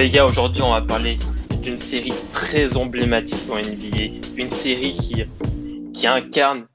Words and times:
Les 0.00 0.08
gars, 0.08 0.24
aujourd'hui 0.24 0.62
on 0.62 0.70
va 0.70 0.80
parler 0.80 1.18
d'une 1.60 1.76
série 1.76 2.14
très 2.32 2.78
emblématique 2.78 3.50
en 3.50 3.58
NBA, 3.58 4.18
une 4.38 4.48
série 4.48 4.96
qui, 4.96 5.26
qui 5.92 6.06
incarne 6.06 6.66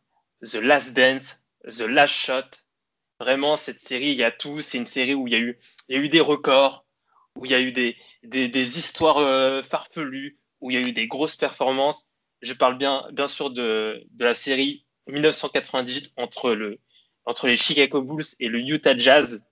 The 0.43 0.61
Last 0.61 0.95
Dance, 0.95 1.43
The 1.63 1.87
Last 1.87 2.13
Shot. 2.13 2.43
Vraiment, 3.19 3.57
cette 3.57 3.79
série, 3.79 4.11
il 4.11 4.17
y 4.17 4.23
a 4.23 4.29
tout. 4.29 4.61
C'est 4.61 4.77
une 4.77 4.85
série 4.85 5.15
où 5.15 5.25
il 5.25 5.33
y 5.33 5.35
a 5.35 5.39
eu, 5.39 5.57
il 5.89 5.95
y 5.95 5.99
a 5.99 6.01
eu 6.03 6.07
des 6.07 6.19
records, 6.19 6.85
où 7.35 7.45
il 7.45 7.51
y 7.51 7.55
a 7.55 7.59
eu 7.59 7.71
des, 7.71 7.97
des, 8.21 8.47
des 8.47 8.77
histoires 8.77 9.17
euh, 9.17 9.63
farfelues, 9.63 10.37
où 10.61 10.69
il 10.69 10.79
y 10.79 10.83
a 10.83 10.87
eu 10.87 10.91
des 10.91 11.07
grosses 11.07 11.35
performances. 11.35 12.07
Je 12.43 12.53
parle 12.53 12.77
bien, 12.77 13.07
bien 13.11 13.27
sûr 13.27 13.49
de, 13.49 14.03
de 14.11 14.23
la 14.23 14.35
série 14.35 14.85
1998 15.07 16.13
entre, 16.17 16.53
le, 16.53 16.79
entre 17.25 17.47
les 17.47 17.55
Chicago 17.55 18.03
Bulls 18.03 18.35
et 18.39 18.49
le 18.49 18.59
Utah 18.59 18.95
Jazz. 18.95 19.43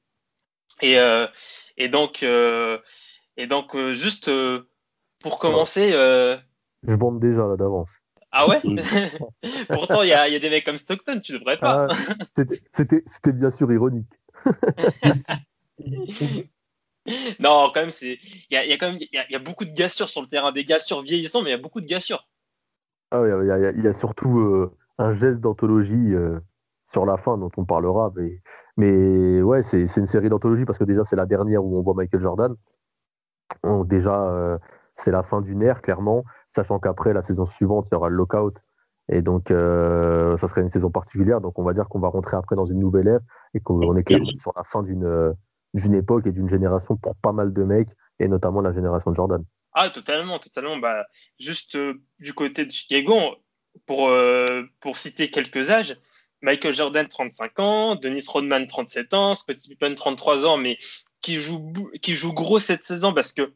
Et, 0.84 1.00
euh, 1.00 1.26
et 1.78 1.90
donc, 1.90 2.22
euh, 2.22 2.78
et 3.38 3.48
donc, 3.48 3.76
euh, 3.76 3.94
juste 3.94 4.28
euh, 4.28 4.70
pour 5.22 5.40
commencer. 5.40 5.92
Euh, 5.94 6.38
Je 6.88 6.96
bande 6.96 7.20
déjà 7.20 7.48
là 7.48 7.56
d'avance. 7.58 8.00
Ah 8.32 8.48
ouais 8.48 8.62
Pourtant, 9.70 10.02
il 10.02 10.10
y, 10.10 10.14
a 10.14 10.40
des 10.40 10.50
mecs 10.50 10.66
comme 10.66 10.78
Stockton, 10.78 11.20
tu 11.24 11.34
devrais 11.34 11.60
pas. 11.60 11.88
Ah, 11.90 11.96
c'était 12.72 13.32
bien 13.32 13.52
sûr 13.52 13.72
ironique. 13.72 14.10
non, 17.40 17.70
quand 17.74 17.82
même, 17.82 17.92
il 18.02 18.18
y 18.50 18.58
a, 18.58 18.66
y, 18.66 18.74
a 18.74 18.78
quand 18.78 18.92
même 18.92 19.00
y 19.00 19.18
a, 19.18 19.32
y 19.32 19.36
a 19.36 19.40
beaucoup 19.40 19.66
de 19.66 19.74
gassures 19.74 20.10
sur 20.10 20.22
le 20.22 20.28
terrain, 20.28 20.52
des 20.52 20.66
gassures 20.66 21.04
vieillissants, 21.04 21.44
mais 21.44 21.50
il 21.50 21.54
y 21.54 21.56
a 21.56 21.62
beaucoup 21.62 21.82
de 21.82 21.86
gassures. 21.86 22.28
Ah 23.12 23.22
oui, 23.22 23.30
il 23.30 23.84
y, 23.84 23.88
a 23.88 23.94
surtout 23.94 24.72
un 24.98 25.14
geste 25.14 25.40
d'anthologie 25.40 26.14
sur 26.92 27.06
la 27.06 27.18
fin 27.18 27.38
dont 27.38 27.52
on 27.58 27.66
parlera. 27.66 28.12
Mais, 28.16 28.42
mais 28.78 29.44
ouais, 29.44 29.62
c'est 29.62 29.84
une 29.98 30.08
série 30.08 30.30
d'anthologie 30.30 30.66
parce 30.66 30.80
que 30.80 30.84
déjà, 30.86 31.04
c'est 31.04 31.16
la 31.16 31.28
dernière 31.28 31.64
où 31.64 31.78
on 31.78 31.82
voit 31.84 31.94
Michael 31.94 32.22
Jordan 32.22 32.56
déjà, 33.86 34.24
euh, 34.30 34.58
c'est 34.96 35.12
la 35.12 35.24
fin 35.24 35.42
d'une 35.42 35.62
ère, 35.62 35.82
clairement, 35.82 36.24
sachant 36.56 36.80
qu'après, 36.80 37.14
la 37.14 37.22
saison 37.22 37.46
suivante, 37.46 37.88
il 37.92 37.96
y 37.96 37.98
aura 37.98 38.10
le 38.10 38.16
lockout. 38.16 38.56
Et 39.10 39.22
donc, 39.22 39.52
euh, 39.52 40.38
ça 40.38 40.48
serait 40.48 40.62
une 40.62 40.70
saison 40.70 40.90
particulière. 40.90 41.42
Donc, 41.42 41.60
on 41.60 41.64
va 41.64 41.74
dire 41.74 41.90
qu'on 41.90 42.00
va 42.00 42.08
rentrer 42.08 42.38
après 42.38 42.56
dans 42.56 42.66
une 42.66 42.80
nouvelle 42.80 43.08
ère 43.08 43.20
et 43.54 43.60
qu'on 43.60 43.96
est 43.98 44.04
clairement 44.04 44.30
sur 44.40 44.54
la 44.56 44.64
fin 44.64 44.84
d'une 44.84 45.36
d'une 45.74 45.96
époque 45.96 46.28
et 46.28 46.32
d'une 46.32 46.48
génération 46.48 46.96
pour 46.98 47.16
pas 47.16 47.32
mal 47.32 47.52
de 47.52 47.64
mecs, 47.64 47.90
et 48.20 48.28
notamment 48.28 48.62
la 48.62 48.72
génération 48.72 49.10
de 49.10 49.16
Jordan. 49.16 49.44
Ah, 49.74 49.90
totalement, 49.90 50.38
totalement. 50.38 50.78
Bah, 50.78 51.08
juste 51.40 51.76
euh, 51.76 51.96
du 52.20 52.34
côté 52.34 52.64
de 52.64 52.70
Chicago, 52.70 53.18
pour, 53.88 54.12
pour 54.82 54.98
citer 54.98 55.32
quelques 55.32 55.72
âges, 55.72 55.98
Michael 56.44 56.74
Jordan, 56.76 57.08
35 57.08 57.60
ans, 57.60 57.96
Dennis 57.96 58.26
Rodman, 58.28 58.68
37 58.68 59.14
ans, 59.14 59.34
Scottie 59.34 59.70
Pippen, 59.70 59.96
33 59.96 60.46
ans, 60.46 60.58
mais 60.58 60.78
qui 61.24 61.38
joue, 61.38 62.34
gros 62.34 62.60
cette 62.60 62.84
saison 62.84 63.14
parce 63.14 63.32
que 63.32 63.54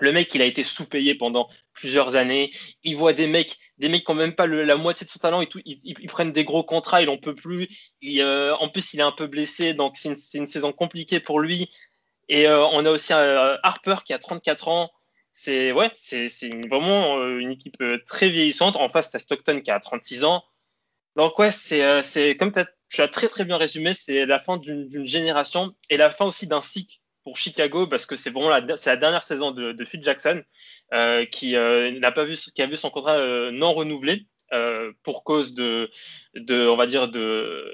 le 0.00 0.12
mec, 0.12 0.34
il 0.34 0.42
a 0.42 0.44
été 0.44 0.62
sous-payé 0.62 1.14
pendant 1.14 1.48
plusieurs 1.72 2.16
années. 2.16 2.50
Il 2.82 2.96
voit 2.96 3.12
des 3.12 3.28
mecs, 3.28 3.56
des 3.78 3.88
mecs 3.88 4.04
qui 4.04 4.12
n'ont 4.12 4.18
même 4.18 4.34
pas 4.34 4.46
la 4.46 4.76
moitié 4.76 5.06
de 5.06 5.10
son 5.10 5.18
talent 5.18 5.40
et 5.40 5.46
tout. 5.46 5.60
Ils, 5.64 6.08
prennent 6.08 6.32
des 6.32 6.44
gros 6.44 6.64
contrats, 6.64 7.00
il 7.00 7.06
n'en 7.06 7.16
peut 7.16 7.34
plus. 7.34 7.68
Euh, 8.04 8.54
en 8.60 8.68
plus, 8.68 8.92
il 8.92 9.00
est 9.00 9.04
un 9.04 9.12
peu 9.12 9.26
blessé, 9.26 9.72
donc 9.72 9.96
c'est 9.96 10.10
une, 10.34 10.46
saison 10.46 10.72
compliquée 10.72 11.20
pour 11.20 11.40
lui. 11.40 11.70
Et 12.28 12.46
euh, 12.46 12.66
on 12.72 12.84
a 12.84 12.90
aussi 12.90 13.12
euh, 13.14 13.56
Harper 13.62 13.96
qui 14.04 14.12
a 14.12 14.18
34 14.18 14.68
ans. 14.68 14.90
C'est 15.32 15.72
ouais, 15.72 15.90
c'est 15.94 16.28
vraiment 16.68 17.22
une 17.26 17.52
équipe 17.52 17.82
très 18.06 18.30
vieillissante. 18.30 18.76
En 18.76 18.88
face, 18.88 19.10
tu 19.10 19.16
as 19.16 19.20
Stockton 19.20 19.60
qui 19.60 19.70
a 19.70 19.80
36 19.80 20.24
ans. 20.24 20.42
Donc 21.16 21.38
ouais, 21.38 21.50
c'est 21.50 22.36
comme 22.36 22.52
tu 22.88 23.00
as 23.00 23.08
très 23.08 23.28
très 23.28 23.44
bien 23.44 23.56
résumé, 23.56 23.94
c'est 23.94 24.26
la 24.26 24.38
fin 24.38 24.58
d'une 24.58 25.06
génération 25.06 25.74
et 25.90 25.96
la 25.96 26.10
fin 26.10 26.26
aussi 26.26 26.46
d'un 26.46 26.62
cycle 26.62 26.98
pour 27.24 27.36
Chicago 27.36 27.88
parce 27.88 28.06
que 28.06 28.14
c'est 28.14 28.30
vraiment 28.30 28.50
la, 28.50 28.76
c'est 28.76 28.90
la 28.90 28.96
dernière 28.96 29.22
saison 29.22 29.50
de, 29.50 29.72
de 29.72 29.84
Phil 29.84 30.02
Jackson 30.02 30.42
euh, 30.94 31.24
qui 31.24 31.56
euh, 31.56 31.98
n'a 31.98 32.12
pas 32.12 32.24
vu 32.24 32.36
qui 32.36 32.62
a 32.62 32.66
vu 32.66 32.76
son 32.76 32.90
contrat 32.90 33.16
euh, 33.16 33.50
non 33.50 33.72
renouvelé 33.72 34.26
pour 35.02 35.24
cause 35.24 35.54
de, 35.54 35.90
de 36.36 36.68
on 36.68 36.76
va 36.76 36.86
dire 36.86 37.08
de 37.08 37.64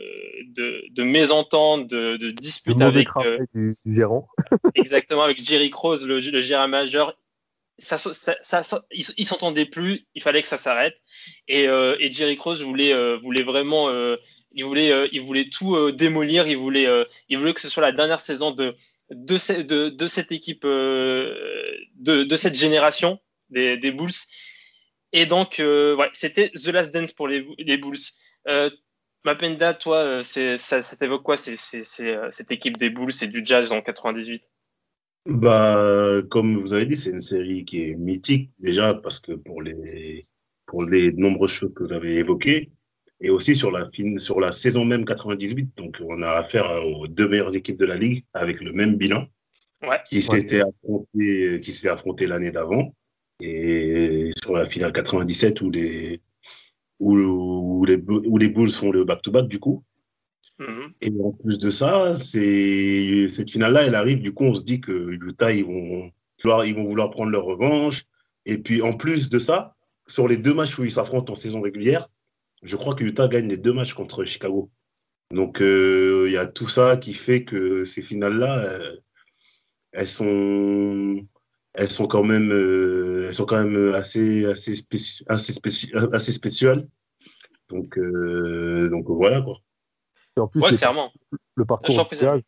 de, 0.56 0.84
de 0.90 1.02
mésentente 1.02 1.86
de, 1.86 2.16
de 2.16 2.30
disputes 2.30 2.80
avec 2.80 3.08
du, 3.54 3.76
gérant. 3.84 4.26
exactement 4.74 5.22
avec 5.22 5.44
Jerry 5.44 5.68
Cross 5.68 6.04
le, 6.04 6.20
le 6.20 6.40
gérant 6.40 6.68
majeur 6.68 7.14
ça, 7.78 7.98
ça, 7.98 8.62
ça, 8.62 8.84
ils 8.90 9.26
s'entendaient 9.26 9.66
plus, 9.66 10.06
il 10.14 10.22
fallait 10.22 10.42
que 10.42 10.48
ça 10.48 10.58
s'arrête. 10.58 10.96
Et, 11.48 11.68
euh, 11.68 11.96
Jerry 12.10 12.36
Cross 12.36 12.60
voulait, 12.60 12.92
euh, 12.92 13.18
vraiment, 13.44 13.88
euh, 13.88 14.16
il, 14.52 14.64
voulait, 14.64 15.48
tout 15.50 15.90
démolir, 15.92 16.46
il 16.46 16.56
voulait, 16.56 16.86
que 17.28 17.60
ce 17.60 17.68
soit 17.68 17.82
la 17.82 17.92
dernière 17.92 18.20
saison 18.20 18.50
de, 18.50 18.76
cette 19.36 20.32
équipe, 20.32 20.64
de, 20.64 22.36
cette 22.36 22.54
génération 22.54 23.18
des, 23.50 23.90
Bulls. 23.90 24.12
Et 25.12 25.26
donc, 25.26 25.62
c'était 26.14 26.50
The 26.50 26.68
Last 26.68 26.94
Dance 26.94 27.12
pour 27.12 27.28
les, 27.28 27.46
les 27.58 27.76
Bulls. 27.78 27.98
Mapenda, 29.24 29.72
toi, 29.74 30.22
ça, 30.22 30.82
t'évoque 30.98 31.22
quoi 31.22 31.36
c'est, 31.36 31.56
cette 31.56 32.50
équipe 32.50 32.76
des 32.76 32.90
Bulls? 32.90 33.12
Et 33.22 33.28
du 33.28 33.42
Jazz 33.44 33.72
en 33.72 33.80
98 33.80 34.42
bah, 35.26 36.20
comme 36.30 36.60
vous 36.60 36.74
avez 36.74 36.86
dit, 36.86 36.96
c'est 36.96 37.10
une 37.10 37.20
série 37.20 37.64
qui 37.64 37.84
est 37.84 37.94
mythique, 37.94 38.50
déjà 38.58 38.94
parce 38.94 39.20
que 39.20 39.32
pour 39.32 39.62
les, 39.62 40.20
pour 40.66 40.84
les 40.84 41.12
nombreuses 41.12 41.52
choses 41.52 41.72
que 41.74 41.84
vous 41.84 41.92
avez 41.92 42.16
évoquées, 42.16 42.70
et 43.20 43.30
aussi 43.30 43.54
sur 43.54 43.70
la, 43.70 43.88
fin, 43.90 44.18
sur 44.18 44.40
la 44.40 44.50
saison 44.50 44.84
même 44.84 45.04
98. 45.04 45.76
Donc, 45.76 45.98
on 46.04 46.22
a 46.22 46.30
affaire 46.30 46.68
aux 46.84 47.06
deux 47.06 47.28
meilleures 47.28 47.54
équipes 47.54 47.78
de 47.78 47.86
la 47.86 47.96
Ligue 47.96 48.24
avec 48.34 48.60
le 48.60 48.72
même 48.72 48.96
bilan, 48.96 49.26
ouais. 49.82 50.00
qui 50.10 50.22
s'était 50.22 50.60
affronté, 50.60 51.60
qui 51.62 51.72
s'est 51.72 51.88
affronté 51.88 52.26
l'année 52.26 52.50
d'avant. 52.50 52.92
Et 53.40 54.30
sur 54.42 54.54
la 54.54 54.66
finale 54.66 54.92
97, 54.92 55.60
où 55.62 55.70
les, 55.70 56.20
où, 56.98 57.14
où 57.14 57.84
les, 57.84 57.96
où 57.96 58.38
les 58.38 58.48
Bulls 58.48 58.70
font 58.70 58.90
le 58.90 59.04
back-to-back, 59.04 59.46
du 59.46 59.60
coup. 59.60 59.84
Mhm. 60.58 60.92
Et 61.00 61.12
en 61.20 61.32
plus 61.32 61.58
de 61.58 61.70
ça, 61.70 62.14
cette 62.14 63.50
finale-là, 63.50 63.84
elle 63.84 63.94
arrive. 63.94 64.20
Du 64.20 64.32
coup, 64.32 64.44
on 64.44 64.54
se 64.54 64.62
dit 64.62 64.80
que 64.80 65.10
Utah, 65.10 65.52
ils 65.52 65.64
vont, 65.64 66.10
vouloir, 66.44 67.10
prendre 67.10 67.30
leur 67.30 67.44
revanche. 67.44 68.04
Et 68.46 68.58
puis, 68.58 68.82
en 68.82 68.94
plus 68.94 69.30
de 69.30 69.38
ça, 69.38 69.74
sur 70.06 70.28
les 70.28 70.36
deux 70.36 70.54
matchs 70.54 70.78
où 70.78 70.84
ils 70.84 70.92
s'affrontent 70.92 71.32
en 71.32 71.36
saison 71.36 71.60
régulière, 71.60 72.08
je 72.62 72.76
crois 72.76 72.94
que 72.94 73.04
Utah 73.04 73.28
gagne 73.28 73.48
les 73.48 73.56
deux 73.56 73.72
matchs 73.72 73.94
contre 73.94 74.24
Chicago. 74.24 74.70
Donc, 75.30 75.60
euh, 75.60 76.24
il 76.26 76.32
y 76.32 76.36
a 76.36 76.46
tout 76.46 76.68
ça 76.68 76.96
qui 76.96 77.14
fait 77.14 77.44
que 77.44 77.84
ces 77.84 78.02
finales-là, 78.02 78.64
euh, 78.66 78.96
elles 79.92 80.08
sont, 80.08 81.26
elles 81.74 81.90
sont 81.90 82.06
quand 82.06 82.22
même, 82.22 82.52
euh, 82.52 83.26
elles 83.28 83.34
sont 83.34 83.46
quand 83.46 83.64
même 83.64 83.94
assez, 83.94 84.44
assez, 84.44 84.74
assez, 85.28 85.54
assez 86.10 86.32
spéciales. 86.32 86.86
Donc, 87.68 87.98
donc 88.90 89.06
voilà 89.08 89.40
quoi. 89.40 89.56
Et 90.36 90.40
en 90.40 90.46
plus, 90.48 90.60
clairement. 90.76 91.10
Le 91.54 91.64
parcours, 91.64 92.06
du 92.10 92.16
jazz, 92.16 92.40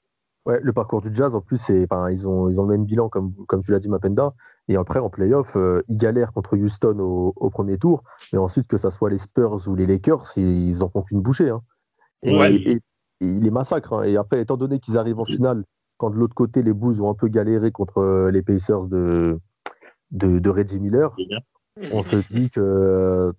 ouais, 0.47 0.61
le 0.63 0.73
parcours 0.73 1.03
du 1.03 1.15
jazz, 1.15 1.35
en 1.35 1.41
plus, 1.41 1.59
c'est, 1.59 1.87
ils, 2.11 2.27
ont, 2.27 2.49
ils 2.49 2.61
ont 2.61 2.65
le 2.65 2.71
même 2.71 2.85
bilan, 2.85 3.09
comme, 3.09 3.35
comme 3.47 3.63
tu 3.63 3.71
l'as 3.71 3.81
dit, 3.81 3.89
Mapenda. 3.89 4.35
Et 4.69 4.77
après, 4.77 4.99
en 4.99 5.11
playoff, 5.11 5.57
euh, 5.57 5.83
ils 5.89 5.99
galèrent 5.99 6.33
contre 6.33 6.57
Houston 6.57 6.99
au, 6.99 7.35
au, 7.37 7.51
premier 7.51 7.77
tour. 7.77 8.03
Mais 8.33 8.39
ensuite, 8.39 8.67
que 8.67 8.79
ce 8.79 8.89
soit 8.91 9.11
les 9.11 9.19
Spurs 9.19 9.69
ou 9.69 9.75
les 9.75 9.87
Lakers, 9.87 10.25
ils 10.37 10.83
en 10.83 10.89
font 10.89 11.03
qu'une 11.03 11.21
bouchée. 11.21 11.51
Hein. 11.51 11.61
Et, 12.23 12.73
et, 12.73 12.81
ils 13.21 13.41
les 13.41 13.51
massacrent. 13.51 13.93
Hein. 13.93 14.05
Et 14.05 14.17
après, 14.17 14.41
étant 14.41 14.57
donné 14.57 14.81
qu'ils 14.81 14.97
arrivent 14.97 15.21
en 15.21 15.27
finale, 15.27 15.65
quand 15.99 16.11
de 16.11 16.17
l'autre 16.17 16.35
côté, 16.35 16.63
les 16.63 16.73
Bulls 16.73 17.03
ont 17.03 17.11
un 17.11 17.15
peu 17.15 17.29
galéré 17.29 17.71
contre 17.71 17.99
euh, 17.99 18.31
les 18.31 18.43
Pacers 18.43 18.87
de, 18.87 19.39
de, 20.11 20.39
de 20.39 20.51
Reggie 20.51 20.81
Miller, 20.81 21.15
on 21.93 22.03
se 22.03 22.17
dit 22.17 22.51
que 22.51 23.33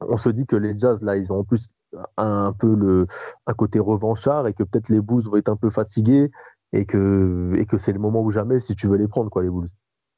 on 0.00 0.16
se 0.16 0.28
dit 0.28 0.46
que 0.46 0.56
les 0.56 0.78
Jazz, 0.78 1.00
là, 1.02 1.16
ils 1.16 1.32
ont 1.32 1.38
en 1.38 1.44
plus 1.44 1.70
un, 2.16 2.52
peu 2.52 2.74
le, 2.74 3.06
un 3.46 3.54
côté 3.54 3.78
revanchard 3.78 4.46
et 4.46 4.54
que 4.54 4.62
peut-être 4.62 4.88
les 4.88 5.00
Bulls 5.00 5.22
vont 5.22 5.36
être 5.36 5.48
un 5.48 5.56
peu 5.56 5.70
fatigués 5.70 6.30
et 6.72 6.84
que, 6.84 7.52
et 7.56 7.66
que 7.66 7.78
c'est 7.78 7.92
le 7.92 7.98
moment 7.98 8.22
ou 8.22 8.30
jamais 8.30 8.60
si 8.60 8.74
tu 8.74 8.86
veux 8.86 8.96
les 8.96 9.08
prendre, 9.08 9.30
quoi, 9.30 9.42
les 9.42 9.50
Bulls. 9.50 9.68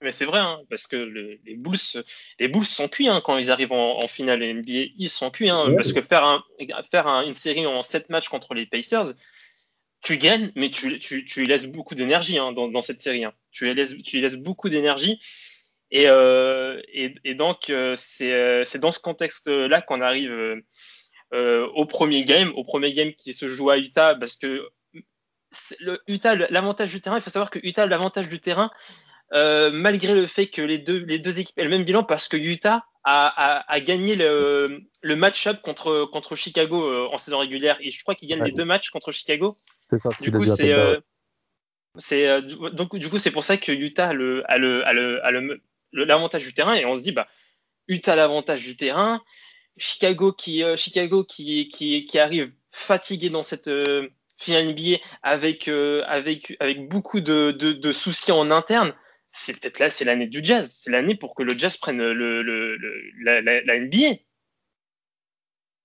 Mais 0.01 0.13
c'est 0.13 0.25
vrai, 0.25 0.39
hein, 0.39 0.61
parce 0.71 0.87
que 0.87 0.97
les, 0.97 1.57
Bulls, 1.57 1.77
les 2.39 2.49
Bulls 2.49 2.65
sont 2.65 2.87
cuits 2.87 3.09
hein, 3.09 3.21
quand 3.25 3.37
ils 3.37 3.51
arrivent 3.51 3.73
en, 3.73 4.07
finale 4.07 4.41
NBA. 4.41 4.93
Ils 4.97 5.09
sont 5.09 5.31
cuits, 5.31 5.51
hein, 5.51 5.65
parce 5.75 5.93
que 5.93 6.01
faire, 6.01 6.25
un, 6.25 6.43
faire 6.91 7.07
une 7.07 7.35
série 7.35 7.67
en 7.67 7.83
7 7.83 8.09
matchs 8.09 8.29
contre 8.29 8.55
les 8.55 8.67
Pacers, 8.67 9.15
tu 10.01 10.17
gagnes, 10.17 10.53
mais 10.55 10.71
tu, 10.71 11.01
tu, 11.01 11.25
tu 11.25 11.45
laisses 11.45 11.67
beaucoup 11.67 11.97
d'énergie 11.97 12.37
dans, 12.37 12.53
dans, 12.53 12.83
cette 12.83 13.01
série. 13.01 13.25
Tu, 13.51 13.73
laisses, 13.75 13.97
tu 14.03 14.21
laisses 14.21 14.37
beaucoup 14.37 14.69
d'énergie. 14.69 15.21
Et, 15.91 16.05
euh, 16.07 16.81
et, 16.93 17.15
et, 17.25 17.35
donc, 17.35 17.71
euh, 17.71 17.97
euh, 18.21 18.65
c'est 18.65 18.79
dans 18.79 18.93
ce 18.93 19.01
contexte-là 19.01 19.81
qu'on 19.81 20.01
arrive 20.01 20.63
au 21.33 21.85
premier 21.87 22.25
game, 22.25 22.53
au 22.57 22.65
premier 22.65 22.93
game 22.93 23.13
qui 23.13 23.33
se 23.33 23.49
joue 23.49 23.71
à 23.71 23.79
Utah, 23.79 24.15
parce 24.15 24.37
que 24.37 24.69
le, 25.81 26.01
Utah, 26.07 26.35
l'avantage 26.35 26.91
du 26.91 27.01
terrain, 27.01 27.17
il 27.17 27.23
faut 27.23 27.31
savoir 27.31 27.51
que 27.51 27.59
Utah, 27.63 27.87
l'avantage 27.87 28.29
du 28.29 28.41
terrain, 28.41 28.71
euh, 29.33 29.71
malgré 29.73 30.15
le 30.15 30.27
fait 30.27 30.47
que 30.47 30.63
les 30.63 30.79
deux, 30.79 30.99
les 30.99 31.19
deux 31.19 31.39
équipes 31.39 31.59
aient 31.59 31.65
le 31.65 31.71
même 31.71 31.85
bilan, 31.85 32.03
parce 32.03 32.29
que 32.29 32.37
Utah 32.37 32.85
a, 33.05 33.65
a, 33.67 33.81
gagné 33.81 34.17
le, 34.17 34.83
le 35.01 35.17
match-up 35.17 35.63
contre, 35.63 36.05
contre 36.05 36.37
Chicago 36.37 36.85
euh, 36.85 37.09
en 37.11 37.19
saison 37.19 37.39
régulière. 37.39 37.79
Et 37.81 37.91
je 37.91 38.03
crois 38.03 38.15
qu'ils 38.15 38.29
gagnent 38.29 38.45
les 38.45 38.53
deux 38.53 38.65
matchs 38.65 38.91
contre 38.91 39.13
Chicago. 39.13 39.57
C'est 39.91 39.99
ça, 39.99 40.11
du 40.21 40.31
coup, 40.31 40.45
c'est. 40.45 40.73
Euh, 40.73 40.99
c'est 42.01 42.43
donc 42.75 42.95
du 42.97 43.09
coup 43.09 43.19
c'est 43.19 43.33
pour 43.33 43.43
ça 43.43 43.57
que 43.57 43.73
Utah 43.73 44.11
a 44.11 44.13
le 44.13 44.49
a 44.49 44.57
le 44.57 44.87
a 44.87 44.93
le 44.93 45.61
l'avantage 45.93 46.45
du 46.45 46.55
terrain 46.55 46.75
et 46.75 46.85
on 46.85 46.95
se 46.95 47.03
dit 47.03 47.11
bah 47.11 47.27
Utah 47.89 48.13
a 48.13 48.17
l'avantage 48.17 48.63
du 48.63 48.77
terrain 48.77 49.21
Chicago 49.79 50.33
qui 50.33 50.63
Chicago 50.77 51.25
qui, 51.25 51.69
qui, 51.69 52.05
qui 52.05 52.19
arrive 52.19 52.53
fatigué 52.73 53.31
dans 53.31 53.43
cette 53.43 53.71
finale 54.37 54.73
NBA 54.73 54.99
avec 55.23 55.69
avec 55.69 56.57
avec 56.61 56.89
beaucoup 56.89 57.21
de, 57.21 57.51
de, 57.53 57.73
de 57.73 57.93
soucis 57.93 58.33
en 58.33 58.51
interne 58.51 58.93
c'est 59.31 59.61
peut-être 59.61 59.79
là, 59.79 59.91
c'est 59.91 60.05
l'année 60.05 60.27
du 60.27 60.43
jazz. 60.43 60.71
C'est 60.71 60.91
l'année 60.91 61.15
pour 61.15 61.35
que 61.35 61.43
le 61.43 61.57
jazz 61.57 61.77
prenne 61.77 61.99
le, 61.99 62.43
le, 62.43 62.77
la, 63.23 63.41
la, 63.41 63.81
NBA. 63.81 64.21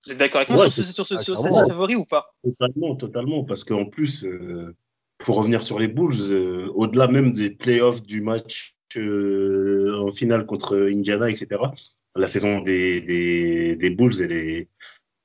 Vous 0.06 0.12
êtes 0.12 0.18
d'accord 0.18 0.42
avec 0.42 0.50
moi 0.50 0.70
sur, 0.70 0.84
sur, 0.84 1.06
sur, 1.06 1.22
sur 1.22 1.38
cette 1.40 1.68
favori 1.68 1.96
ou 1.96 2.06
pas? 2.06 2.36
Totalement, 2.44 2.96
totalement. 2.96 3.44
Parce 3.44 3.64
qu'en 3.64 3.86
plus, 3.86 4.26
euh, 4.26 4.76
pour 5.20 5.38
revenir 5.38 5.64
sur 5.64 5.80
les 5.80 5.88
Bulls, 5.88 6.32
euh, 6.32 6.68
au-delà 6.74 7.08
même 7.08 7.32
des 7.32 7.50
playoffs 7.50 8.04
du 8.04 8.22
match 8.22 8.76
euh, 8.98 10.04
en 10.06 10.12
finale 10.12 10.46
contre 10.46 10.90
Indiana, 10.92 11.30
etc., 11.30 11.62
la 12.16 12.28
saison 12.28 12.62
des, 12.62 13.02
des, 13.02 13.76
des 13.76 13.90
Bulls 13.90 14.22
est, 14.22 14.70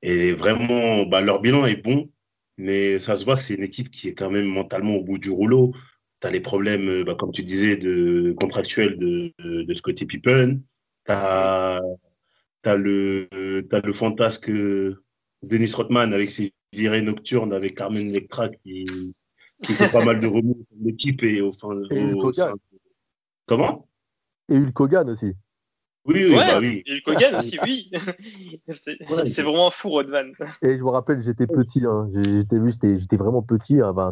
est 0.01 0.33
vraiment. 0.33 1.05
Bah, 1.05 1.21
leur 1.21 1.41
bilan 1.41 1.65
est 1.65 1.81
bon, 1.81 2.09
mais 2.57 2.99
ça 2.99 3.15
se 3.15 3.25
voit 3.25 3.35
que 3.35 3.43
c'est 3.43 3.55
une 3.55 3.63
équipe 3.63 3.91
qui 3.91 4.09
est 4.09 4.13
quand 4.13 4.31
même 4.31 4.47
mentalement 4.47 4.95
au 4.95 5.03
bout 5.03 5.17
du 5.17 5.29
rouleau 5.29 5.73
tu 6.21 6.27
as 6.27 6.31
les 6.31 6.41
problèmes, 6.41 7.03
bah, 7.03 7.15
comme 7.15 7.31
tu 7.31 7.43
disais, 7.43 7.77
de, 7.77 8.33
contractuels 8.39 8.97
de, 8.97 9.33
de, 9.39 9.73
Scottie 9.73 10.05
Pippen. 10.05 10.61
Tu 11.05 11.11
as, 11.13 11.81
le, 12.65 13.27
as 13.71 13.79
le 13.79 13.93
fantasque 13.93 14.51
Dennis 15.41 15.73
Rodman 15.73 16.13
avec 16.13 16.29
ses 16.29 16.53
virées 16.73 17.01
nocturnes 17.01 17.53
avec 17.53 17.75
Carmen 17.75 18.09
Electra 18.09 18.49
qui, 18.49 18.85
qui 19.63 19.73
fait 19.73 19.91
pas 19.91 20.03
mal 20.03 20.19
de 20.19 20.27
remous 20.27 20.65
l'équipe 20.81 21.23
et 21.23 21.41
au 21.41 21.51
fin. 21.51 21.69
Au, 21.69 22.31
Comment? 23.45 23.87
Et 24.49 24.57
Hulk 24.57 24.79
Hogan 24.79 25.09
aussi. 25.09 25.33
Oui, 26.05 26.25
oui, 26.29 26.35
bah 26.35 26.59
oui. 26.59 26.81
Et 26.85 26.95
le 26.95 27.01
Kogan 27.01 27.35
aussi, 27.35 27.59
oui. 27.63 27.91
c'est 28.69 29.41
vraiment 29.41 29.69
fou, 29.69 29.89
Rodman. 29.89 30.31
Et 30.61 30.77
je 30.77 30.83
me 30.83 30.89
rappelle, 30.89 31.21
j'étais 31.21 31.45
petit. 31.45 31.85
Hein. 31.85 32.09
J'étais 32.13 32.57
vu, 32.57 32.71
j'étais 32.71 33.17
vraiment 33.17 33.41
petit. 33.41 33.81
Hein. 33.81 33.93
Ben, 33.93 34.11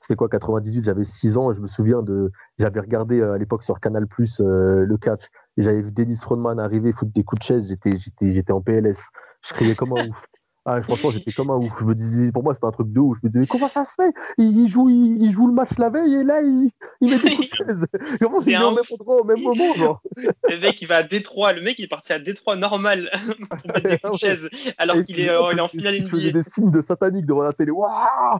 c'était 0.00 0.16
quoi, 0.16 0.28
98 0.28 0.84
J'avais 0.84 1.04
6 1.04 1.36
ans. 1.36 1.50
Et 1.50 1.54
je 1.54 1.60
me 1.60 1.66
souviens 1.66 2.02
de. 2.02 2.32
J'avais 2.58 2.80
regardé 2.80 3.20
euh, 3.20 3.34
à 3.34 3.38
l'époque 3.38 3.62
sur 3.62 3.80
Canal 3.80 4.06
Plus 4.06 4.40
euh, 4.40 4.84
le 4.84 4.96
catch. 4.98 5.26
J'avais 5.56 5.82
vu 5.82 5.92
Dennis 5.92 6.18
Rodman 6.24 6.58
arriver, 6.58 6.92
foutre 6.92 7.12
des 7.12 7.24
coups 7.24 7.40
de 7.40 7.44
chaise. 7.44 7.76
J'étais 8.20 8.52
en 8.52 8.60
PLS. 8.60 8.98
Je 9.46 9.54
criais 9.54 9.74
comme 9.74 9.92
un 9.96 10.06
ouf. 10.08 10.26
Ah, 10.64 10.82
franchement, 10.82 11.10
j'étais 11.10 11.32
comme 11.32 11.50
un 11.50 11.56
ouf. 11.56 11.72
Je 11.80 11.84
me 11.84 11.94
disais, 11.94 12.32
pour 12.32 12.42
moi, 12.42 12.52
c'était 12.54 12.66
un 12.66 12.72
truc 12.72 12.92
de 12.92 13.00
ouf. 13.00 13.16
Je 13.22 13.26
me 13.26 13.30
disais, 13.30 13.40
mais 13.40 13.46
comment 13.46 13.68
ça 13.68 13.84
se 13.84 13.92
fait? 13.96 14.12
Il, 14.36 14.68
joue, 14.68 14.90
il, 14.90 15.30
joue 15.30 15.46
le 15.46 15.54
match 15.54 15.70
la 15.78 15.88
veille 15.88 16.16
et 16.16 16.24
là, 16.24 16.42
il, 16.42 16.70
il 17.00 17.10
met 17.10 17.18
des 17.18 17.30
coups 17.36 17.48
de 17.48 17.56
chaise. 17.56 17.86
Comment 18.20 18.40
il 18.42 18.54
un... 18.54 18.70
même 18.72 18.84
au 18.90 19.24
même 19.24 19.42
moment 19.42 19.74
genre? 19.74 20.02
Le 20.16 20.60
mec, 20.60 20.82
il 20.82 20.88
va 20.88 20.96
à 20.96 21.02
Détroit. 21.02 21.52
Le 21.52 21.62
mec, 21.62 21.78
il 21.78 21.84
est 21.84 21.88
parti 21.88 22.12
à 22.12 22.18
Détroit 22.18 22.56
normal 22.56 23.10
pour 23.48 23.72
mettre 23.72 23.88
des 23.88 23.98
coups 23.98 24.12
de 24.12 24.18
chaise 24.18 24.50
alors 24.76 25.02
qu'il 25.02 25.20
est, 25.20 25.30
euh, 25.30 25.50
est, 25.50 25.60
en 25.60 25.68
finale 25.68 25.94
NBA. 25.94 26.04
Il 26.04 26.10
faisait 26.10 26.32
des 26.32 26.42
signes 26.42 26.70
de 26.70 26.82
satanique 26.82 27.26
devant 27.26 27.42
la 27.42 27.52
télé. 27.52 27.70
Waouh 27.70 28.38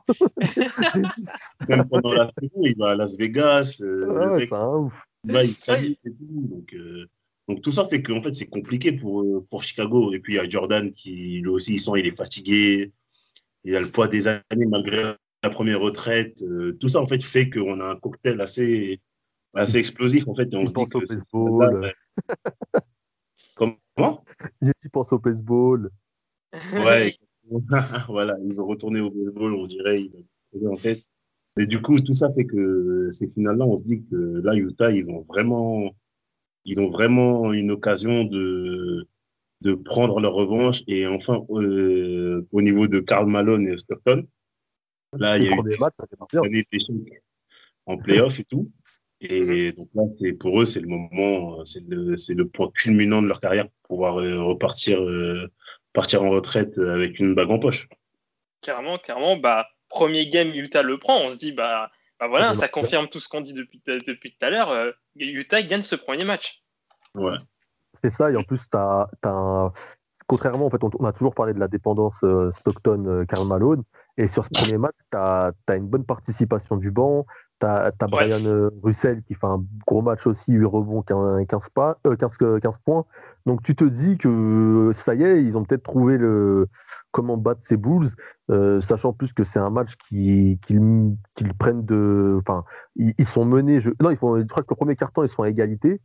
Même 1.69 1.89
pendant 1.89 2.13
la 2.13 2.31
saison, 2.39 2.61
il 2.63 2.77
va 2.77 2.91
à 2.91 2.95
Las 2.95 3.17
Vegas. 3.17 3.81
Euh, 3.81 4.37
ouais, 4.37 4.47
c'est 4.47 4.55
un 4.55 4.67
ouf. 4.67 5.03
Il 5.25 5.33
va, 5.33 5.45
il 5.45 5.59
s'amuse 5.59 5.97
et 6.05 6.11
tout. 6.11 6.49
Donc, 6.51 6.75
euh... 6.75 7.07
Donc 7.49 7.63
tout 7.63 7.73
ça 7.73 7.87
fait 7.87 8.03
qu'en 8.03 8.21
fait 8.21 8.35
c'est 8.35 8.49
compliqué 8.49 8.93
pour, 8.93 9.23
euh, 9.23 9.45
pour 9.49 9.63
Chicago. 9.63 10.13
Et 10.13 10.21
puis 10.21 10.35
il 10.35 10.37
y 10.37 10.41
a 10.41 10.49
Jordan 10.49 10.93
qui 10.93 11.41
lui 11.41 11.49
aussi 11.49 11.75
il 11.75 11.81
sent 11.81 11.93
il 11.97 12.07
est 12.07 12.17
fatigué. 12.17 12.93
Il 13.65 13.75
a 13.75 13.81
le 13.81 13.91
poids 13.91 14.07
des 14.07 14.29
années 14.29 14.67
malgré 14.67 15.15
la 15.43 15.51
première 15.51 15.81
retraite. 15.81 16.43
Euh, 16.43 16.77
tout 16.79 16.89
ça 16.89 17.01
en 17.01 17.07
fait 17.07 17.25
fait 17.25 17.49
qu'on 17.49 17.81
a 17.81 17.93
un 17.93 17.97
cocktail 17.97 18.41
assez, 18.41 19.01
assez 19.55 19.79
explosif 19.79 20.29
en 20.29 20.35
fait. 20.35 20.53
Et 20.53 20.57
on 20.57 20.67
se 20.67 20.73
dit 20.73 20.87
que 20.89 20.99
baseball. 20.99 21.93
Comment? 23.57 24.25
J'ai 24.63 24.73
pense 24.93 25.13
au 25.13 25.19
baseball. 25.19 25.91
Ouais. 26.75 27.17
voilà, 28.09 28.37
ils 28.45 28.61
ont 28.61 28.67
retourné 28.67 29.01
au 29.01 29.11
baseball, 29.11 29.55
on 29.55 29.65
dirait. 29.65 30.09
En 30.67 30.77
fait. 30.77 31.03
Mais 31.57 31.67
du 31.67 31.81
coup, 31.81 31.99
tout 32.01 32.13
ça 32.13 32.31
fait 32.33 32.45
que 32.45 33.09
ces 33.11 33.29
finales-là, 33.29 33.65
on 33.65 33.79
se 33.79 33.83
dit 33.83 34.05
que 34.09 34.41
là, 34.45 34.55
Utah, 34.55 34.93
ils 34.93 35.11
ont 35.11 35.23
vraiment 35.23 35.93
ils 36.69 36.81
ont 36.81 36.91
vraiment 36.91 37.53
une 37.53 37.71
occasion 37.71 38.25
de, 38.25 39.09
de 39.63 39.75
prendre 39.75 40.21
leur 40.21 40.35
revanche. 40.35 40.83
Et 40.87 41.07
enfin, 41.07 41.45
euh, 41.51 42.47
au 42.53 42.63
niveau 42.63 42.87
de 42.89 43.01
Karl 43.01 43.27
Malone 43.27 43.67
et 43.67 43.79
Stockton, 43.79 44.27
là, 45.19 45.39
il 45.39 45.45
y 45.45 45.49
a 45.49 45.57
eu 45.57 46.67
des 46.71 46.79
en 47.87 47.97
playoff 47.97 48.39
et 48.39 48.45
tout. 48.45 48.71
Et 49.21 49.73
donc 49.73 49.89
là, 49.95 50.03
pour 50.39 50.61
eux, 50.61 50.67
c'est 50.67 50.81
le 50.81 50.89
moment, 50.89 51.65
c'est 51.65 51.83
le, 51.89 52.15
le, 52.15 52.49
point 52.49 52.71
culminant 52.75 53.23
de 53.23 53.27
leur 53.27 53.41
carrière 53.41 53.65
pour 53.65 53.97
pouvoir 53.97 54.21
euh, 54.21 54.43
repartir 54.43 55.03
euh, 55.03 55.51
partir 55.95 56.23
en 56.23 56.31
retraite 56.31 56.77
avec 56.79 57.19
une 57.19 57.35
bague 57.35 57.51
en 57.51 57.59
poche. 57.59 57.89
Carrément, 58.61 58.99
carrément. 58.99 59.37
Bah, 59.39 59.67
premier 59.89 60.29
game, 60.29 60.53
Utah 60.55 60.83
le 60.83 60.99
prend. 60.99 61.23
On 61.23 61.29
se 61.29 61.39
dit, 61.39 61.53
bah, 61.53 61.91
bah 62.21 62.27
voilà, 62.27 62.55
ça 62.55 62.69
confirme 62.69 63.09
tout 63.09 63.21
ce 63.21 63.29
qu'on 63.29 63.41
dit 63.41 63.53
depuis, 63.53 63.81
depuis 63.87 64.33
tout 64.33 64.45
à 64.45 64.51
l'heure. 64.51 64.71
Euh, 64.71 64.91
Utah 65.17 65.63
gagne 65.63 65.83
ce 65.83 65.95
premier 65.95 66.25
match. 66.25 66.63
Ouais. 67.15 67.37
C'est 68.03 68.11
ça, 68.11 68.31
et 68.31 68.37
en 68.37 68.43
plus, 68.43 68.61
as, 68.73 69.09
as 69.23 69.73
contrairement, 70.29 70.67
en 70.67 70.71
fait, 70.71 70.83
on, 70.83 71.05
a 71.05 71.13
toujours 71.13 71.35
parlé 71.35 71.55
de 71.55 71.59
la 71.59 71.69
dépendance 71.69 72.15
euh, 72.23 72.53
Stockton-Karl 72.53 73.45
euh, 73.45 73.49
Malone, 73.49 73.83
et 74.17 74.29
sur 74.29 74.45
ce 74.45 74.51
premier 74.51 74.79
match, 74.79 74.95
tu 75.11 75.19
as, 75.19 75.53
une 75.71 75.89
bonne 75.89 76.05
participation 76.05 76.77
du 76.77 76.91
banc, 76.91 77.27
tu 77.61 77.67
as, 77.67 77.93
Brian 78.09 78.71
Russell 78.83 79.23
qui 79.23 79.35
fait 79.35 79.47
un 79.47 79.65
gros 79.87 80.03
match 80.03 80.27
aussi, 80.27 80.53
8 80.53 80.65
rebonds, 80.67 81.03
15, 81.03 81.47
15, 81.47 81.69
15, 82.61 82.79
points. 82.85 83.05
Donc 83.47 83.63
tu 83.63 83.75
te 83.75 83.85
dis 83.85 84.19
que 84.19 84.93
ça 84.95 85.15
y 85.15 85.23
est, 85.23 85.43
ils 85.43 85.57
ont 85.57 85.65
peut-être 85.65 85.83
trouvé 85.83 86.19
le, 86.19 86.69
comment 87.13 87.37
battre 87.37 87.61
ces 87.65 87.77
Bulls, 87.77 88.11
euh, 88.51 88.81
sachant 88.81 89.13
plus 89.13 89.33
que 89.33 89.45
c'est 89.45 89.59
un 89.59 89.71
match 89.71 89.97
qu'ils 90.09 90.59
prennent 91.59 91.85
de. 91.85 92.39
Enfin, 92.41 92.65
ils, 92.97 93.27
sont 93.27 93.45
menés. 93.45 93.81
Je, 93.81 93.91
non, 94.01 94.11
ils 94.11 94.17
font, 94.17 94.39
je 94.39 94.45
crois 94.45 94.63
que 94.63 94.69
le 94.71 94.77
premier 94.77 94.97
carton, 94.97 95.23
ils 95.23 95.29
sont 95.29 95.43
à 95.43 95.49
égalité. 95.49 96.01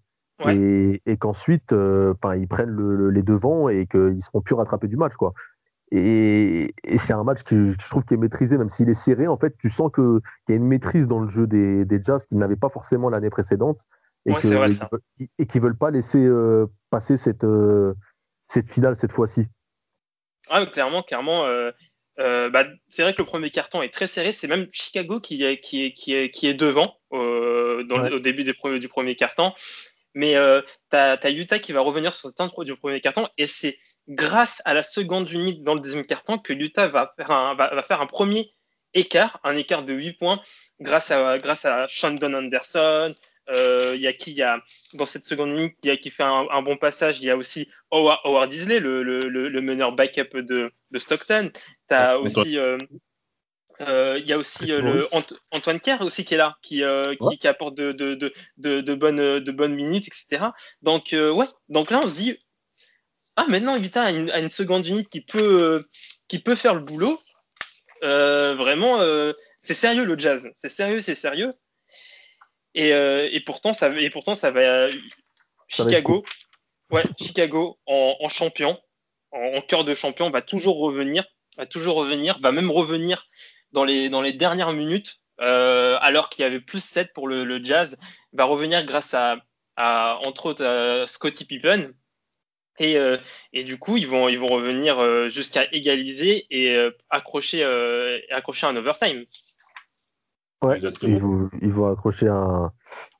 Et, 0.45 1.17
qu'ensuite, 1.19 1.71
euh, 1.71 2.13
ils 2.35 2.47
prennent 2.47 3.09
les 3.09 3.21
devants 3.21 3.69
et 3.69 3.87
qu'ils 3.87 4.15
ne 4.15 4.19
seront 4.19 4.41
plus 4.41 4.55
rattrapés 4.55 4.89
du 4.89 4.97
match. 4.97 5.13
Quoi. 5.13 5.33
Et, 5.95 6.73
c'est 6.97 7.13
un 7.13 7.23
match 7.23 7.43
que 7.43 7.73
je 7.79 7.89
trouve 7.89 8.03
qui 8.03 8.15
est 8.15 8.17
maîtrisé, 8.17 8.57
même 8.57 8.69
s'il 8.69 8.89
est 8.89 8.95
serré. 8.95 9.27
En 9.27 9.37
fait, 9.37 9.55
tu 9.59 9.69
sens 9.69 9.91
qu'il 9.93 10.19
y 10.49 10.51
a 10.51 10.55
une 10.55 10.67
maîtrise 10.67 11.07
dans 11.07 11.19
le 11.19 11.29
jeu 11.29 11.45
des, 11.47 11.85
Jazz 12.01 12.25
qu'ils 12.25 12.39
n'avaient 12.39 12.55
pas 12.55 12.69
forcément 12.69 13.09
l'année 13.09 13.29
précédente. 13.29 13.79
Et 14.25 14.33
qu'ils 14.35 14.51
ne 14.51 15.59
veulent 15.59 15.77
pas 15.77 15.91
laisser 15.91 16.25
euh, 16.25 16.65
passer 16.89 17.17
cette, 17.17 17.45
cette 18.47 18.71
finale 18.71 18.95
cette 18.95 19.11
fois-ci. 19.11 19.47
Ah, 20.49 20.65
clairement, 20.65 21.03
clairement. 21.03 21.45
Euh, 21.45 21.71
euh, 22.19 22.49
bah, 22.49 22.65
c'est 22.89 23.01
vrai 23.03 23.13
que 23.13 23.21
le 23.21 23.25
premier 23.25 23.49
carton 23.49 23.81
est 23.81 23.93
très 23.93 24.07
serré. 24.07 24.31
C'est 24.31 24.47
même 24.47 24.67
Chicago 24.71 25.19
qui 25.19 25.43
est, 25.43 25.59
qui 25.59 25.85
est, 25.85 25.91
qui 25.91 26.13
est, 26.13 26.29
qui 26.29 26.47
est 26.47 26.53
devant 26.53 26.97
euh, 27.11 27.83
dans 27.83 28.03
au 28.11 28.19
début 28.19 28.43
du 28.43 28.53
premier, 28.53 28.79
du 28.79 28.87
premier 28.87 29.15
carton. 29.15 29.53
Mais 30.13 30.35
tu 30.91 30.97
as, 30.97 31.31
Utah 31.31 31.59
qui 31.59 31.71
va 31.71 31.81
revenir 31.81 32.13
sur 32.13 32.29
cette 32.29 32.65
du 32.65 32.75
premier 32.75 33.01
carton. 33.01 33.27
Et 33.37 33.47
c'est 33.47 33.77
grâce 34.07 34.61
à 34.65 34.73
la 34.73 34.83
seconde 34.83 35.29
unité 35.31 35.61
dans 35.61 35.75
le 35.75 35.79
deuxième 35.79 36.05
carton 36.05 36.37
que 36.37 36.53
Utah 36.53 36.87
va 36.87 37.13
faire 37.15 37.31
un, 37.31 37.55
va, 37.55 37.83
faire 37.83 38.01
un 38.01 38.07
premier 38.07 38.53
écart, 38.93 39.39
un 39.43 39.55
écart 39.55 39.83
de 39.83 39.93
8 39.93 40.13
points, 40.13 40.41
grâce 40.79 41.11
à, 41.11 41.37
grâce 41.37 41.65
à 41.65 41.87
Shandon 41.87 42.33
Anderson, 42.33 43.13
euh, 43.49 43.91
il 43.95 44.01
y 44.01 44.07
a 44.07 44.13
qui 44.13 44.31
y 44.31 44.41
a, 44.41 44.61
Dans 44.93 45.05
cette 45.05 45.25
seconde 45.25 45.55
ligne, 45.55 45.71
qui, 45.81 45.89
a, 45.89 45.97
qui 45.97 46.09
fait 46.09 46.23
un, 46.23 46.61
bon 46.61 46.77
passage, 46.77 47.19
il 47.19 47.25
y 47.25 47.29
a 47.29 47.35
aussi 47.35 47.69
Howard, 47.91 48.49
Disley, 48.49 48.79
le, 48.79 49.03
le, 49.03 49.19
le, 49.19 49.61
meneur 49.61 49.91
backup 49.91 50.33
de, 50.33 50.71
de 50.91 50.99
Stockton. 50.99 51.51
Tu 51.89 51.95
as 51.95 52.19
aussi. 52.19 52.57
Euh, 52.57 52.77
Il 54.19 54.25
y 54.25 54.33
a 54.33 54.37
aussi 54.37 54.67
le 54.67 55.07
Antoine 55.51 55.79
Kerr 55.81 56.01
aussi 56.01 56.23
qui 56.23 56.35
est 56.35 56.37
là, 56.37 56.55
qui, 56.61 56.83
qui, 57.39 57.47
apporte 57.47 57.75
de, 57.75 57.91
de, 57.91 58.13
de, 58.15 58.81
de, 58.81 58.95
bonnes, 58.95 59.39
de 59.39 59.51
bonnes 59.51 59.73
minutes, 59.73 60.07
etc. 60.07 60.51
Donc, 60.81 61.09
ouais. 61.11 61.47
Donc 61.67 61.91
là, 61.91 61.99
on 62.01 62.07
se 62.07 62.15
dit, 62.15 62.37
ah, 63.35 63.45
maintenant, 63.47 63.75
Utah 63.77 64.03
a 64.03 64.11
une, 64.11 64.29
a 64.31 64.39
une 64.39 64.49
seconde 64.49 64.85
unité 64.85 65.07
qui 65.09 65.21
peut, 65.21 65.85
qui 66.27 66.39
peut 66.39 66.55
faire 66.55 66.75
le 66.75 66.81
boulot. 66.81 67.19
vraiment, 68.01 68.99
c'est 69.59 69.73
sérieux 69.73 70.05
le 70.05 70.17
jazz. 70.17 70.51
C'est 70.55 70.69
sérieux, 70.69 71.01
c'est 71.01 71.15
sérieux. 71.15 71.53
Et, 72.75 72.89
et, 72.89 73.39
pourtant, 73.45 73.73
ça, 73.73 73.89
et 73.89 74.09
pourtant, 74.09 74.35
ça 74.35 74.51
va. 74.51 74.89
Chicago, 75.67 76.23
ouais, 76.91 77.03
Chicago 77.19 77.79
en, 77.85 78.27
champion, 78.27 78.79
en, 79.31 79.61
cœur 79.61 79.83
de 79.83 79.95
champion, 79.95 80.29
va 80.29 80.41
toujours 80.41 80.77
revenir, 80.79 81.25
va 81.57 81.65
toujours 81.65 81.95
revenir, 81.95 82.39
va 82.39 82.51
même 82.51 82.71
revenir 82.71 83.27
dans 83.71 83.83
les, 83.83 84.09
dans 84.09 84.21
les 84.21 84.33
dernières 84.33 84.73
minutes, 84.73 85.19
euh, 85.41 85.97
alors 86.01 86.29
qu'il 86.29 86.43
y 86.43 86.45
avait 86.45 86.59
plus 86.59 86.83
7 86.83 87.11
pour 87.13 87.27
le, 87.27 87.63
Jazz, 87.63 87.97
va 88.33 88.45
revenir 88.45 88.85
grâce 88.85 89.15
à, 89.15 89.37
entre 90.25 90.47
autres, 90.47 91.05
Scotty 91.07 91.45
Pippen. 91.45 91.91
Et, 92.79 92.97
euh, 92.97 93.17
et, 93.51 93.63
du 93.63 93.77
coup, 93.77 93.97
ils 93.97 94.07
vont, 94.07 94.29
ils 94.29 94.39
vont 94.39 94.47
revenir 94.47 94.99
euh, 94.99 95.29
jusqu'à 95.29 95.65
égaliser 95.71 96.45
et 96.49 96.75
accrocher, 97.09 97.63
accrocher 98.31 98.67
un 98.67 98.75
overtime. 98.75 99.25
Ouais, 100.63 100.79
ils 101.01 101.19
vont, 101.19 101.49
ils 101.61 101.73
vont 101.73 101.91
accrocher 101.91 102.27
un, 102.27 102.71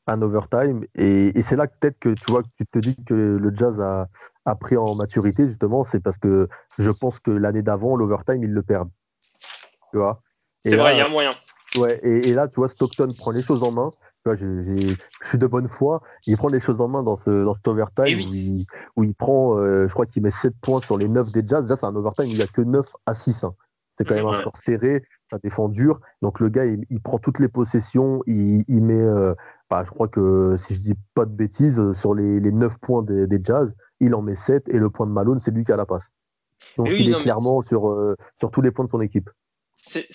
un 0.08 0.22
overtime. 0.22 0.86
Et, 0.96 1.34
c'est 1.42 1.56
là 1.56 1.68
peut-être 1.68 2.00
que 2.00 2.10
tu 2.10 2.32
vois 2.32 2.44
que 2.44 2.50
tu 2.58 2.66
te 2.66 2.80
dis 2.80 2.96
que 3.06 3.14
le 3.14 3.56
Jazz 3.56 3.80
a, 3.80 4.08
a 4.46 4.56
pris 4.56 4.78
en 4.78 4.96
maturité, 4.96 5.48
justement, 5.48 5.84
c'est 5.84 6.02
parce 6.02 6.18
que 6.18 6.48
je 6.78 6.90
pense 6.90 7.20
que 7.20 7.32
l'année 7.32 7.62
d'avant, 7.62 7.96
l'overtime, 7.96 8.44
ils 8.44 8.52
le 8.52 8.64
perdent. 8.64 8.92
Tu 9.92 9.98
vois? 9.98 10.22
C'est 10.64 10.76
vrai, 10.76 10.96
il 10.96 11.00
y 11.00 11.02
a 11.02 11.10
moyen. 11.10 11.32
Ouais, 11.76 12.00
et, 12.04 12.34
là, 12.34 12.48
tu 12.48 12.56
vois, 12.56 12.68
Stockton 12.68 13.14
prend 13.18 13.32
les 13.32 13.42
choses 13.42 13.64
en 13.64 13.72
main. 13.72 13.92
Je 14.26 14.96
suis 15.24 15.38
de 15.38 15.48
bonne 15.48 15.68
foi. 15.68 16.02
Il 16.28 16.38
prend 16.38 16.48
les 16.48 16.60
choses 16.60 16.80
en 16.80 16.88
main 16.88 17.04
dans, 17.04 17.18
ce, 17.18 17.44
dans 17.44 17.56
cet 17.56 17.68
overtime 17.68 18.20
où, 18.96 19.04
il, 19.04 19.14
prend, 19.14 19.58
euh, 19.58 19.88
je 19.88 19.94
crois 19.94 20.06
qu'il 20.06 20.24
met 20.24 20.32
7 20.32 20.54
points 20.62 20.80
sur 20.82 20.98
les 20.98 21.10
9 21.10 21.32
des 21.32 21.46
Jazz. 21.46 21.64
Déjà, 21.64 21.76
c'est 21.76 21.86
un 21.86 21.96
overtime 21.96 22.26
où 22.26 22.30
il 22.30 22.36
n'y 22.36 22.42
a 22.42 22.48
que 22.48 22.62
9 22.62 22.86
à 23.06 23.16
6. 23.16 23.44
Hein. 23.44 23.54
C'est 23.98 24.08
quand 24.08 24.16
même 24.16 24.26
un 24.26 24.40
score 24.40 24.58
serré, 24.60 25.04
ça 25.30 25.38
défend 25.38 25.70
dur. 25.70 26.00
Donc 26.22 26.40
le 26.40 26.50
gars, 26.50 26.66
il, 26.66 27.02
prend 27.02 27.20
toutes 27.20 27.40
les 27.40 27.48
possessions, 27.48 28.24
il, 28.26 28.64
met, 28.82 29.00
euh, 29.00 29.36
bah, 29.70 29.84
je 29.86 29.92
crois 29.92 30.08
que 30.08 30.56
si 30.58 30.74
je 30.74 30.82
dis 30.82 30.96
pas 31.14 31.26
de 31.26 31.32
bêtises, 31.32 31.80
euh, 31.80 31.94
sur 31.94 32.16
les, 32.16 32.40
les 32.40 32.52
9 32.52 32.80
points 32.80 33.04
des, 33.04 33.40
Jazz, 33.44 33.74
il 34.00 34.16
en 34.16 34.22
met 34.22 34.36
7 34.36 34.68
et 34.70 34.78
le 34.78 34.90
point 34.90 35.06
de 35.06 35.12
Malone, 35.12 35.40
c'est 35.40 35.52
lui 35.52 35.64
qui 35.64 35.72
a 35.72 35.76
la 35.76 35.86
passe. 35.86 36.10
Donc 36.78 36.88
il 36.90 37.14
est 37.14 37.20
clairement 37.20 37.62
sur, 37.62 37.90
euh, 37.90 38.16
sur 38.40 38.50
tous 38.50 38.62
les 38.62 38.72
points 38.72 38.86
de 38.86 38.90
son 38.90 39.02
équipe. 39.02 39.30
C'est, 39.76 40.08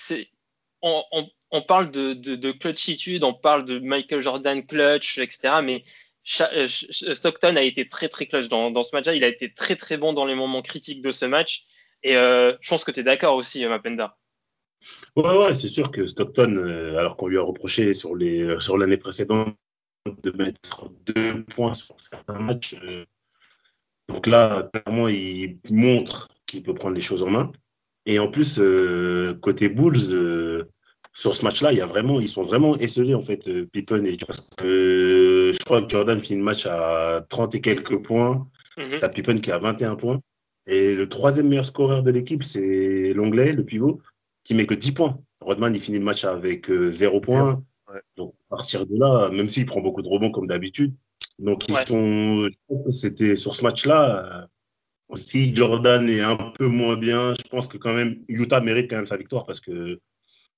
on, 0.83 1.03
on, 1.13 1.27
parle 1.63 1.91
de, 1.91 2.13
de, 2.13 2.37
de, 2.37 2.53
clutchitude, 2.53 3.25
on 3.25 3.35
parle 3.35 3.65
de 3.65 3.79
Michael 3.79 4.21
Jordan 4.21 4.65
clutch, 4.65 5.19
etc. 5.19 5.61
Mais 5.63 5.83
Stockton 6.25 7.57
a 7.57 7.63
été 7.63 7.89
très 7.89 8.09
très 8.09 8.27
clutch 8.27 8.49
dans, 8.49 8.71
dans 8.71 8.83
ce 8.83 8.95
match-là. 8.95 9.15
Il 9.15 9.25
a 9.25 9.29
été 9.29 9.53
très 9.53 9.77
très 9.77 9.97
bon 9.97 10.13
dans 10.13 10.27
les 10.27 10.35
moments 10.35 10.63
critiques 10.63 11.03
de 11.03 11.13
ce 11.13 11.25
match. 11.25 11.65
Et 12.03 12.13
je 12.15 12.69
pense 12.69 12.85
que 12.85 12.91
tu 12.91 13.01
es 13.01 13.03
d'accord 13.03 13.35
aussi, 13.35 13.67
Mapenda. 13.67 14.17
Ouais, 15.17 15.37
ouais, 15.37 15.55
c'est 15.55 15.69
sûr 15.69 15.91
que 15.91 16.07
Stockton, 16.07 16.57
euh, 16.57 16.97
alors 16.99 17.17
qu'on 17.17 17.27
lui 17.27 17.39
a 17.39 17.43
reproché 17.43 17.95
sur 17.95 18.15
euh, 18.15 18.61
sur 18.61 18.79
l'année 18.79 18.97
précédente 18.97 19.57
de 20.23 20.31
mettre 20.31 20.91
deux 21.07 21.45
points 21.45 21.75
sur 21.75 22.01
certains 22.01 22.39
matchs, 22.39 22.75
euh, 22.83 23.05
donc 24.09 24.27
là, 24.27 24.71
clairement, 24.73 25.09
il 25.09 25.59
montre 25.71 26.29
qu'il 26.47 26.63
peut 26.63 26.75
prendre 26.75 26.95
les 26.95 27.03
choses 27.03 27.23
en 27.23 27.31
main. 27.31 27.53
Et 28.07 28.19
en 28.19 28.31
plus, 28.31 28.59
côté 29.43 29.69
Bulls, 29.69 30.65
sur 31.19 31.35
ce 31.35 31.45
match-là, 31.45 31.73
il 31.73 31.79
y 31.79 31.81
a 31.81 31.87
vraiment, 31.87 32.21
ils 32.21 32.29
sont 32.29 32.43
vraiment 32.43 32.77
esselés 32.77 33.15
en 33.15 33.21
fait, 33.21 33.43
Pippen 33.73 34.05
et 34.05 34.17
je 34.17 35.65
crois 35.65 35.83
que 35.83 35.89
Jordan 35.89 36.21
finit 36.21 36.39
le 36.39 36.45
match 36.45 36.65
à 36.65 37.27
30 37.29 37.57
et 37.57 37.61
quelques 37.61 38.01
points. 38.05 38.49
Mm 38.77 39.01
T'as 39.01 39.09
Pippen 39.09 39.41
qui 39.41 39.51
a 39.51 39.59
21 39.59 39.97
points. 39.97 40.21
Et 40.69 40.95
le 40.95 41.09
troisième 41.09 41.49
meilleur 41.49 41.65
scoreur 41.65 42.05
de 42.05 42.13
l'équipe, 42.13 42.45
c'est 42.45 43.13
l'anglais, 43.15 43.53
le 43.53 43.65
pivot, 43.65 44.01
qui 44.45 44.55
met 44.55 44.65
que 44.65 44.75
10 44.75 44.93
points. 44.93 45.19
Rodman, 45.41 45.75
il 45.75 45.81
finit 45.81 45.99
le 45.99 46.05
match 46.05 46.25
avec 46.25 46.71
0 46.71 47.17
euh, 47.17 47.21
points. 47.21 47.65
Donc, 48.17 48.35
à 48.53 48.57
partir 48.57 48.87
de 48.87 48.97
là, 48.97 49.29
même 49.31 49.49
s'il 49.49 49.67
prend 49.67 49.81
beaucoup 49.81 50.03
de 50.03 50.09
rebonds 50.09 50.31
comme 50.31 50.47
d'habitude, 50.47 50.95
donc 51.41 51.67
ils 51.69 51.75
sont. 51.85 52.49
C'était 52.93 53.35
sur 53.35 53.57
ce 53.57 53.65
match-là. 53.65 54.47
Euh, 55.11 55.17
si 55.17 55.53
Jordan 55.57 56.09
est 56.09 56.21
un 56.21 56.37
peu 56.37 56.69
moins 56.69 56.97
bien, 56.97 57.35
je 57.35 57.49
pense 57.49 57.67
que 57.67 57.77
quand 57.77 57.95
même 57.95 58.23
Utah 58.29 58.61
mérite 58.61 58.89
quand 58.89 58.97
même 58.97 59.07
sa 59.07 59.17
victoire 59.17 59.47
parce 59.47 59.59
que 59.59 59.99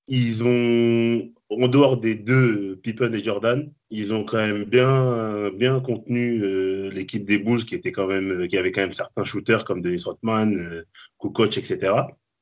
ils 0.07 0.43
ont, 0.43 1.31
en 1.49 1.67
dehors 1.67 1.97
des 1.97 2.15
deux, 2.15 2.77
Pippen 2.77 3.13
et 3.13 3.23
Jordan, 3.23 3.71
ils 3.89 4.13
ont 4.13 4.23
quand 4.23 4.37
même 4.37 4.63
bien, 4.65 5.49
bien 5.51 5.79
contenu 5.79 6.43
euh, 6.43 6.89
l'équipe 6.91 7.25
des 7.25 7.39
Bulls 7.39 7.65
qui 7.65 7.75
était 7.75 7.91
quand 7.91 8.07
même, 8.07 8.47
qui 8.47 8.57
avait 8.57 8.71
quand 8.71 8.81
même 8.81 8.93
certains 8.93 9.25
shooters 9.25 9.63
comme 9.63 9.81
Dennis 9.81 10.03
Rodman, 10.05 10.83
Kukoc, 11.19 11.57
etc. 11.57 11.93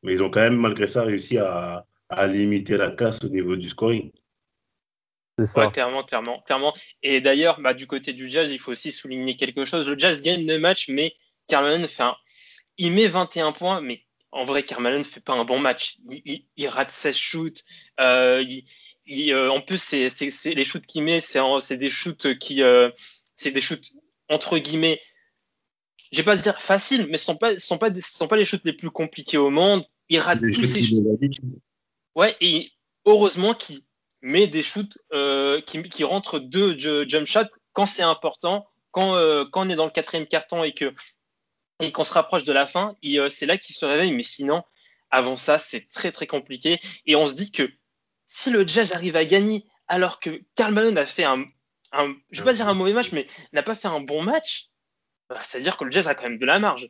Mais 0.04 0.14
ils 0.14 0.24
ont 0.24 0.30
quand 0.30 0.42
même, 0.42 0.58
malgré 0.58 0.88
ça, 0.88 1.04
réussi 1.04 1.38
à, 1.38 1.86
à 2.10 2.28
limiter 2.28 2.78
la 2.78 2.92
casse 2.92 3.24
au 3.24 3.30
niveau 3.30 3.56
du 3.56 3.70
scoring. 3.70 4.12
Ouais, 5.56 5.72
clairement, 5.72 6.04
clairement, 6.04 6.42
clairement. 6.42 6.74
Et 7.02 7.22
d'ailleurs, 7.22 7.62
bah, 7.62 7.74
du 7.74 7.88
côté 7.88 8.14
du 8.14 8.30
Jazz, 8.30 8.52
il 8.52 8.60
faut 8.60 8.72
aussi 8.72 8.92
souligner 8.92 9.38
quelque 9.38 9.64
chose. 9.64 9.88
Le 9.88 9.98
Jazz 9.98 10.22
gagne 10.22 10.46
le 10.46 10.60
match, 10.60 10.90
mais 10.90 11.14
Carmelo 11.48 11.88
fait 11.88 12.04
un... 12.04 12.16
il 12.78 12.92
met 12.92 13.08
21 13.08 13.54
points, 13.54 13.80
mais 13.80 14.04
en 14.32 14.46
vrai, 14.46 14.64
Carmelo 14.64 14.98
ne 14.98 15.04
fait 15.04 15.20
pas 15.20 15.34
un 15.34 15.46
bon 15.46 15.60
match. 15.60 15.98
Il, 16.56 16.68
rate 16.68 16.92
16 16.92 17.16
shoots. 17.16 17.66
Euh, 18.00 18.44
il, 19.06 19.34
euh, 19.34 19.52
en 19.52 19.62
plus, 19.62 19.82
c'est, 19.82 20.10
les 20.46 20.66
shoots 20.66 20.86
qu'il 20.86 21.04
met, 21.04 21.20
c'est, 21.22 21.78
des 21.78 21.90
shoots 21.90 22.38
qui, 22.38 22.62
euh, 22.62 22.90
c'est 23.36 23.52
des 23.52 23.62
shoots 23.62 23.92
entre 24.30 24.60
guillemets 24.60 25.02
je 26.12 26.18
vais 26.18 26.24
pas 26.24 26.36
dire 26.36 26.60
facile, 26.60 27.08
mais 27.10 27.18
ce 27.18 27.26
sont 27.26 27.36
pas, 27.36 27.58
sont 27.60 27.78
pas, 27.78 27.90
sont 28.00 28.28
pas 28.28 28.36
les 28.36 28.46
shoots 28.46 28.64
les 28.64 28.74
plus 28.74 28.90
compliqués 28.90 29.38
au 29.38 29.50
monde. 29.50 29.86
Il 30.10 30.20
rate 30.20 30.40
tous 30.40 30.66
ses 30.66 30.82
shoots. 30.82 31.04
Ouais, 32.16 32.36
et 32.42 32.72
heureusement 33.06 33.54
qu'il 33.54 33.82
met 34.22 34.48
des 34.48 34.62
shoots 34.62 34.98
euh, 35.14 35.62
qui, 35.62 35.82
qui 35.84 36.04
rentrent 36.04 36.40
deux 36.40 36.78
jump 36.78 37.28
shots 37.28 37.42
quand 37.74 37.86
c'est 37.86 38.02
important, 38.02 38.68
quand, 38.92 39.16
euh, 39.16 39.46
quand 39.52 39.68
on 39.68 39.70
est 39.70 39.76
dans 39.76 39.86
le 39.86 39.92
quatrième 39.92 40.28
carton 40.28 40.64
et 40.64 40.74
que 40.74 40.94
et 41.80 41.92
qu'on 41.92 42.04
se 42.04 42.14
rapproche 42.14 42.44
de 42.44 42.54
la 42.54 42.68
fin, 42.68 42.96
euh, 43.06 43.30
c'est 43.30 43.46
là 43.46 43.58
qu'il 43.58 43.76
se 43.76 43.86
réveille. 43.86 44.12
Mais 44.12 44.24
sinon, 44.24 44.64
avant 45.12 45.38
ça, 45.38 45.58
c'est 45.58 45.88
très 45.90 46.12
très 46.12 46.28
compliqué. 46.28 46.80
Et 47.06 47.16
on 47.16 47.28
se 47.28 47.36
dit 47.36 47.52
que 47.52 47.70
si 48.26 48.52
le 48.52 48.68
Jazz 48.68 48.94
arrive 48.94 49.16
à 49.16 49.26
gagner 49.26 49.66
alors 49.88 50.20
que 50.20 50.42
Karl 50.56 50.74
Malone 50.74 50.98
a 50.98 51.06
fait 51.06 51.26
un, 51.26 51.44
un 51.92 52.14
je 52.32 52.40
vais 52.40 52.46
pas 52.46 52.54
dire 52.54 52.70
un 52.70 52.74
mauvais 52.76 52.94
match, 52.94 53.12
mais 53.12 53.28
n'a 53.54 53.64
pas 53.64 53.76
fait 53.76 53.88
un 53.88 54.00
bon 54.00 54.24
match, 54.24 54.70
bah, 55.30 55.38
c'est-à-dire 55.44 55.78
que 55.78 55.84
le 55.84 55.92
jazz 55.92 56.08
a 56.08 56.16
quand 56.16 56.24
même 56.24 56.38
de 56.38 56.46
la 56.46 56.60
marge. 56.60 56.90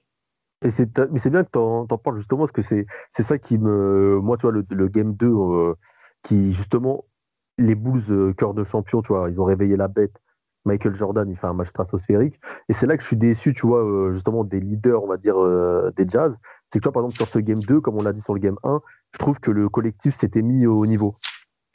Mais 0.61 0.71
c'est 0.71 0.91
bien 1.29 1.43
que 1.43 1.51
tu 1.51 1.57
en, 1.57 1.87
parles 1.87 2.17
justement, 2.17 2.41
parce 2.41 2.51
que 2.51 2.61
c'est, 2.61 2.85
c'est 3.15 3.23
ça 3.23 3.37
qui 3.37 3.57
me. 3.57 4.19
Moi, 4.21 4.37
tu 4.37 4.41
vois, 4.41 4.51
le, 4.51 4.87
Game 4.89 5.15
2, 5.15 5.25
euh, 5.25 5.73
qui 6.21 6.51
justement, 6.51 7.05
les 7.57 7.75
Bulls, 7.75 8.03
euh, 8.09 8.33
cœur 8.33 8.53
de 8.53 8.65
champion, 8.65 9.01
tu 9.01 9.13
vois, 9.13 9.29
ils 9.29 9.39
ont 9.39 9.45
réveillé 9.45 9.77
la 9.77 9.87
bête. 9.87 10.15
Michael 10.65 10.95
Jordan, 10.95 11.29
il 11.29 11.37
fait 11.37 11.47
un 11.47 11.53
match 11.53 11.69
stratosphérique. 11.69 12.39
Et 12.67 12.73
c'est 12.73 12.85
là 12.85 12.97
que 12.97 13.01
je 13.01 13.07
suis 13.07 13.17
déçu, 13.17 13.53
tu 13.53 13.65
vois, 13.65 13.83
euh, 13.83 14.13
justement, 14.13 14.43
des 14.43 14.59
leaders, 14.59 15.03
on 15.03 15.07
va 15.07 15.17
dire, 15.17 15.37
des 15.95 16.07
Jazz. 16.07 16.33
C'est 16.71 16.79
que, 16.79 16.83
toi, 16.83 16.91
par 16.91 17.03
exemple, 17.03 17.17
sur 17.17 17.27
ce 17.27 17.39
Game 17.39 17.61
2, 17.61 17.81
comme 17.81 17.97
on 17.97 18.03
l'a 18.03 18.13
dit 18.13 18.21
sur 18.21 18.33
le 18.33 18.39
Game 18.39 18.57
1, 18.63 18.81
je 19.13 19.17
trouve 19.19 19.39
que 19.39 19.51
le 19.51 19.69
collectif 19.69 20.15
s'était 20.17 20.41
mis 20.41 20.67
au 20.67 20.85
niveau. 20.85 21.15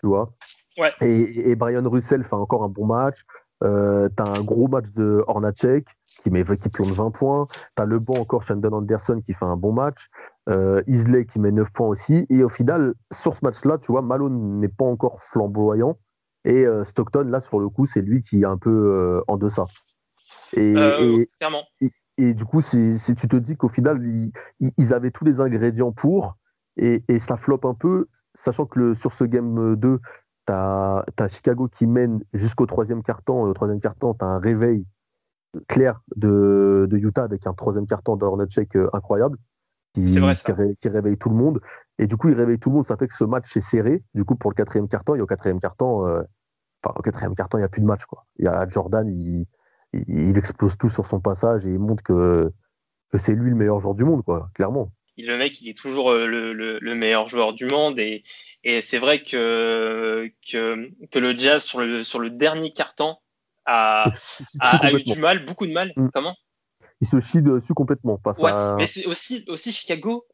Tu 0.01 0.07
vois 0.07 0.33
ouais. 0.79 0.93
et, 1.01 1.51
et, 1.51 1.57
Brian 1.57 1.89
Russell 1.89 2.25
fait 2.25 2.35
encore 2.35 2.65
un 2.65 2.69
bon 2.69 2.87
match. 2.87 3.25
Euh, 3.63 4.09
tu 4.15 4.23
as 4.23 4.27
un 4.27 4.43
gros 4.43 4.69
match 4.69 4.93
de 4.93 5.25
Hornacek 5.27 5.87
qui, 6.23 6.31
met, 6.31 6.45
qui 6.45 6.69
plombe 6.69 6.91
20 6.91 7.11
points. 7.13 7.47
Tu 7.77 7.83
as 7.83 7.87
le 7.87 7.99
bon 7.99 8.21
encore 8.21 8.43
Shandon 8.43 8.73
Anderson 8.73 9.21
qui 9.25 9.33
fait 9.33 9.45
un 9.45 9.57
bon 9.57 9.73
match. 9.73 10.09
Euh, 10.49 10.83
Isley 10.87 11.25
qui 11.25 11.39
met 11.39 11.53
9 11.53 11.71
points 11.73 11.89
aussi. 11.89 12.27
Et 12.29 12.45
au 12.45 12.49
final, 12.49 12.95
sur 13.13 13.35
ce 13.35 13.41
match-là, 13.43 13.79
tu 13.79 13.93
vois, 13.93 14.03
Malone 14.03 14.61
n'est 14.61 14.69
pas 14.69 14.85
encore 14.85 15.23
flamboyant. 15.23 15.99
Et 16.45 16.67
euh, 16.67 16.85
Stockton, 16.85 17.25
là, 17.25 17.41
sur 17.41 17.59
le 17.59 17.69
coup, 17.69 17.87
c'est 17.87 18.03
lui 18.03 18.23
qui 18.23 18.43
est 18.43 18.47
un 18.47 18.59
peu 18.59 18.71
euh, 18.71 19.23
en 19.29 19.37
deçà. 19.37 19.65
Et, 20.53 20.75
et, 21.81 21.91
et, 22.19 22.35
du 22.35 22.45
coup, 22.45 22.61
si 22.61 22.99
tu 23.17 23.29
te 23.29 23.37
dis 23.37 23.57
qu'au 23.57 23.69
final, 23.69 24.01
ils, 24.61 24.93
avaient 24.93 25.11
tous 25.11 25.25
les 25.25 25.41
ingrédients 25.41 25.93
pour, 25.93 26.37
et, 26.77 27.03
ça 27.19 27.37
floppe 27.37 27.65
un 27.65 27.75
peu, 27.75 28.09
sachant 28.35 28.67
que 28.67 28.79
le, 28.79 28.95
sur 28.95 29.13
ce 29.13 29.25
game 29.25 29.77
2, 29.77 30.01
tu 30.47 30.53
as, 30.53 31.05
Chicago 31.31 31.69
qui 31.69 31.87
mène 31.87 32.23
jusqu'au 32.33 32.67
troisième 32.67 33.03
carton. 33.03 33.47
Le 33.47 33.55
troisième 33.55 33.81
carton, 33.81 34.15
tu 34.15 34.25
as 34.25 34.29
un 34.29 34.39
réveil 34.39 34.87
clair 35.69 36.01
de, 36.17 36.89
Utah 36.93 37.25
avec 37.25 37.47
un 37.47 37.55
troisième 37.55 37.87
carton 37.87 38.17
d'Hornacek 38.17 38.77
euh, 38.77 38.91
incroyable 38.93 39.39
qui, 39.95 40.15
qui, 40.81 40.89
réveille 40.89 41.17
tout 41.17 41.31
le 41.31 41.37
monde. 41.37 41.61
Et 41.99 42.07
du 42.07 42.17
coup, 42.17 42.29
il 42.29 42.35
réveille 42.35 42.59
tout 42.59 42.71
le 42.71 42.77
monde. 42.77 42.87
Ça 42.87 42.97
fait 42.97 43.09
que 43.09 43.15
ce 43.15 43.25
match 43.25 43.57
est 43.57 43.61
serré. 43.61 44.03
Du 44.15 44.25
coup, 44.25 44.37
pour 44.37 44.51
le 44.51 44.55
quatrième 44.55 44.89
carton, 44.89 45.15
et 45.15 45.21
au 45.21 45.27
quatrième 45.27 45.61
carton, 45.61 46.07
euh, 46.07 46.23
enfin, 46.83 46.95
au 46.97 47.03
quatrième 47.03 47.35
carton, 47.35 47.59
il 47.59 47.61
n'y 47.61 47.67
a 47.67 47.69
plus 47.69 47.81
de 47.81 47.87
match. 47.87 48.05
Quoi. 48.07 48.27
Il 48.39 48.45
y 48.45 48.49
a 48.49 48.69
Jordan, 48.69 49.09
il, 49.09 49.47
il, 50.09 50.37
explose 50.37 50.77
tout 50.77 50.91
sur 50.91 51.07
son 51.07 51.21
passage 51.21 51.67
et 51.67 51.71
il 51.71 51.79
montre 51.79 52.03
que, 52.03 52.51
que 53.11 53.19
c'est 53.19 53.33
lui 53.33 53.51
le 53.51 53.57
meilleur 53.57 53.79
joueur 53.81 53.95
du 53.95 54.05
monde, 54.05 54.25
quoi, 54.25 54.51
clairement. 54.55 54.91
le 55.17 55.37
mec, 55.37 55.61
il 55.61 55.69
est 55.69 55.77
toujours 55.77 56.13
le, 56.13 56.95
meilleur 56.95 57.29
joueur 57.29 57.53
du 57.53 57.67
monde. 57.67 57.99
Et, 57.99 58.25
c'est 58.81 58.99
vrai 58.99 59.23
que, 59.23 60.31
que, 60.51 61.19
le 61.19 61.37
Jazz, 61.37 61.63
sur 61.63 61.81
le, 61.81 62.03
sur 62.03 62.19
le 62.19 62.31
dernier 62.31 62.73
carton, 62.73 63.17
a, 63.67 64.11
a, 64.61 64.93
eu 64.93 65.03
du 65.03 65.19
mal, 65.19 65.45
beaucoup 65.45 65.67
de 65.67 65.73
mal. 65.73 65.93
Mm. 65.97 66.09
Comment? 66.13 66.37
Il 67.01 67.07
se 67.07 67.21
chie 67.21 67.43
dessus 67.43 67.75
complètement. 67.75 68.21
mais 68.79 68.87
c'est 68.87 69.07
aussi, 69.07 69.45
aussi 69.49 69.73
Chicago. 69.73 70.27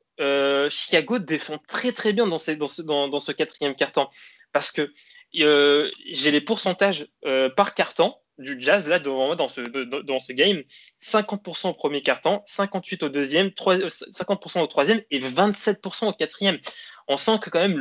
Chicago 0.70 1.18
défend 1.18 1.58
très 1.68 1.92
très 1.92 2.12
bien 2.12 2.26
dans, 2.26 2.38
ce, 2.38 3.32
quatrième 3.32 3.74
carton 3.74 4.08
parce 4.52 4.70
que 4.72 4.92
j'ai 5.32 6.30
les 6.30 6.40
pourcentages 6.40 7.08
par 7.56 7.74
carton 7.74 8.14
du 8.40 8.56
Jazz 8.60 8.88
là 8.88 8.98
devant 8.98 9.26
moi 9.26 9.36
dans 9.36 9.48
ce, 9.48 9.60
dans 9.60 10.18
ce 10.18 10.32
game. 10.32 10.62
50% 11.02 11.68
au 11.68 11.74
premier 11.74 12.02
carton, 12.02 12.42
58 12.46 13.02
au 13.04 13.08
deuxième, 13.08 13.52
3, 13.52 13.76
50% 13.76 14.58
euh, 14.58 14.62
au 14.62 14.66
troisième 14.66 15.02
et 15.10 15.20
27% 15.20 16.08
au 16.08 16.12
quatrième. 16.12 16.58
On 17.06 17.16
sent 17.16 17.38
que 17.40 17.50
quand 17.50 17.60
même 17.60 17.80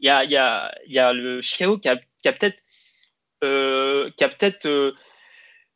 il 0.00 0.06
y 0.06 0.08
a, 0.08 1.12
le 1.12 1.40
Chicago 1.40 1.78
qui 1.78 1.88
a, 1.88 1.96
peut-être 2.32 2.58
euh, 3.44 4.10
qui 4.16 4.24
a 4.24 4.28
peut-être 4.28 4.66
euh, 4.66 4.92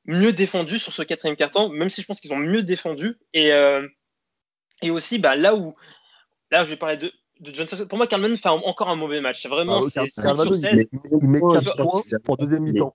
mieux 0.07 0.33
défendu 0.33 0.79
sur 0.79 0.93
ce 0.93 1.03
quatrième 1.03 1.37
carton, 1.37 1.69
même 1.69 1.91
si 1.91 2.01
je 2.01 2.07
pense 2.07 2.21
qu'ils 2.21 2.33
ont 2.33 2.39
mieux 2.39 2.63
défendu. 2.63 3.19
Et, 3.35 3.51
et 4.83 4.91
aussi 4.91 5.19
bah, 5.19 5.37
là 5.37 5.55
où 5.55 5.77
là 6.53 6.63
je 6.63 6.71
vais 6.71 6.77
parler 6.77 6.97
de 6.97 7.11
de 7.43 7.53
Johnson. 7.53 7.77
Pour 7.89 7.99
moi, 7.99 8.07
Carlman 8.07 8.37
fait 8.37 8.49
encore 8.49 8.89
un 8.89 8.97
mauvais 8.97 9.21
match. 9.21 9.47
Vraiment, 9.49 9.79
ah, 9.79 9.89
c'est 9.89 10.09
5 10.11 10.39
sur 10.39 10.55
16. 10.55 10.87
Il 11.21 11.29
met, 11.29 11.41
4 11.41 11.77
points 11.77 12.01
pour 12.25 12.37
deuxième 12.37 12.63
mi-temps. 12.63 12.95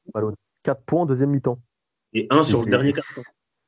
4 0.63 0.81
points 0.83 1.01
en 1.01 1.05
deuxième 1.05 1.31
mi-temps. 1.31 1.59
Et 2.13 2.27
un 2.29 2.43
sur 2.43 2.63
le 2.63 2.71
dernier 2.71 2.93
carton. 2.93 3.21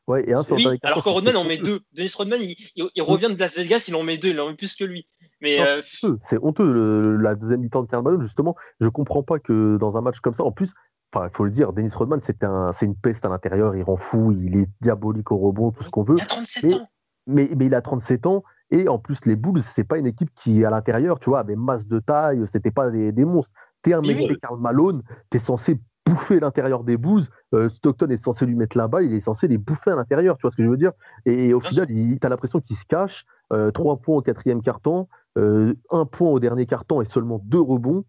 Ouais, 0.08 0.27
et 0.27 0.34
un 0.34 0.41
sur 0.41 0.55
oui, 0.55 0.63
le 0.63 0.77
alors 0.81 1.03
que 1.03 1.10
Rodman 1.10 1.38
en 1.38 1.43
met 1.43 1.58
deux. 1.58 1.81
Denis 1.93 2.12
Rodman, 2.15 2.39
il, 2.41 3.03
revient 3.03 3.27
de 3.31 3.39
Las 3.39 3.58
Vegas, 3.58 3.86
il 3.89 3.96
en 3.96 4.01
met 4.01 4.17
deux, 4.17 4.29
il 4.29 4.39
en 4.39 4.50
met 4.50 4.55
plus 4.55 4.75
que 4.75 4.84
lui. 4.84 5.08
Mais 5.41 5.62
euh, 5.62 5.81
c'est 5.84 6.38
honteux, 6.41 7.17
la 7.17 7.36
deuxième 7.36 7.62
mi-temps 7.62 7.84
de 7.84 7.88
Carl 7.88 8.22
justement. 8.22 8.55
Je 8.79 8.88
comprends 8.88 9.22
pas 9.22 9.38
que 9.38 9.77
dans 9.77 9.98
un 9.98 10.01
match 10.01 10.19
comme 10.19 10.34
ça, 10.34 10.43
en 10.43 10.51
plus, 10.51 10.72
il 11.15 11.29
faut 11.34 11.43
le 11.43 11.51
dire, 11.51 11.74
Dennis 11.74 11.91
Rodman, 11.93 12.22
c'est 12.24 12.43
un, 12.43 12.72
une 12.81 12.96
peste 12.96 13.24
à 13.25 13.29
l'intérieur, 13.29 13.75
il 13.75 13.84
rend 13.84 13.98
fou, 13.98 14.31
il 14.31 14.58
est 14.58 14.69
diabolique 14.81 15.31
au 15.31 15.38
rebond, 15.38 15.72
tout 15.72 15.84
ce 15.84 15.89
qu'on 15.89 16.03
veut. 16.03 16.15
Il 16.17 16.24
a 16.24 16.25
37 16.25 16.74
ans. 16.74 16.89
Mais, 17.27 17.50
mais, 17.55 17.67
il 17.67 17.75
a 17.75 17.81
37 17.81 18.25
ans, 18.25 18.43
et 18.72 18.88
en 18.88 19.00
plus, 19.00 19.20
les 19.26 19.36
Bulls, 19.36 19.64
c'est 19.64 19.84
pas 19.84 19.98
une 19.98 20.06
équipe 20.06 20.30
qui, 20.36 20.64
à 20.64 20.70
l'intérieur, 20.70 21.20
tu 21.20 21.30
vois, 21.30 21.40
avait 21.40 21.56
masse 21.56 21.88
de 21.88 22.00
taille, 22.00 22.44
c'était 22.52 22.72
pas 22.72 22.92
des, 22.92 23.12
des 23.12 23.26
monstres. 23.26 23.52
T'es 23.82 23.94
un 23.94 24.02
mec, 24.02 24.18
oui. 24.18 24.38
Karl 24.42 24.60
Malone, 24.60 25.02
t'es 25.30 25.40
censé 25.40 25.80
bouffer 26.06 26.40
l'intérieur 26.40 26.84
des 26.84 26.98
bouses. 26.98 27.30
Euh, 27.54 27.70
Stockton 27.70 28.10
est 28.10 28.24
censé 28.24 28.46
lui 28.46 28.56
mettre 28.56 28.78
la 28.78 28.88
balle, 28.88 29.06
il 29.06 29.14
est 29.14 29.22
censé 29.22 29.48
les 29.48 29.58
bouffer 29.58 29.92
à 29.92 29.96
l'intérieur, 29.96 30.38
tu 30.38 30.44
vois 30.44 30.52
ce 30.52 30.58
que 30.58 30.64
je 30.64 30.70
veux 30.70 30.78
dire? 30.78 30.92
Et, 31.26 31.54
au 31.54 31.60
final, 31.60 31.88
tu 31.88 32.20
as 32.22 32.30
l'impression 32.30 32.60
qu'il 32.60 32.76
se 32.76 32.86
cache. 32.86 33.26
Euh, 33.52 33.72
trois 33.72 33.98
points 33.98 34.18
au 34.18 34.22
quatrième 34.22 34.62
carton, 34.62 35.08
euh, 35.40 35.74
un 35.90 36.06
point 36.06 36.30
au 36.30 36.40
dernier 36.40 36.68
carton 36.68 37.02
et 37.02 37.06
seulement 37.06 37.42
deux 37.44 37.62
rebonds. 37.62 38.06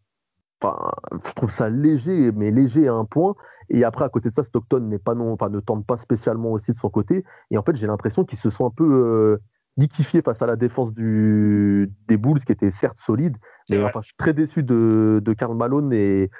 Enfin, 0.63 0.91
je 1.25 1.33
trouve 1.33 1.51
ça 1.51 1.71
léger, 1.71 2.33
mais 2.33 2.51
léger 2.51 2.87
à 2.89 2.93
un 2.93 3.07
point. 3.07 3.35
Et 3.71 3.83
après, 3.83 4.05
à 4.05 4.11
côté 4.11 4.29
de 4.29 4.35
ça, 4.35 4.43
Stockton 4.43 4.81
n'est 4.81 4.99
pas 4.99 5.15
non, 5.15 5.33
enfin, 5.33 5.49
ne 5.49 5.61
tente 5.61 5.87
pas 5.87 5.97
spécialement 5.97 6.53
aussi 6.53 6.73
de 6.73 6.77
son 6.77 6.91
côté. 6.91 7.25
Et 7.51 7.57
en 7.57 7.63
fait, 7.63 7.77
j'ai 7.77 7.87
l'impression 7.87 8.25
qu'ils 8.25 8.39
se 8.39 8.51
sont 8.51 8.67
un 8.67 8.71
peu 8.71 9.39
liquifiés 9.81 10.23
face 10.23 10.41
à 10.43 10.47
la 10.47 10.57
défense 10.57 10.93
du, 10.93 11.91
des 12.09 12.17
Bulls, 12.17 12.45
qui 12.45 12.53
était 12.53 12.71
certes 12.71 12.99
solide. 13.01 13.37
Mais 13.69 13.83
enfin, 13.83 14.01
je 14.03 14.09
suis 14.09 14.17
très 14.17 14.35
déçu 14.35 14.63
de, 14.63 15.21
de 15.23 15.33
Karl 15.33 15.57
Malone 15.57 15.93
et, 15.93 16.31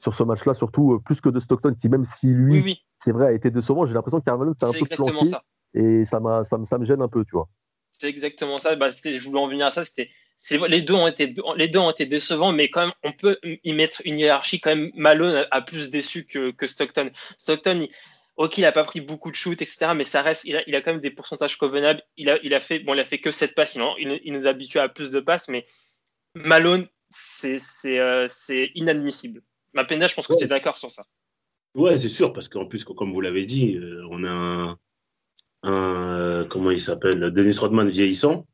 sur 0.00 0.14
ce 0.14 0.22
match-là, 0.22 0.54
surtout 0.54 0.94
euh, 0.94 0.98
plus 1.00 1.20
que 1.20 1.28
de 1.28 1.40
Stockton, 1.40 1.74
qui 1.80 1.88
même 1.88 2.04
si 2.04 2.28
lui, 2.28 2.82
c'est 3.02 3.12
vrai, 3.12 3.26
a 3.26 3.32
été 3.32 3.50
décevant, 3.50 3.86
j'ai 3.86 3.94
l'impression 3.94 4.20
que 4.20 4.24
Carvalho 4.24 4.54
s'est 4.58 4.66
un 4.66 4.72
peu 4.72 4.86
planqué. 4.86 5.26
Ça. 5.26 5.42
Et 5.74 6.04
ça, 6.04 6.20
ça, 6.48 6.58
ça, 6.64 6.78
me 6.78 6.84
gêne 6.84 7.02
un 7.02 7.08
peu, 7.08 7.24
tu 7.24 7.32
vois. 7.32 7.48
C'est 7.90 8.08
exactement 8.08 8.58
ça. 8.58 8.76
Bah, 8.76 8.88
je 8.90 9.20
voulais 9.20 9.40
en 9.40 9.48
venir 9.48 9.66
à 9.66 9.70
ça. 9.70 9.84
C'était, 9.84 10.10
les 10.68 10.82
deux 10.82 10.94
ont 10.94 11.06
été, 11.06 11.34
les 11.56 11.68
deux 11.68 11.78
ont 11.78 11.90
été 11.90 12.06
décevants, 12.06 12.52
mais 12.52 12.70
quand 12.70 12.82
même, 12.82 12.94
on 13.02 13.12
peut 13.12 13.38
y 13.42 13.72
mettre 13.72 14.00
une 14.04 14.18
hiérarchie. 14.18 14.60
Quand 14.60 14.70
même, 14.70 14.90
Malone 14.94 15.46
a, 15.50 15.60
plus 15.60 15.90
déçu 15.90 16.24
que, 16.24 16.52
que 16.52 16.66
Stockton. 16.66 17.10
Stockton, 17.38 17.86
ok, 18.38 18.56
il 18.58 18.62
n'a 18.62 18.72
pas 18.72 18.84
pris 18.84 19.00
beaucoup 19.00 19.30
de 19.30 19.36
shoots, 19.36 19.60
etc., 19.60 19.88
mais 19.94 20.04
ça 20.04 20.22
reste, 20.22 20.44
il 20.44 20.56
a, 20.56 20.62
il 20.66 20.74
a 20.74 20.80
quand 20.80 20.92
même 20.92 21.02
des 21.02 21.10
pourcentages 21.10 21.58
convenables. 21.58 22.02
Il 22.16 22.30
a, 22.30 22.38
il 22.42 22.54
a 22.54 22.60
fait, 22.60 22.78
bon, 22.78 22.94
il 22.94 23.00
a 23.00 23.04
fait 23.04 23.18
que 23.18 23.30
7 23.30 23.54
passes, 23.54 23.72
sinon 23.72 23.94
il, 23.98 24.20
il 24.24 24.32
nous 24.32 24.46
a 24.46 24.50
habitués 24.50 24.80
à 24.80 24.88
plus 24.88 25.10
de 25.10 25.20
passes, 25.20 25.48
mais 25.48 25.66
Malone, 26.34 26.86
c'est, 27.10 27.58
c'est, 27.58 27.98
euh, 27.98 28.26
c'est 28.28 28.70
inadmissible. 28.74 29.42
Mapenda, 29.74 30.06
je 30.06 30.14
pense 30.14 30.26
que 30.26 30.34
tu 30.34 30.44
es 30.44 30.48
d'accord 30.48 30.78
sur 30.78 30.90
ça. 30.90 31.04
Ouais, 31.74 31.98
c'est 31.98 32.08
sûr, 32.08 32.32
parce 32.32 32.48
qu'en 32.48 32.66
plus, 32.66 32.84
comme 32.84 33.12
vous 33.12 33.20
l'avez 33.20 33.44
dit, 33.44 33.76
euh, 33.76 34.06
on 34.10 34.24
a 34.24 34.30
un, 34.30 34.78
euh, 35.66 36.44
comment 36.46 36.70
il 36.70 36.80
s'appelle, 36.80 37.30
Dennis 37.32 37.58
Rodman 37.58 37.90
vieillissant. 37.90 38.46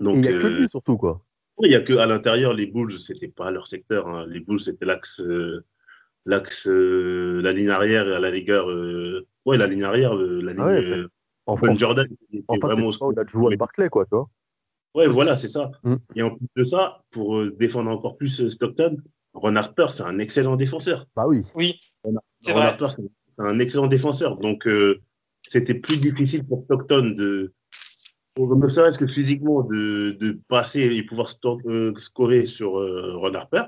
Donc, 0.00 0.16
il 0.16 0.22
n'y 0.22 0.28
a 0.28 0.40
que 0.40 0.46
lui, 0.46 0.64
euh, 0.64 0.68
surtout, 0.68 0.96
quoi. 0.96 1.22
Il 1.62 1.68
n'y 1.68 1.76
a 1.76 1.80
que 1.80 1.92
à 1.98 2.06
l'intérieur, 2.06 2.54
les 2.54 2.66
Bulls, 2.66 2.98
c'était 2.98 3.28
pas 3.28 3.50
leur 3.50 3.68
secteur. 3.68 4.08
Hein. 4.08 4.26
Les 4.26 4.40
Bulls, 4.40 4.58
c'était 4.58 4.86
l'axe, 4.86 5.22
l'axe, 6.26 6.66
la 6.66 7.52
ligne 7.52 7.70
arrière 7.70 8.08
et 8.08 8.14
à 8.14 8.20
la 8.20 8.28
rigueur, 8.28 8.66
ouais, 9.46 9.56
la 9.56 9.66
ligne 9.66 9.84
arrière, 9.84 10.14
la 10.14 10.52
ah 10.58 10.80
ligne. 10.80 11.06
en 11.46 11.56
fait, 11.56 11.78
Jordan, 11.78 12.06
en 12.48 12.54
fait, 12.54 12.60
vraiment 12.60 12.92
c'est 12.92 13.14
pas 13.14 13.26
joué 13.26 13.54
à 13.54 13.56
Barclay, 13.56 13.88
quoi, 13.88 14.04
tu 14.04 14.14
vois. 14.14 14.28
Ouais, 14.94 15.06
voilà, 15.08 15.34
c'est 15.34 15.48
ça. 15.48 15.70
Mm. 15.84 15.94
Et 16.16 16.22
en 16.22 16.36
plus 16.36 16.48
de 16.56 16.64
ça, 16.64 17.02
pour 17.10 17.50
défendre 17.52 17.90
encore 17.90 18.16
plus 18.16 18.48
Stockton, 18.48 18.98
Ron 19.34 19.56
Harper, 19.56 19.86
c'est 19.90 20.02
un 20.02 20.18
excellent 20.18 20.56
défenseur. 20.56 21.06
Bah 21.16 21.24
oui. 21.26 21.42
Oui. 21.54 21.80
Ron, 22.04 22.16
Harper, 22.46 22.88
c'est 22.90 23.02
un 23.38 23.58
excellent 23.58 23.86
défenseur. 23.86 24.36
Donc, 24.36 24.66
euh, 24.66 25.00
c'était 25.42 25.74
plus 25.74 25.98
difficile 25.98 26.44
pour 26.46 26.64
Stockton 26.64 27.14
de, 27.16 27.52
ne 28.38 28.68
serait-ce 28.68 28.98
que 28.98 29.06
physiquement, 29.06 29.62
de, 29.62 30.16
de, 30.20 30.38
passer 30.48 30.96
et 30.96 31.02
pouvoir 31.02 31.28
euh, 31.66 31.92
scorer 31.96 32.44
sur 32.44 32.78
euh, 32.78 33.16
Ron 33.16 33.34
Harper 33.34 33.64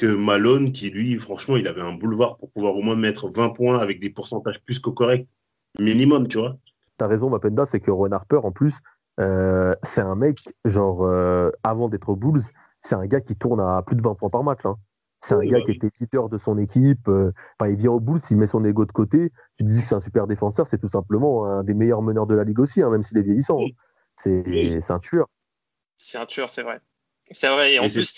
que 0.00 0.14
Malone, 0.14 0.72
qui 0.72 0.90
lui, 0.90 1.18
franchement, 1.18 1.56
il 1.56 1.68
avait 1.68 1.82
un 1.82 1.92
boulevard 1.92 2.38
pour 2.38 2.50
pouvoir 2.50 2.74
au 2.74 2.82
moins 2.82 2.96
mettre 2.96 3.28
20 3.28 3.50
points 3.50 3.78
avec 3.78 4.00
des 4.00 4.10
pourcentages 4.10 4.60
plus 4.64 4.78
que 4.78 4.90
corrects, 4.90 5.28
minimum, 5.78 6.26
tu 6.26 6.38
vois. 6.38 6.56
T'as 6.96 7.06
raison, 7.06 7.28
Mapenda, 7.28 7.66
c'est 7.66 7.80
que 7.80 7.90
Ron 7.90 8.12
Harper, 8.12 8.40
en 8.42 8.52
plus, 8.52 8.78
c'est 9.18 10.00
un 10.00 10.14
mec, 10.14 10.38
genre, 10.64 11.06
avant 11.62 11.88
d'être 11.88 12.14
Bulls, 12.14 12.42
c'est 12.82 12.94
un 12.94 13.06
gars 13.06 13.20
qui 13.20 13.36
tourne 13.36 13.60
à 13.60 13.82
plus 13.82 13.96
de 13.96 14.02
20 14.02 14.14
points 14.14 14.30
par 14.30 14.42
match. 14.42 14.64
Hein. 14.64 14.76
C'est 15.22 15.34
un 15.34 15.40
gars 15.40 15.58
bah 15.58 15.64
qui 15.66 15.72
était 15.72 15.90
leader 16.00 16.28
de 16.28 16.38
son 16.38 16.56
équipe. 16.56 17.08
Euh, 17.08 17.32
il 17.66 17.76
vient 17.76 17.90
au 17.90 18.00
bout, 18.00 18.18
s'il 18.18 18.38
met 18.38 18.46
son 18.46 18.64
ego 18.64 18.86
de 18.86 18.92
côté, 18.92 19.30
tu 19.58 19.64
dis 19.64 19.80
que 19.80 19.86
c'est 19.86 19.94
un 19.94 20.00
super 20.00 20.26
défenseur, 20.26 20.66
c'est 20.68 20.78
tout 20.78 20.88
simplement 20.88 21.44
un 21.44 21.62
des 21.62 21.74
meilleurs 21.74 22.00
meneurs 22.00 22.26
de 22.26 22.34
la 22.34 22.44
ligue 22.44 22.58
aussi, 22.58 22.82
hein, 22.82 22.90
même 22.90 23.02
s'il 23.02 23.18
est 23.18 23.22
vieillissant. 23.22 23.60
Hein. 23.60 23.70
C'est 24.16 24.90
un 24.90 24.98
tueur. 24.98 25.26
C'est 25.96 26.18
un 26.18 26.26
tueur, 26.26 26.48
c'est 26.48 26.62
vrai. 26.62 26.80
C'est 27.30 27.48
vrai. 27.48 27.74
Et 27.74 27.78
en 27.78 27.82
plus, 27.82 28.14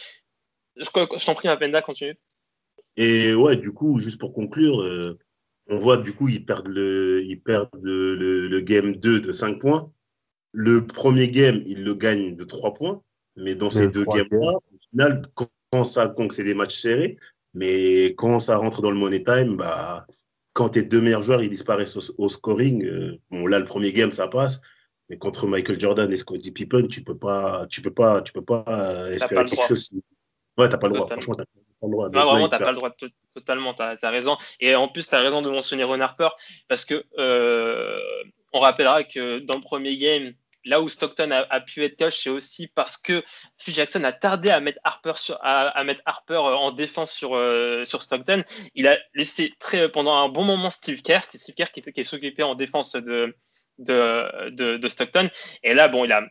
je, 0.77 1.25
t'en 1.27 1.35
prie, 1.35 1.49
Mapenda, 1.49 1.83
continue. 1.83 2.17
Et 2.97 3.35
ouais, 3.35 3.57
du 3.57 3.73
coup, 3.73 3.99
juste 3.99 4.21
pour 4.21 4.33
conclure, 4.33 4.81
euh, 4.83 5.19
on 5.69 5.79
voit 5.79 5.97
du 5.97 6.13
coup, 6.13 6.29
ils 6.29 6.45
perdent, 6.45 6.69
le, 6.69 7.23
ils 7.23 7.41
perdent 7.41 7.71
le, 7.83 8.49
le, 8.49 8.61
game 8.61 8.97
2 8.97 9.21
de 9.21 9.33
5 9.33 9.61
points. 9.61 9.91
Le 10.53 10.87
premier 10.87 11.29
game, 11.29 11.63
ils 11.67 11.85
le 11.85 11.95
gagnent 11.95 12.37
de 12.37 12.45
3 12.45 12.75
points. 12.75 13.03
Mais 13.37 13.55
dans 13.55 13.71
ces 13.71 13.89
deux 13.89 14.05
games-là, 14.05 14.57
au 14.57 14.79
final, 14.91 15.23
quand, 15.35 15.85
ça, 15.85 16.15
c'est 16.31 16.45
des 16.45 16.55
matchs 16.55 16.81
serrés, 16.81 17.17
mais 17.55 18.15
quand 18.19 18.41
ça 18.41 18.59
rentre 18.59 18.83
dans 18.83 18.91
le 18.91 18.99
money 18.99 19.23
time, 19.23 19.57
bah, 19.57 20.07
quand 20.53 20.71
tes 20.71 20.83
deux 20.83 21.01
meilleurs 21.01 21.23
joueurs 21.23 21.43
ils 21.43 21.49
disparaissent 21.49 21.97
au, 22.19 22.29
scoring, 22.29 22.85
euh, 22.85 23.19
bon, 23.31 23.47
là, 23.47 23.59
le 23.59 23.65
premier 23.65 23.93
game, 23.93 24.13
ça 24.13 24.29
passe. 24.29 24.61
Mais 25.09 25.17
contre 25.17 25.47
Michael 25.47 25.81
Jordan 25.81 26.13
et 26.13 26.17
Scottie 26.19 26.53
Pippen, 26.53 26.89
tu 26.89 27.03
peux 27.03 27.17
pas, 27.17 27.67
tu 27.71 27.81
peux 27.81 27.93
pas, 27.93 28.21
tu 28.21 28.35
peux 28.35 28.45
pas 28.45 28.65
euh, 28.69 29.13
espérer 29.13 29.47
quelque 29.47 29.67
chose. 29.67 29.91
Ouais, 30.59 30.69
t'as 30.69 30.79
pas 30.79 30.89
le 30.89 30.95
droit. 30.95 31.07
Franchement, 31.07 31.35
t'as 31.35 31.45
pas 31.45 31.87
le 31.87 31.91
droit. 31.91 32.09
Non, 32.11 32.25
vraiment, 32.25 32.49
t'as 32.49 32.59
pas 32.59 32.73
le 32.73 32.77
droit. 32.77 32.91
Totalement, 33.35 33.75
t'as 33.75 33.97
as 34.01 34.11
raison. 34.11 34.37
Et 34.61 34.75
en 34.75 34.89
plus, 34.89 35.09
t'as 35.09 35.21
raison 35.21 35.43
de 35.43 35.51
mentionner 35.51 35.85
Ron 35.85 36.01
Harper 36.01 36.29
parce 36.69 36.85
que 36.85 37.05
euh, 37.19 37.99
on 38.53 38.61
rappellera 38.61 39.05
que 39.05 39.39
dans 39.41 39.55
le 39.55 39.63
premier 39.63 39.97
game, 39.97 40.35
là 40.65 40.81
où 40.81 40.89
Stockton 40.89 41.31
a, 41.31 41.61
pu 41.61 41.83
être 41.83 41.99
coach, 41.99 42.19
c'est 42.23 42.31
aussi 42.31 42.69
parce 42.69 42.97
que 42.97 43.23
Phil 43.59 43.75
Jackson 43.75 44.05
a 44.05 44.13
tardé 44.13 44.51
à 44.51 44.61
mettre 44.61 44.79
Harper, 44.85 45.13
à, 45.41 45.83
mettre 45.85 46.03
Harper 46.05 46.35
euh, 46.35 46.57
en 46.57 46.71
défense 46.71 47.11
sur, 47.13 47.35
euh, 47.35 47.85
sur 47.85 48.03
Stockton. 48.03 48.45
Il 48.75 48.87
a 48.87 48.99
laissé 49.15 49.53
très, 49.59 49.89
pendant 49.89 50.15
un 50.17 50.29
bon 50.29 50.45
moment 50.45 50.71
Steve 50.71 51.03
Kerr, 51.03 51.25
c'était 51.25 51.39
Steve 51.39 51.55
Kerr 51.55 51.73
qui, 51.73 51.83
qui 51.83 52.05
s'occupait 52.05 52.43
en 52.43 52.55
défense 52.55 52.93
de, 52.93 53.35
de, 53.79 54.51
de, 54.51 54.89
Stockton. 54.89 55.31
Et 55.63 55.75
là, 55.75 55.89
bon, 55.89 56.05
il 56.05 56.13
a, 56.13 56.23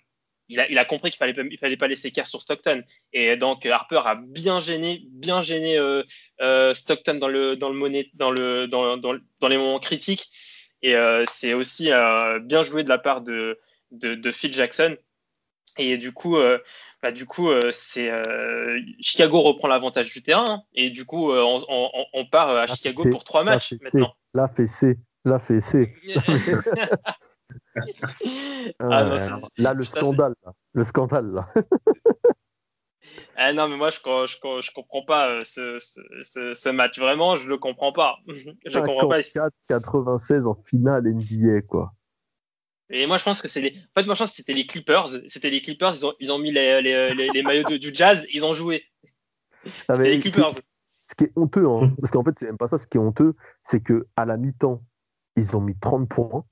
il 0.52 0.60
a, 0.60 0.70
il 0.70 0.78
a 0.78 0.86
compris 0.86 1.10
qu'il 1.12 1.18
fallait, 1.18 1.36
il 1.50 1.58
fallait 1.58 1.78
pas 1.78 1.88
laisser 1.88 2.12
Kerr 2.12 2.28
sur 2.28 2.42
Stockton. 2.42 2.84
Et 3.14 3.38
donc 3.38 3.66
Harper 3.66 4.02
a 4.06 4.16
bien 4.16 4.60
gêné, 4.60 5.02
bien 5.10 5.42
gêné 5.42 5.78
euh, 5.78 6.74
Stockton 6.74 7.16
dans 7.16 7.28
le, 7.28 7.56
dans 7.56 7.70
le 7.70 7.76
monnaie, 7.76 8.10
dans 8.14 8.32
le, 8.32 8.68
dans, 8.68 8.98
dans, 8.98 9.16
dans 9.40 9.48
les 9.48 9.58
moments 9.58 9.80
critiques. 9.80 10.30
Et 10.84 10.96
c'est 11.28 11.54
aussi 11.54 11.92
bien 12.42 12.64
joué 12.64 12.84
de 12.84 12.90
la 12.90 12.98
part 12.98 13.22
de 13.22 13.60
de, 13.92 14.32
Phil 14.32 14.54
Jackson. 14.54 14.96
Et 15.78 15.98
du 15.98 16.12
coup, 16.12 16.38
euh, 16.38 16.58
bah, 17.02 17.12
du 17.12 17.26
coup, 17.26 17.50
euh, 17.50 17.70
c'est 17.72 18.10
euh, 18.10 18.80
Chicago 19.00 19.42
reprend 19.42 19.68
l'avantage 19.68 20.12
du 20.12 20.22
terrain 20.22 20.50
hein. 20.50 20.64
et 20.74 20.90
du 20.90 21.06
coup, 21.06 21.32
on, 21.32 22.26
part 22.32 22.50
à 22.50 22.68
Chicago 22.68 23.10
pour 23.10 23.24
trois 23.24 23.44
matchs 23.44 23.74
maintenant. 23.82 24.14
La 24.34 24.48
fessée, 24.48 24.98
la 25.26 25.40
fessée. 25.40 25.94
Ah, 28.80 29.18
là, 29.58 29.74
le 29.74 29.84
scandale, 29.84 30.36
le 30.74 30.84
scandale, 30.84 31.32
là. 31.32 31.54
Ah 33.36 33.54
non, 33.54 33.68
mais 33.68 33.78
moi, 33.78 33.90
je, 33.90 33.98
je, 33.98 34.36
je 34.62 34.72
comprends 34.72 35.04
pas 35.04 35.30
euh, 35.30 35.42
ce, 35.44 35.78
ce, 35.80 36.70
match. 36.70 37.00
Vraiment, 37.00 37.36
je 37.36 37.48
le 37.48 37.58
comprends 37.58 37.92
pas. 37.92 38.18
je 38.28 38.80
comprends 38.80 39.10
pas. 39.10 39.22
96 39.68 40.46
en 40.46 40.56
finale 40.66 41.04
NBA, 41.06 41.62
quoi. 41.62 41.94
Et 42.90 43.08
moi, 43.08 43.18
je 43.18 43.24
pense 43.24 43.42
que 43.42 43.48
c'est 43.48 43.62
les. 43.62 43.70
En 43.96 44.00
fait, 44.00 44.06
moi, 44.06 44.16
je 44.16 44.20
pense 44.20 44.32
que 44.32 44.36
c'était 44.36 44.54
les 44.54 44.68
Clippers. 44.68 45.08
C'était 45.28 45.50
les 45.50 45.62
Clippers. 45.62 45.94
Ils 45.96 46.06
ont, 46.06 46.14
ils 46.20 46.32
ont 46.32 46.40
mis 46.40 46.52
les, 46.52 46.82
les, 46.82 47.14
les, 47.14 47.44
maillots 47.44 47.78
du 47.78 47.94
Jazz. 47.94 48.26
Ils 48.34 48.46
ont 48.46 48.54
joué. 48.54 48.84
Ah, 49.88 49.96
c'était 49.96 50.12
les 50.12 50.20
Clippers. 50.20 50.52
Ce 50.52 51.16
qui 51.18 51.26
est 51.26 51.34
honteux, 51.36 51.68
hein, 51.68 51.94
parce 52.00 52.12
qu'en 52.12 52.24
fait, 52.24 52.36
c'est 52.38 52.46
même 52.46 52.58
pas 52.58 52.68
ça. 52.68 52.78
Ce 52.78 52.88
qui 52.88 52.98
est 52.98 53.02
honteux, 53.02 53.36
c'est 53.66 53.82
que 53.82 54.08
à 54.16 54.26
la 54.26 54.38
mi-temps, 54.38 54.82
ils 55.36 55.56
ont 55.56 55.62
mis 55.62 55.78
30 55.78 56.08
points. 56.08 56.46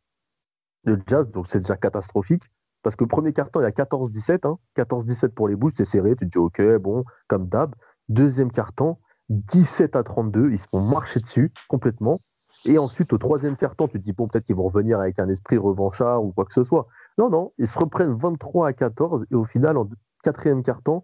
Le 0.90 1.02
Jazz, 1.06 1.30
donc 1.32 1.48
c'est 1.48 1.60
déjà 1.60 1.78
catastrophique. 1.78 2.44
Parce 2.82 2.96
que 2.96 3.04
premier 3.04 3.34
carton, 3.34 3.60
il 3.60 3.64
y 3.64 3.66
a 3.66 3.72
14-17. 3.72 4.48
Hein. 4.48 4.58
14-17 4.78 5.30
pour 5.30 5.48
les 5.48 5.56
Bulls, 5.56 5.74
c'est 5.76 5.86
serré. 5.86 6.16
Tu 6.16 6.26
te 6.26 6.32
dis, 6.32 6.38
OK, 6.38 6.62
bon, 6.78 7.04
comme 7.28 7.48
d'hab. 7.48 7.76
Deuxième 8.08 8.52
carton, 8.52 8.98
17 9.30 9.96
à 9.96 10.04
32. 10.04 10.52
Ils 10.52 10.60
se 10.60 10.68
font 10.68 10.82
marcher 10.82 11.20
dessus 11.20 11.52
complètement. 11.68 12.20
Et 12.66 12.78
ensuite, 12.78 13.14
au 13.14 13.18
troisième 13.18 13.56
carton, 13.56 13.88
tu 13.88 14.00
te 14.00 14.04
dis, 14.04 14.14
bon, 14.14 14.28
peut-être 14.28 14.46
qu'ils 14.46 14.56
vont 14.56 14.68
revenir 14.68 15.00
avec 15.00 15.20
un 15.20 15.30
esprit 15.30 15.58
revanchard 15.58 16.24
ou 16.24 16.32
quoi 16.32 16.46
que 16.46 16.54
ce 16.54 16.64
soit. 16.64 16.88
Non, 17.18 17.30
non, 17.30 17.54
ils 17.58 17.68
se 17.68 17.78
reprennent 17.78 18.18
23 18.18 18.68
à 18.68 18.74
14. 18.74 19.26
Et 19.32 19.36
au 19.36 19.46
final, 19.46 19.78
en 19.78 19.88
quatrième 20.24 20.64
carton, 20.64 21.04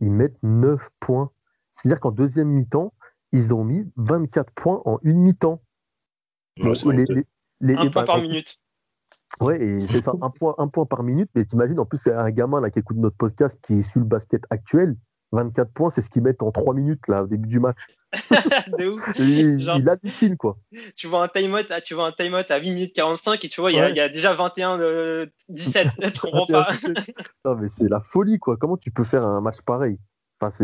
ils 0.00 0.10
mettent 0.10 0.38
9 0.42 0.90
points. 1.00 1.30
C'est-à-dire 1.76 2.00
qu'en 2.00 2.10
deuxième 2.10 2.48
mi-temps, 2.48 2.92
ils 3.32 3.54
ont 3.54 3.64
mis 3.64 3.90
24 3.96 4.52
points 4.52 4.82
en 4.84 4.98
une 5.02 5.20
mi-temps. 5.20 5.62
un 7.76 7.90
point 7.90 8.04
par 8.04 8.20
minute. 8.20 8.60
Ouais, 9.40 9.62
et 9.62 9.80
c'est 9.80 10.02
ça, 10.02 10.12
un 10.20 10.30
point, 10.30 10.54
un 10.58 10.68
point 10.68 10.86
par 10.86 11.02
minute. 11.02 11.30
Mais 11.34 11.44
t'imagines, 11.44 11.78
en 11.78 11.86
plus, 11.86 11.98
c'est 11.98 12.12
un 12.12 12.30
gamin 12.30 12.60
là, 12.60 12.70
qui 12.70 12.78
écoute 12.78 12.96
notre 12.96 13.16
podcast 13.16 13.58
qui 13.62 13.78
est 13.78 13.82
sur 13.82 14.00
le 14.00 14.06
basket 14.06 14.42
actuel. 14.50 14.96
24 15.32 15.72
points, 15.72 15.90
c'est 15.90 16.02
ce 16.02 16.10
qu'ils 16.10 16.22
mettent 16.22 16.42
en 16.42 16.52
3 16.52 16.74
minutes 16.74 17.08
là, 17.08 17.24
au 17.24 17.26
début 17.26 17.48
du 17.48 17.58
match. 17.58 17.86
de 18.78 18.88
ouf. 18.88 19.18
il, 19.18 19.60
Genre, 19.60 19.78
il 19.78 19.88
hallucine 19.88 20.36
quoi. 20.36 20.58
Tu 20.96 21.06
vois 21.06 21.24
un 21.24 21.28
timeout, 21.28 21.64
tu 21.82 21.94
vois 21.94 22.08
un 22.08 22.12
time 22.12 22.34
à 22.34 22.58
8 22.58 22.70
minutes 22.70 22.94
45 22.94 23.42
et 23.42 23.48
tu 23.48 23.62
vois, 23.62 23.72
il 23.72 23.78
y, 23.78 24.00
a, 24.00 24.08
déjà 24.10 24.34
21 24.34 24.76
de 24.76 25.32
17. 25.48 25.88
tu 26.12 26.20
comprends 26.20 26.46
pas. 26.46 26.70
non, 27.46 27.56
mais 27.56 27.68
c'est 27.68 27.88
la 27.88 28.00
folie 28.00 28.38
quoi. 28.38 28.58
Comment 28.58 28.76
tu 28.76 28.90
peux 28.90 29.04
faire 29.04 29.24
un 29.24 29.40
match 29.40 29.62
pareil? 29.62 29.98
Enfin, 30.38 30.54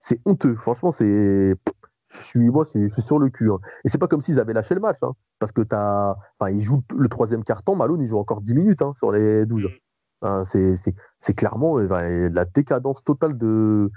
c'est 0.00 0.20
honteux. 0.26 0.56
Franchement, 0.56 0.92
c'est 0.92 1.54
je 2.12 2.22
suis, 2.22 2.50
moi, 2.50 2.64
je 2.74 2.88
suis 2.88 3.02
sur 3.02 3.18
le 3.18 3.30
cul. 3.30 3.50
Hein. 3.50 3.58
Et 3.84 3.88
c'est 3.88 3.98
pas 3.98 4.08
comme 4.08 4.20
s'ils 4.20 4.38
avaient 4.38 4.52
lâché 4.52 4.74
le 4.74 4.80
match, 4.80 4.98
hein, 5.02 5.12
parce 5.38 5.52
que 5.52 5.62
t'as, 5.62 6.14
enfin, 6.38 6.50
ils 6.50 6.62
jouent 6.62 6.84
le 6.96 7.08
troisième 7.08 7.44
carton, 7.44 7.74
Malone, 7.76 8.02
il 8.02 8.06
joue 8.06 8.18
encore 8.18 8.42
10 8.42 8.54
minutes 8.54 8.82
hein, 8.82 8.92
sur 8.98 9.12
les 9.12 9.46
12. 9.46 9.68
Mm. 10.22 10.44
c'est 11.20 11.34
clairement 11.34 11.78
euh, 11.78 12.28
la 12.32 12.44
décadence 12.44 13.02
totale 13.02 13.36
de, 13.36 13.90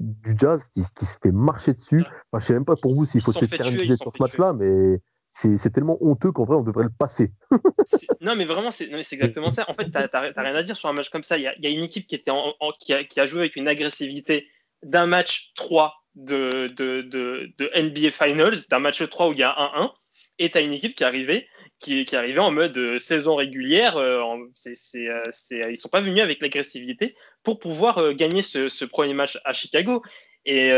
du 0.00 0.34
Jazz 0.36 0.62
qui, 0.74 0.82
qui 0.94 1.04
se 1.04 1.16
fait 1.22 1.32
marcher 1.32 1.74
dessus. 1.74 2.04
Enfin, 2.30 2.40
je 2.40 2.46
sais 2.46 2.52
même 2.52 2.64
pas 2.64 2.76
pour 2.76 2.94
vous 2.94 3.04
s'il 3.04 3.22
faut 3.22 3.32
se 3.32 3.44
faire 3.44 3.64
sur 3.64 4.12
ce 4.12 4.22
match-là, 4.22 4.52
mais 4.52 5.00
c'est 5.32 5.72
tellement 5.72 5.96
honteux 6.00 6.30
qu'en 6.30 6.44
vrai, 6.44 6.56
on 6.56 6.62
devrait 6.62 6.84
le 6.84 6.90
passer. 6.90 7.32
non, 8.20 8.36
mais 8.36 8.44
vraiment, 8.44 8.70
c'est 8.70 8.90
exactement 8.90 9.50
ça. 9.50 9.64
En 9.68 9.74
fait, 9.74 9.86
tu 9.86 9.92
n'as 9.92 10.08
rien 10.20 10.54
à 10.54 10.62
dire 10.62 10.76
sur 10.76 10.88
un 10.88 10.92
match 10.92 11.08
comme 11.08 11.22
ça. 11.22 11.38
Il 11.38 11.42
y 11.42 11.66
a, 11.66 11.70
une 11.70 11.84
équipe 11.84 12.06
qui, 12.06 12.14
était 12.14 12.30
en, 12.30 12.52
qui, 12.78 12.92
a, 12.92 13.04
qui, 13.04 13.18
a, 13.18 13.26
joué 13.26 13.40
avec 13.40 13.56
une 13.56 13.68
agressivité 13.68 14.46
d'un 14.82 15.06
match 15.06 15.52
3 15.54 16.01
de, 16.14 16.68
de, 16.68 17.02
de, 17.02 17.70
NBA 17.74 18.10
Finals, 18.10 18.66
d'un 18.68 18.78
match 18.78 19.02
3 19.02 19.28
où 19.28 19.32
il 19.32 19.38
y 19.38 19.42
a 19.42 19.50
1-1, 19.50 19.92
et 20.38 20.50
tu 20.50 20.58
as 20.58 20.60
une 20.60 20.72
équipe 20.72 20.94
qui 20.94 21.02
est 21.02 21.06
arrivée, 21.06 21.48
qui, 21.78 22.04
qui 22.04 22.14
est 22.14 22.38
en 22.38 22.50
mode 22.50 22.76
euh, 22.78 22.98
saison 22.98 23.34
régulière. 23.36 23.96
Euh, 23.96 24.22
c'est 24.56 25.08
euh, 25.08 25.22
ils 25.70 25.76
sont 25.76 25.88
pas 25.88 26.00
venus 26.00 26.22
avec 26.22 26.40
l'agressivité 26.40 27.16
pour 27.42 27.58
pouvoir 27.58 28.14
gagner 28.14 28.42
ce, 28.42 28.84
premier 28.84 29.14
match 29.14 29.38
à 29.44 29.52
Chicago. 29.52 30.02
Et 30.44 30.70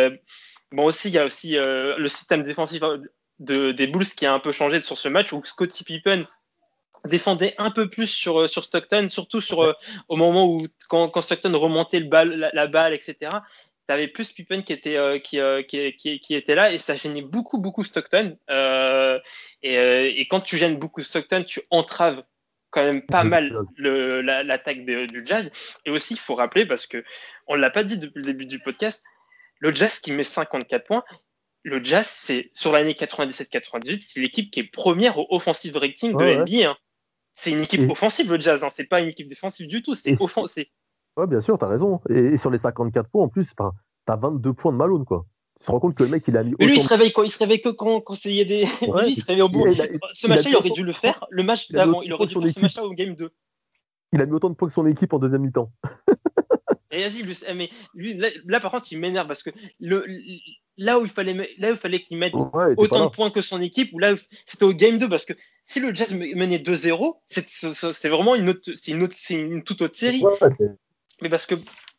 bon, 0.72 0.84
aussi, 0.84 1.08
il 1.08 1.14
y 1.14 1.18
a 1.18 1.24
aussi 1.24 1.56
le 1.56 2.08
système 2.08 2.42
défensif 2.42 2.82
de, 3.38 3.72
des 3.72 3.86
Bulls 3.86 4.06
qui 4.06 4.26
a 4.26 4.32
un 4.32 4.38
peu 4.38 4.52
changé 4.52 4.80
sur 4.80 4.96
ce 4.96 5.08
match 5.08 5.32
où 5.32 5.42
Scottie 5.44 5.84
Pippen 5.84 6.26
défendait 7.06 7.54
un 7.58 7.70
peu 7.70 7.90
plus 7.90 8.06
sur, 8.06 8.48
sur 8.48 8.64
Stockton, 8.64 9.08
surtout 9.10 9.42
sur, 9.42 9.76
au 10.08 10.16
moment 10.16 10.46
où 10.46 10.66
quand, 10.88 11.20
Stockton 11.20 11.54
remontait 11.54 12.00
le 12.00 12.50
la, 12.54 12.66
balle, 12.66 12.94
etc 12.94 13.30
tu 13.88 13.94
avais 13.94 14.08
plus 14.08 14.32
Pippen 14.32 14.62
qui 14.62 14.72
était, 14.72 14.96
euh, 14.96 15.18
euh, 15.34 15.62
qui, 15.62 15.96
qui, 15.96 16.20
qui, 16.20 16.34
était 16.34 16.54
là 16.54 16.72
et 16.72 16.78
ça 16.78 16.96
gênait 16.96 17.22
beaucoup, 17.22 17.60
beaucoup 17.60 17.84
Stockton. 17.84 18.38
Euh, 18.50 19.18
et, 19.62 20.20
et, 20.20 20.28
quand 20.28 20.40
tu 20.40 20.56
gênes 20.56 20.76
beaucoup 20.76 21.02
Stockton, 21.02 21.44
tu 21.44 21.60
entraves 21.70 22.22
quand 22.70 22.84
même 22.84 23.02
pas 23.02 23.24
mal 23.24 23.56
l'attaque 23.78 24.84
du 24.84 25.22
jazz. 25.24 25.52
Et 25.84 25.90
aussi, 25.90 26.14
il 26.14 26.20
faut 26.20 26.34
rappeler, 26.34 26.66
parce 26.66 26.86
que 26.86 27.04
on 27.46 27.56
ne 27.56 27.60
l'a 27.60 27.70
pas 27.70 27.84
dit 27.84 27.98
depuis 27.98 28.20
le 28.20 28.24
début 28.24 28.46
du 28.46 28.58
podcast, 28.58 29.04
le 29.60 29.72
jazz 29.74 30.00
qui 30.00 30.12
met 30.12 30.24
54 30.24 30.86
points, 30.86 31.04
le 31.64 31.82
Jazz, 31.82 32.06
c'est 32.06 32.50
sur 32.52 32.72
l'année 32.72 32.92
97-98, 32.92 34.02
c'est 34.02 34.20
l'équipe 34.20 34.50
qui 34.50 34.60
est 34.60 34.70
première 34.70 35.18
au 35.18 35.26
offensive 35.30 35.76
rating 35.76 36.12
de 36.12 36.42
NBA. 36.42 36.70
Hein. 36.70 36.76
C'est 37.32 37.50
une 37.50 37.62
équipe 37.62 37.90
offensive, 37.90 38.30
le 38.30 38.38
Jazz. 38.38 38.62
Hein. 38.62 38.68
C'est 38.70 38.84
pas 38.84 39.00
une 39.00 39.08
équipe 39.08 39.28
défensive 39.28 39.66
du 39.66 39.82
tout. 39.82 39.94
C'est 39.94 40.20
offensif. 40.20 40.66
Ouais, 41.16 41.26
bien 41.26 41.40
sûr, 41.40 41.58
tu 41.58 41.64
as 41.64 41.68
raison. 41.68 42.00
Et, 42.08 42.36
sur 42.36 42.50
les 42.50 42.58
54 42.58 43.08
points, 43.08 43.24
en 43.24 43.28
plus, 43.28 43.48
tu 43.54 43.62
as 44.12 44.16
22 44.16 44.52
points 44.52 44.72
de 44.72 44.76
Malone, 44.76 45.04
quoi. 45.04 45.26
Tu 45.60 45.66
te 45.66 45.70
rends 45.70 45.80
compte 45.80 45.94
que 45.94 46.02
le 46.02 46.10
mec, 46.10 46.24
il 46.26 46.36
a 46.36 46.42
mis. 46.42 46.54
Mais 46.58 46.66
lui, 46.66 46.76
il 46.76 46.82
se 46.82 46.88
réveille, 46.88 47.12
quand, 47.12 47.22
il 47.22 47.30
se 47.30 47.38
réveille 47.38 47.60
que 47.60 47.68
quand, 47.68 48.00
quand 48.00 48.22
il 48.24 48.46
des. 48.46 48.64
lui, 48.82 49.12
il 49.12 49.16
se 49.16 49.24
réveille 49.24 49.42
au 49.42 49.48
bout. 49.48 49.66
ce 50.12 50.26
match-là, 50.26 50.50
il 50.50 50.56
aurait 50.56 50.70
dû 50.70 50.84
le 50.84 50.92
faire. 50.92 51.24
Le 51.30 51.42
match 51.42 51.70
d'avant, 51.70 52.02
il 52.02 52.12
aurait 52.12 52.26
dû 52.26 52.34
faire 52.34 52.50
ce 52.50 52.60
match-là 52.60 52.84
au 52.84 52.92
game 52.92 53.14
2. 53.14 53.30
Il 54.12 54.20
a 54.20 54.26
mis 54.26 54.32
autant 54.32 54.50
de 54.50 54.54
points 54.54 54.68
que 54.68 54.74
son 54.74 54.86
équipe 54.86 55.12
en 55.12 55.18
deuxième 55.18 55.42
mi-temps. 55.42 55.72
Et 56.92 57.02
vas-y, 57.02 57.22
lui, 57.22 57.36
mais 57.56 57.70
lui, 57.94 58.20
là, 58.46 58.60
par 58.60 58.70
contre, 58.70 58.86
il 58.92 59.00
m'énerve 59.00 59.26
parce 59.26 59.42
que 59.42 59.50
le, 59.80 60.06
là 60.76 61.00
où 61.00 61.02
il 61.02 61.10
fallait, 61.10 61.34
là 61.58 61.70
où 61.70 61.72
il 61.72 61.76
fallait 61.76 62.00
qu'il 62.00 62.18
mette 62.18 62.34
autant 62.76 63.06
de 63.06 63.10
points 63.10 63.30
que 63.30 63.42
son 63.42 63.60
équipe, 63.60 63.92
ou 63.92 63.98
là, 63.98 64.14
c'était 64.46 64.64
au 64.64 64.72
game 64.72 64.98
2 64.98 65.08
parce 65.08 65.24
que 65.24 65.32
si 65.64 65.80
le 65.80 65.92
Jazz 65.92 66.14
menait 66.14 66.58
2-0, 66.58 67.16
c'est 67.26 68.08
vraiment 68.08 68.36
une, 68.36 68.50
autre, 68.50 68.70
une, 68.86 69.02
autre, 69.02 69.16
une 69.30 69.64
toute 69.64 69.82
autre 69.82 69.96
série. 69.96 70.22
Mais 71.22 71.28
parce 71.28 71.46
que 71.46 71.54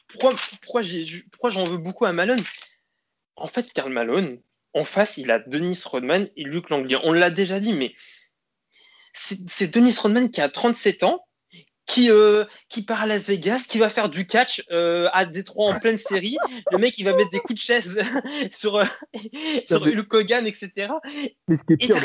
pourquoi, 0.07 0.33
pourquoi 0.61 1.49
j'en 1.49 1.63
veux 1.63 1.77
beaucoup 1.77 2.05
à 2.05 2.13
Malone? 2.13 2.41
En 3.35 3.47
fait, 3.47 3.73
Karl 3.73 3.91
Malone, 3.91 4.39
en 4.73 4.83
face, 4.83 5.17
il 5.17 5.31
a 5.31 5.39
Denis 5.39 5.81
Rodman 5.85 6.29
et 6.35 6.43
Luc 6.43 6.69
Langley. 6.69 6.97
On 7.03 7.13
l'a 7.13 7.29
déjà 7.29 7.59
dit, 7.59 7.73
mais 7.73 7.93
c'est 9.13 9.73
Denis 9.73 9.95
Rodman 9.97 10.29
qui 10.29 10.41
a 10.41 10.49
37 10.49 11.03
ans, 11.03 11.25
qui, 11.85 12.09
euh, 12.09 12.45
qui 12.69 12.83
part 12.83 13.01
à 13.01 13.05
Las 13.05 13.27
Vegas, 13.27 13.65
qui 13.67 13.77
va 13.77 13.89
faire 13.89 14.09
du 14.09 14.25
catch 14.25 14.63
euh, 14.71 15.07
à 15.13 15.25
Détroit 15.25 15.73
en 15.73 15.79
pleine 15.79 15.97
série. 15.97 16.37
Le 16.71 16.77
mec, 16.77 16.97
il 16.97 17.03
va 17.03 17.15
mettre 17.15 17.29
des 17.29 17.39
coups 17.39 17.59
de 17.59 17.63
chaise 17.65 18.01
sur, 18.51 18.77
euh, 18.77 18.85
sur 19.65 19.83
Hulk 19.83 20.13
Hogan, 20.13 20.47
etc. 20.47 20.93
Mais 21.47 21.55
ce 21.55 21.63
qui 21.63 21.73
est 21.73 21.77
pire, 21.77 21.95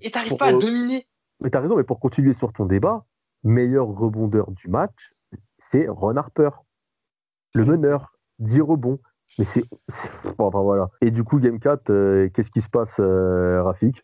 et 0.00 0.10
t'arrives 0.10 0.36
pas 0.36 0.46
à 0.46 0.52
dominer. 0.52 1.06
Mais 1.40 1.50
t'as 1.50 1.60
raison, 1.60 1.76
mais 1.76 1.84
pour 1.84 2.00
continuer 2.00 2.34
sur 2.34 2.52
ton 2.52 2.64
débat, 2.64 3.04
meilleur 3.44 3.86
rebondeur 3.86 4.50
du 4.50 4.68
match, 4.68 5.10
c'est 5.70 5.88
Ron 5.88 6.16
Harper. 6.16 6.50
Le 7.54 7.64
meneur, 7.64 8.12
10 8.38 8.60
rebonds. 8.60 9.00
Mais 9.38 9.44
c'est. 9.44 9.64
Enfin 10.38 10.60
voilà. 10.62 10.90
Et 11.00 11.10
du 11.10 11.24
coup, 11.24 11.38
Game 11.38 11.60
4, 11.60 11.90
euh, 11.90 12.28
qu'est-ce 12.30 12.50
qui 12.50 12.60
se 12.60 12.68
passe, 12.68 12.96
euh, 12.98 13.62
Rafik? 13.62 14.02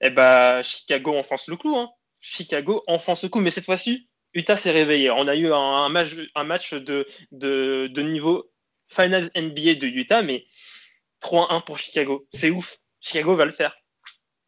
Eh 0.00 0.10
bah, 0.10 0.62
Chicago 0.62 1.16
enfonce 1.16 1.48
le 1.48 1.56
clou. 1.56 1.76
Hein. 1.76 1.90
Chicago 2.20 2.82
enfonce 2.86 3.22
le 3.22 3.28
clou. 3.28 3.40
Mais 3.40 3.50
cette 3.50 3.64
fois-ci, 3.64 4.08
Utah 4.34 4.56
s'est 4.56 4.70
réveillé. 4.70 5.10
On 5.10 5.28
a 5.28 5.36
eu 5.36 5.52
un, 5.52 5.88
match, 5.88 6.16
un 6.34 6.44
match 6.44 6.74
de, 6.74 7.06
de, 7.30 8.02
niveau 8.02 8.50
Finals 8.88 9.30
NBA 9.36 9.74
de 9.76 9.86
Utah, 9.86 10.22
mais 10.22 10.44
3-1 11.22 11.64
pour 11.64 11.78
Chicago. 11.78 12.26
C'est 12.32 12.50
ouf. 12.50 12.78
Chicago 13.00 13.36
va 13.36 13.44
le 13.44 13.52
faire. 13.52 13.74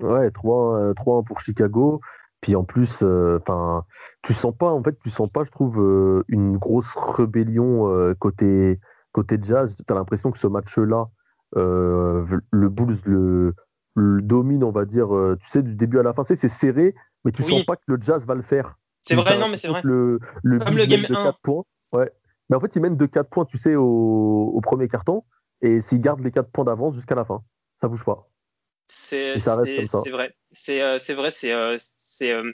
Ouais, 0.01 0.29
3-1 0.29 0.91
euh, 0.91 1.23
pour 1.23 1.41
Chicago. 1.41 2.01
Puis 2.45 2.57
en 2.57 2.65
plus, 2.65 2.99
euh, 3.01 3.39
enfin, 3.41 3.87
tu 4.21 4.35
sens 4.35 4.55
pas, 4.55 4.67
en 4.67 4.83
fait, 4.83 4.99
tu 5.03 5.09
sens 5.09 5.31
pas, 5.31 5.45
je 5.45 5.51
trouve, 5.51 5.81
euh, 5.81 6.25
une 6.29 6.59
grosse 6.59 6.95
rébellion 6.95 7.91
euh, 7.91 8.13
côté 8.13 8.81
côté 9.13 9.39
jazz. 9.41 9.75
Tu 9.75 9.91
as 9.91 9.97
l'impression 9.97 10.31
que 10.31 10.37
ce 10.37 10.47
match-là, 10.47 11.07
le 11.57 12.69
Bulls 12.69 12.99
le, 13.07 13.55
domine, 14.21 14.63
on 14.63 14.73
va 14.73 14.85
dire, 14.85 15.09
tu 15.41 15.49
sais, 15.49 15.63
du 15.63 15.75
début 15.75 15.99
à 15.99 16.03
la 16.03 16.13
fin. 16.13 16.23
c'est 16.23 16.37
serré, 16.37 16.95
mais 17.25 17.33
tu 17.33 17.43
sens 17.45 17.65
pas 17.65 17.77
que 17.77 17.83
le 17.87 17.99
jazz 17.99 18.27
va 18.27 18.35
le 18.35 18.43
faire. 18.43 18.77
C'est 19.01 19.15
vrai, 19.15 19.39
non, 19.39 19.49
mais 19.49 19.57
c'est 19.57 19.69
vrai. 19.69 19.81
Le, 19.83 20.21
le 20.43 20.59
Comme 20.59 20.77
le 20.77 20.85
game 20.85 21.01
de 21.01 21.15
4 21.15 21.39
points. 21.43 21.65
Ouais. 21.95 22.13
Mais 22.51 22.57
en 22.57 22.61
fait, 22.61 22.77
ils 22.77 22.83
mènent 22.83 22.99
de 22.99 23.07
4 23.07 23.31
points, 23.31 23.47
tu 23.47 23.57
sais, 23.57 23.75
au, 23.75 24.53
au 24.55 24.61
premier 24.61 24.89
carton. 24.89 25.25
Et 25.63 25.81
s'ils 25.81 26.03
gardent 26.03 26.23
les 26.23 26.31
4 26.31 26.51
points 26.51 26.67
d'avance 26.67 26.95
jusqu'à 26.95 27.15
la 27.15 27.25
fin, 27.25 27.41
ça 27.81 27.89
bouge 27.89 28.05
pas. 28.05 28.29
C'est 28.89 29.39
vrai. 29.39 30.35
C'est 30.53 31.15
vrai, 31.15 31.31
c'est 31.31 31.53
euh, 32.23 32.53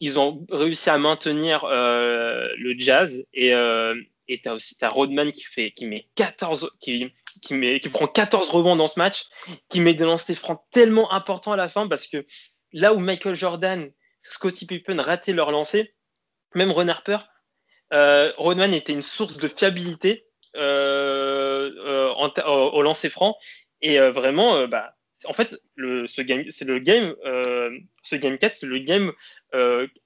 ils 0.00 0.18
ont 0.18 0.46
réussi 0.50 0.90
à 0.90 0.98
maintenir 0.98 1.64
euh, 1.64 2.48
le 2.56 2.78
jazz 2.78 3.24
et 3.32 3.54
euh, 3.54 3.94
et 4.28 4.40
tu 4.40 4.48
as 4.48 4.54
aussi 4.54 4.76
as 4.82 4.88
Rodman 4.88 5.32
qui 5.32 5.42
fait 5.42 5.70
qui 5.72 5.86
met 5.86 6.06
14 6.14 6.70
qui 6.80 7.12
qui, 7.42 7.54
met, 7.54 7.78
qui 7.78 7.88
prend 7.88 8.08
14 8.08 8.48
rebonds 8.50 8.74
dans 8.74 8.88
ce 8.88 8.98
match, 8.98 9.26
qui 9.68 9.80
met 9.80 9.94
des 9.94 10.04
lancers 10.04 10.36
francs 10.36 10.60
tellement 10.72 11.12
importants 11.12 11.52
à 11.52 11.56
la 11.56 11.68
fin 11.68 11.86
parce 11.86 12.06
que 12.06 12.26
là 12.72 12.92
où 12.94 12.98
Michael 12.98 13.36
Jordan 13.36 13.90
Scottie 14.22 14.66
Pippen 14.66 15.00
ratait 15.00 15.32
leur 15.32 15.50
lancer, 15.50 15.94
même 16.54 16.70
Ron 16.70 16.88
Harper, 16.88 17.18
euh, 17.92 18.32
Rodman 18.36 18.74
était 18.74 18.92
une 18.92 19.02
source 19.02 19.36
de 19.36 19.48
fiabilité 19.48 20.26
euh, 20.56 21.70
euh, 21.86 22.48
au 22.48 22.82
lancer 22.82 23.08
franc. 23.08 23.36
Et 23.80 23.98
vraiment, 24.00 24.66
bah, 24.66 24.96
en 25.24 25.32
fait, 25.32 25.60
le, 25.74 26.06
ce 26.06 26.22
game, 26.22 26.44
c'est 26.48 26.64
le 26.64 26.78
game, 26.78 27.14
ce 28.02 28.16
game 28.16 28.38
4, 28.38 28.54
c'est 28.54 28.66
le 28.66 28.78
game 28.78 29.12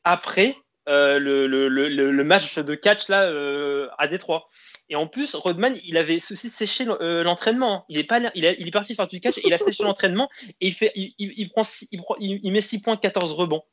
après 0.05 0.57
le, 0.87 1.47
le, 1.47 1.69
le, 1.69 2.25
match 2.25 2.59
de 2.59 2.75
catch 2.75 3.09
là 3.09 3.31
à 3.99 4.09
Détroit. 4.09 4.49
Et 4.89 4.97
en 4.97 5.07
plus, 5.07 5.35
Rodman, 5.35 5.77
il 5.85 5.97
avait 5.97 6.17
aussi 6.17 6.51
séché 6.51 6.85
l'entraînement. 6.85 7.85
Il 7.89 7.99
est 7.99 8.05
pas, 8.05 8.21
il, 8.35 8.57
il, 8.59 8.69
est 8.69 8.73
parti 8.73 8.95
faire 8.95 9.07
du 9.07 9.21
catch, 9.21 9.39
et 9.39 9.43
il 9.47 9.53
a 9.53 9.59
séché 9.59 9.83
l'entraînement 9.85 10.31
et 10.61 10.69
il 10.69 10.73
fait, 10.73 10.93
il, 10.95 11.15
il, 11.19 11.51
prend, 11.51 11.63
il, 12.19 12.53
met 12.53 12.61
6 12.61 12.83
points, 12.83 12.97
14 12.97 13.33
rebonds 13.33 13.65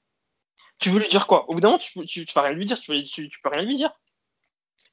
tu 0.80 0.90
veux 0.90 1.00
lui 1.00 1.08
dire 1.10 1.28
quoi? 1.28 1.50
Au 1.50 1.54
bout 1.54 1.62
d'un 1.62 1.70
moment, 1.70 1.78
tu, 1.78 1.92
tu, 2.06 2.26
tu, 2.26 2.34
peux 2.34 2.40
rien 2.40 2.54
lui 2.54 2.66
dire. 2.66 2.80
Tu, 2.80 3.04
tu, 3.04 3.30
peux 3.44 3.50
rien 3.50 3.64
lui 3.64 3.76
dire. 3.76 3.92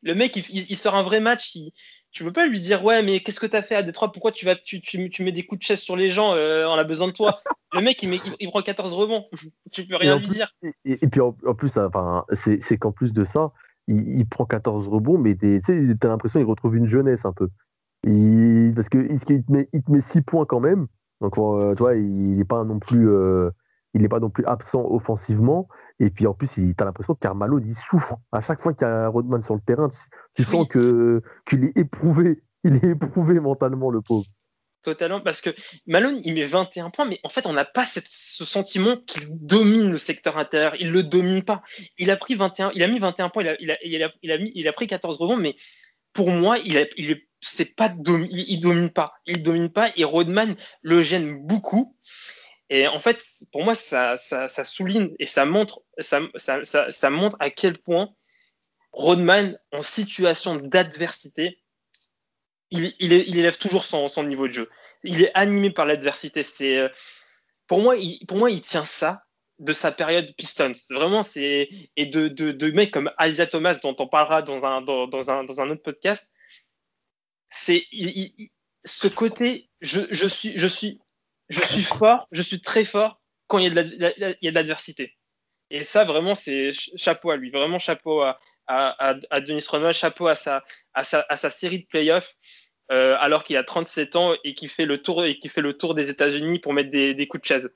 Le 0.03 0.15
mec, 0.15 0.37
il, 0.37 0.77
sort 0.77 0.95
un 0.95 1.03
vrai 1.03 1.21
match. 1.21 1.55
Il, 1.55 1.73
tu 2.17 2.25
veux 2.25 2.33
pas 2.33 2.47
lui 2.47 2.61
dire 2.61 2.85
ouais, 2.85 3.03
mais 3.03 3.21
qu'est-ce 3.21 3.41
que 3.41 3.47
tu 3.47 3.57
as 3.57 3.63
fait 3.63 3.75
à 3.75 3.83
Détroit? 3.83 4.13
Pourquoi 4.13 4.33
tu 4.33 4.47
vas, 4.47 4.55
tu, 4.55 4.81
mets 5.21 5.33
des 5.33 5.45
coups 5.45 5.59
de 5.61 5.65
chaise 5.65 5.81
sur 5.81 5.97
les 5.97 6.11
gens 6.11 6.35
euh, 6.35 6.67
On 6.67 6.75
a 6.75 6.85
besoin 6.85 7.09
de 7.09 7.13
toi? 7.13 7.41
Le 7.73 7.81
mec, 7.83 8.03
il, 8.03 8.09
met, 8.09 8.21
il, 8.41 8.49
prend 8.49 8.63
14 8.63 8.93
rebonds. 8.95 9.25
tu 9.73 9.87
peux 9.87 9.97
rien 9.97 10.17
lui 10.17 10.27
dire. 10.27 10.55
Et, 10.85 10.97
puis 11.09 11.21
en, 11.21 11.33
plus, 11.33 11.77
enfin, 11.77 12.25
c'est 12.33 12.79
qu'en 12.79 12.93
plus 12.93 13.13
de 13.13 13.25
ça, 13.25 13.53
il, 13.89 14.27
prend 14.27 14.47
14 14.47 14.89
rebonds, 14.89 15.19
mais 15.19 15.37
tu 15.37 15.61
as 15.67 16.09
l'impression 16.09 16.41
qu'il 16.41 16.49
retrouve 16.49 16.77
une 16.77 16.87
jeunesse 16.87 17.25
un 17.25 17.33
peu. 17.33 17.49
parce 18.03 18.89
qu'il 18.89 19.21
te, 19.21 19.53
met, 19.53 19.69
il 19.73 19.83
te 19.83 19.91
met 19.91 20.01
6 20.01 20.23
points 20.23 20.47
quand 20.47 20.61
même. 20.61 20.87
Donc, 21.21 21.37
euh, 21.39 21.75
toi, 21.75 21.95
il 21.97 22.37
n'est 22.37 22.45
pas 22.45 22.65
non 22.65 22.79
plus. 22.79 23.09
Euh, 23.11 23.51
il 23.95 24.03
n'est 24.03 24.09
pas 24.09 24.21
non 24.21 24.31
plus 24.31 24.45
absent 24.45 24.85
offensivement. 24.85 25.69
Et 25.99 26.11
puis 26.11 26.27
en 26.27 26.35
plus, 26.35 26.49
tu 26.49 26.75
as 26.79 26.85
l'impression 26.85 27.15
que 27.15 27.21
Carmelo 27.21 27.59
il 27.59 27.75
souffre. 27.75 28.17
À 28.33 28.41
chaque 28.41 28.61
fois 28.61 28.75
qu'il 28.75 28.87
y 28.87 28.91
a 28.91 29.09
Rodman 29.09 29.43
sur 29.43 29.55
le 29.55 29.61
terrain, 29.61 29.89
tu, 30.35 30.45
sens 30.45 30.69
que 30.69 31.23
qu'il 31.49 31.65
est 31.65 31.77
éprouvé. 31.77 32.43
Il 32.65 32.77
est 32.77 32.91
éprouvé 32.91 33.41
mentalement, 33.41 33.91
le 33.91 34.03
pauvre. 34.03 34.27
Totalement, 34.83 35.21
parce 35.21 35.41
que 35.41 35.51
Malone, 35.87 36.21
il 36.25 36.35
met 36.35 36.43
21 36.43 36.91
points, 36.91 37.07
mais 37.07 37.19
en 37.25 37.29
fait, 37.29 37.47
on 37.47 37.53
n'a 37.53 37.65
pas 37.65 37.85
ce 37.85 38.45
sentiment 38.45 38.99
qu'il 38.99 39.27
domine 39.31 39.91
le 39.91 39.97
secteur 39.97 40.37
intérieur. 40.37 40.75
Il 40.79 40.91
le 40.91 41.03
domine 41.03 41.43
pas. 41.43 41.63
Il 41.99 42.11
a 42.11 42.17
pris 42.17 42.35
21, 42.35 42.71
il 42.75 42.83
a 42.83 42.89
mis 42.89 42.99
21 42.99 43.31
points, 43.31 43.43
il 43.43 43.49
a, 43.49 43.57
il 43.61 43.71
a, 43.71 43.77
il 43.85 44.03
a, 44.03 44.13
il 44.23 44.33
a, 44.33 44.39
mis, 44.39 44.53
il 44.55 44.69
a 44.69 44.73
pris 44.73 44.87
14 44.87 45.17
rebonds, 45.19 45.39
mais 45.39 45.57
pour 46.13 46.31
moi, 46.31 46.59
il, 46.59 46.79
a, 46.79 46.85
il 46.97 47.11
est, 47.11 47.29
c'est 47.41 47.75
pas 47.75 47.89
il, 47.89 48.61
domine 48.61 48.91
pas. 48.91 49.15
Il 49.27 49.43
domine 49.43 49.71
pas 49.71 49.91
et 49.97 50.05
Rodman 50.05 50.57
le 50.83 51.03
gêne 51.03 51.37
beaucoup. 51.45 51.97
Et 52.68 52.88
en 52.88 52.98
fait, 52.98 53.22
pour 53.52 53.64
moi, 53.64 53.74
ça, 53.74 54.16
ça, 54.16 54.64
souligne 54.64 55.14
et 55.18 55.26
ça 55.26 55.44
montre, 55.44 55.83
ça, 55.98 56.20
ça, 56.35 57.11
montre 57.11 57.37
à 57.38 57.50
quel 57.50 57.79
point 57.79 58.12
Rodman, 58.92 59.59
en 59.72 59.83
situation 59.83 60.57
d'adversité, 60.57 61.61
il, 62.70 62.92
il, 62.98 63.38
élève 63.38 63.59
toujours 63.59 63.85
son, 63.85 64.09
son, 64.09 64.24
niveau 64.24 64.48
de 64.48 64.52
jeu. 64.52 64.70
Il 65.05 65.22
est 65.22 65.31
animé 65.35 65.70
par 65.70 65.87
l'adversité. 65.87 66.42
C'est, 66.42 66.76
euh, 66.76 66.88
pour, 67.68 67.81
moi, 67.81 67.96
il, 67.96 68.26
pour 68.26 68.38
moi, 68.38 68.50
il 68.50 68.62
tient 68.62 68.85
ça 68.85 69.22
de 69.59 69.72
sa 69.72 69.92
période 69.92 70.35
Pistons. 70.35 70.72
Vraiment, 70.90 71.22
c'est. 71.22 71.68
Et 71.96 72.07
de, 72.07 72.26
de, 72.26 72.50
de 72.50 72.70
mecs 72.72 72.90
comme 72.90 73.12
Asia 73.16 73.46
Thomas, 73.46 73.74
dont 73.76 73.94
on 73.98 74.09
parlera 74.09 74.42
dans 74.42 74.64
un, 74.64 74.83
dans, 74.83 75.31
un, 75.31 75.44
dans 75.44 75.61
un 75.61 75.70
autre 75.70 75.83
podcast. 75.83 76.33
C'est. 77.50 77.85
ce 78.85 79.07
côté, 79.07 79.70
je, 79.81 80.00
je, 80.11 80.26
suis, 80.26 80.52
je 80.57 80.66
suis 80.66 81.00
je 81.49 81.61
suis 81.61 81.83
fort, 81.83 82.29
je 82.33 82.43
suis 82.43 82.61
très 82.61 82.85
fort 82.85 83.21
quand 83.47 83.59
il 83.59 83.73
y 83.73 83.79
a 83.79 83.83
de 83.83 84.55
l'adversité. 84.55 85.13
Et 85.71 85.83
ça, 85.83 86.05
vraiment, 86.05 86.35
c'est 86.35 86.71
chapeau 86.73 87.31
à 87.31 87.37
lui. 87.37 87.51
Vraiment, 87.51 87.79
chapeau 87.79 88.23
à, 88.23 88.39
à, 88.67 89.15
à 89.31 89.41
Denis 89.41 89.65
Rodman, 89.69 89.93
chapeau 89.93 90.29
à 90.29 90.35
sa, 90.35 90.63
à 90.95 91.03
sa, 91.03 91.25
à 91.29 91.37
sa 91.37 91.51
série 91.51 91.81
de 91.81 91.87
playoffs, 91.87 92.35
euh, 92.93 93.17
alors 93.19 93.43
qu'il 93.43 93.57
a 93.57 93.65
37 93.65 94.17
ans 94.17 94.33
et 94.45 94.55
qui 94.55 94.69
fait 94.69 94.87
le 94.87 95.03
tour, 95.03 95.25
et 95.25 95.39
qui 95.39 95.49
fait 95.49 95.63
le 95.63 95.77
tour 95.77 95.95
des 95.95 96.11
États-Unis 96.11 96.61
pour 96.61 96.73
mettre 96.73 96.91
des, 96.91 97.15
des, 97.15 97.27
coups 97.27 97.43
de 97.43 97.47
chaise. 97.47 97.71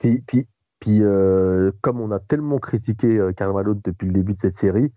Puis, 0.00 0.22
puis, 0.26 0.46
puis 0.80 1.02
euh, 1.02 1.72
comme 1.82 2.00
on 2.00 2.10
a 2.10 2.20
tellement 2.20 2.58
critiqué 2.58 3.06
euh, 3.18 3.32
Carvalho 3.32 3.74
depuis 3.74 4.06
le 4.06 4.12
début 4.12 4.34
de 4.34 4.40
cette 4.40 4.58
série, 4.58 4.90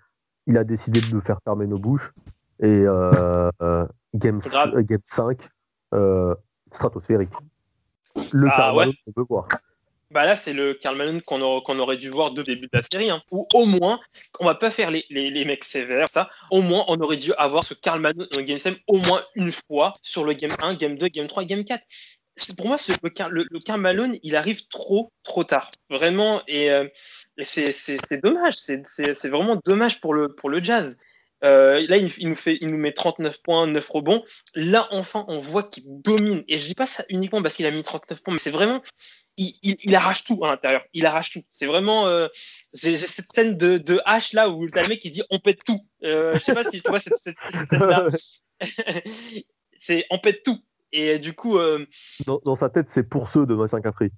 il 0.45 0.57
a 0.57 0.63
décidé 0.63 1.01
de 1.01 1.13
nous 1.13 1.21
faire 1.21 1.39
fermer 1.43 1.67
nos 1.67 1.77
bouches. 1.77 2.13
Et 2.61 2.83
euh, 2.85 3.51
game, 4.15 4.39
game 4.77 4.99
5, 5.05 5.49
stratosphérique 6.71 7.33
le 8.31 8.47
ah, 8.51 8.73
qu'on 8.73 9.21
veut 9.21 9.25
voir. 9.27 9.47
Bah 10.11 10.25
là, 10.25 10.37
c'est 10.37 10.53
le 10.53 10.73
Karl 10.73 10.95
Malone 10.95 11.21
qu'on 11.21 11.41
aurait, 11.41 11.97
dû 11.97 12.09
voir 12.09 12.33
le 12.33 12.43
début 12.43 12.67
de 12.67 12.77
la 12.77 12.81
série. 12.81 13.09
Hein. 13.09 13.21
Ou 13.31 13.45
au 13.53 13.65
moins, 13.65 13.99
on 14.39 14.45
va 14.45 14.55
pas 14.55 14.71
faire 14.71 14.89
les, 14.89 15.05
les, 15.09 15.45
mecs 15.45 15.65
sévères, 15.65 16.07
ça. 16.07 16.29
Au 16.49 16.61
moins, 16.61 16.85
on 16.87 16.99
aurait 17.01 17.17
dû 17.17 17.33
avoir 17.37 17.63
ce 17.63 17.73
Karl 17.73 17.99
Malone 17.99 18.27
dans 18.33 18.41
Game 18.41 18.57
7 18.57 18.77
au 18.87 18.97
moins 18.99 19.21
une 19.35 19.51
fois 19.51 19.91
sur 20.01 20.23
le 20.23 20.33
Game 20.33 20.51
1, 20.61 20.75
Game 20.75 20.97
2, 20.97 21.07
Game 21.09 21.27
3, 21.27 21.43
Game 21.43 21.65
4. 21.65 21.83
Pour 22.55 22.67
moi, 22.67 22.77
le, 22.87 23.45
le, 23.49 23.59
Karl 23.59 23.81
Malone, 23.81 24.17
il 24.23 24.35
arrive 24.37 24.65
trop, 24.67 25.11
trop 25.23 25.43
tard. 25.43 25.71
Vraiment. 25.89 26.41
Et, 26.47 26.71
euh, 26.71 26.87
c'est 27.43 28.21
dommage. 28.23 28.55
C'est 28.55 29.27
vraiment 29.27 29.59
dommage 29.65 29.99
pour 29.99 30.13
le, 30.13 30.33
pour 30.33 30.49
le 30.49 30.63
jazz. 30.63 30.97
Euh, 31.43 31.85
là, 31.87 31.97
il, 31.97 32.29
nous 32.29 32.35
fait, 32.35 32.57
il 32.61 32.69
nous 32.69 32.77
met 32.77 32.93
39 32.93 33.41
points, 33.43 33.67
9 33.67 33.89
rebonds. 33.89 34.23
Là, 34.55 34.87
enfin, 34.91 35.25
on 35.27 35.39
voit 35.39 35.63
qu'il 35.63 35.83
domine. 35.87 36.43
Et 36.47 36.57
je 36.57 36.65
dis 36.65 36.75
pas 36.75 36.87
ça 36.87 37.03
uniquement 37.09 37.41
parce 37.41 37.55
qu'il 37.55 37.65
a 37.65 37.71
mis 37.71 37.83
39 37.83 38.23
points, 38.23 38.33
mais 38.33 38.39
c'est 38.39 38.51
vraiment, 38.51 38.81
il, 39.37 39.95
arrache 39.95 40.23
tout 40.23 40.43
à 40.43 40.49
l'intérieur. 40.49 40.83
Il 40.93 41.05
arrache 41.05 41.31
tout. 41.31 41.43
C'est 41.49 41.67
vraiment, 41.67 42.07
euh, 42.07 42.27
cette 42.73 43.31
scène 43.31 43.57
de, 43.57 43.77
de 43.77 44.01
H 44.05 44.35
là 44.35 44.49
où 44.49 44.67
t'as 44.69 44.83
le 44.83 44.89
mec 44.89 44.99
qui 44.99 45.11
dit 45.11 45.23
on 45.29 45.39
pète 45.39 45.63
tout. 45.63 45.85
Euh, 46.03 46.33
je 46.35 46.39
sais 46.39 46.53
pas 46.53 46.63
si 46.63 46.81
tu 46.81 46.89
vois 46.89 46.99
cette, 46.99 47.17
cette, 47.17 47.37
scène 47.37 47.67
là. 47.71 48.07
c'est 49.79 50.05
on 50.09 50.19
pète 50.19 50.43
tout. 50.43 50.59
Et 50.91 51.19
du 51.19 51.33
coup, 51.33 51.59
euh, 51.59 51.85
dans, 52.25 52.55
sa 52.55 52.69
tête, 52.69 52.87
c'est 52.93 53.07
pour 53.07 53.29
ceux 53.29 53.45
de 53.45 53.53
Machin 53.53 53.81
Capri. 53.81 54.09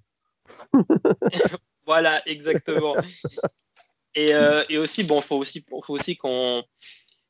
voilà, 1.85 2.21
exactement. 2.27 2.95
Et, 4.13 4.31
et, 4.69 4.77
aussi, 4.77 5.03
bon, 5.03 5.19
faut 5.19 5.37
aussi, 5.37 5.65
faut 5.67 5.93
aussi 5.93 6.15
qu'on 6.15 6.63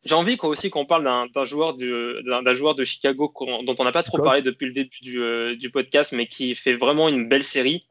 j'ai 0.03 0.15
envie 0.15 0.37
qu'on 0.37 0.47
aussi 0.47 0.69
qu'on 0.69 0.85
parle 0.85 1.03
d'un 1.03 1.43
joueur, 1.43 1.75
d'un 1.75 2.53
joueur 2.53 2.75
de 2.75 2.83
Chicago 2.83 3.33
dont 3.63 3.75
on 3.77 3.83
n'a 3.83 3.91
pas 3.91 4.03
trop 4.03 4.21
parlé 4.21 4.41
depuis 4.41 4.67
le 4.67 4.73
début 4.73 4.97
du, 5.01 5.21
euh, 5.21 5.55
du, 5.55 5.71
podcast, 5.71 6.13
mais 6.13 6.27
qui 6.27 6.55
fait 6.55 6.75
vraiment 6.75 7.09
une 7.09 7.27
belle 7.27 7.43
série. 7.43 7.87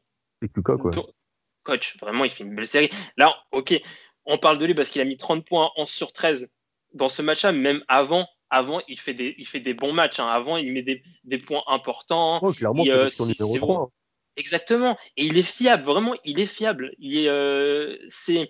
Coach, 1.63 1.97
vraiment, 1.99 2.23
il 2.23 2.31
fait 2.31 2.43
une 2.43 2.55
belle 2.55 2.67
série. 2.67 2.89
Là, 3.17 3.35
ok, 3.51 3.79
on 4.25 4.37
parle 4.37 4.57
de 4.57 4.65
lui 4.65 4.73
parce 4.73 4.89
qu'il 4.89 5.01
a 5.01 5.05
mis 5.05 5.17
30 5.17 5.45
points 5.45 5.71
11 5.77 5.87
sur 5.87 6.13
13 6.13 6.49
dans 6.93 7.09
ce 7.09 7.21
match-là, 7.21 7.51
même 7.51 7.83
avant. 7.87 8.27
Avant, 8.49 8.81
il 8.87 8.99
fait 8.99 9.13
des, 9.13 9.35
il 9.37 9.45
fait 9.45 9.59
des 9.59 9.75
bons 9.75 9.93
matchs. 9.93 10.19
Hein. 10.19 10.27
Avant, 10.27 10.57
il 10.57 10.73
met 10.73 10.81
des, 10.81 11.03
des 11.23 11.37
points 11.37 11.61
importants. 11.67 12.39
clairement, 12.53 12.83
c'est 13.11 13.59
bon. 13.59 13.83
Hein. 13.83 13.87
Exactement. 14.37 14.97
Et 15.17 15.25
il 15.25 15.37
est 15.37 15.43
fiable, 15.43 15.83
vraiment, 15.83 16.15
il 16.23 16.39
est 16.39 16.47
fiable. 16.47 16.95
Il 16.97 17.17
est, 17.17 17.29
euh, 17.29 17.95
c'est 18.09 18.49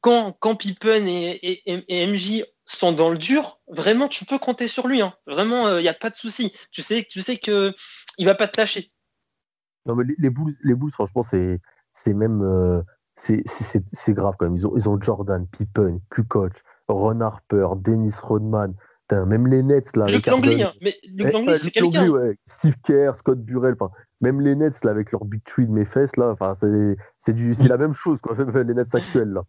quand, 0.00 0.32
quand 0.32 0.56
Pippen 0.56 1.06
et, 1.06 1.62
et, 1.66 2.06
MJ 2.06 2.42
sont 2.66 2.92
dans 2.92 3.10
le 3.10 3.18
dur, 3.18 3.60
vraiment, 3.68 4.08
tu 4.08 4.24
peux 4.24 4.38
compter 4.38 4.68
sur 4.68 4.88
lui. 4.88 5.02
Hein. 5.02 5.14
Vraiment, 5.26 5.68
il 5.68 5.72
euh, 5.72 5.82
n'y 5.82 5.88
a 5.88 5.94
pas 5.94 6.10
de 6.10 6.14
souci. 6.14 6.52
Tu 6.70 6.82
sais, 6.82 7.06
tu 7.08 7.20
sais 7.20 7.36
qu'il 7.36 7.74
ne 8.18 8.24
va 8.24 8.34
pas 8.34 8.48
te 8.48 8.60
lâcher. 8.60 8.92
Non, 9.86 9.94
mais 9.94 10.04
les, 10.04 10.14
les 10.18 10.30
Bulls, 10.30 10.56
les 10.62 10.74
Bulls 10.74 10.92
franchement, 10.92 11.24
c'est, 11.28 11.60
c'est 11.90 12.14
même. 12.14 12.42
Euh, 12.42 12.82
c'est, 13.16 13.42
c'est, 13.46 14.12
grave 14.12 14.34
quand 14.38 14.46
même. 14.46 14.56
Ils 14.56 14.66
ont, 14.66 14.76
ils 14.76 14.88
ont 14.88 15.00
Jordan, 15.00 15.46
Pippen, 15.46 16.00
Kukoc, 16.10 16.52
Ron 16.88 17.20
Harper, 17.20 17.68
Dennis 17.76 18.14
Rodman. 18.20 18.74
Même 19.20 19.46
les 19.46 19.62
Nets, 19.62 19.94
là. 19.96 20.06
Luc 20.06 20.26
Langley, 20.26 20.62
hein. 20.62 20.72
mais 20.80 20.96
Luc 21.04 21.28
eh, 21.28 21.32
Langley, 21.32 21.58
c'est 21.58 21.70
quelqu'un. 21.70 22.08
Ouais. 22.08 22.38
Steve 22.46 22.76
Kerr, 22.82 23.18
Scott 23.18 23.38
Burrell, 23.40 23.76
même 24.22 24.40
les 24.40 24.54
Nets, 24.54 24.84
là, 24.84 24.92
avec 24.92 25.12
leur 25.12 25.24
big 25.24 25.42
tree 25.44 25.66
de 25.66 25.72
mes 25.72 25.84
fesses, 25.84 26.16
là, 26.16 26.34
c'est, 26.60 26.96
c'est, 27.18 27.32
du, 27.34 27.54
c'est 27.54 27.68
la 27.68 27.76
même 27.76 27.92
chose, 27.92 28.20
quoi, 28.20 28.34
les 28.64 28.74
Nets 28.74 28.94
actuels, 28.94 29.32
là. 29.32 29.42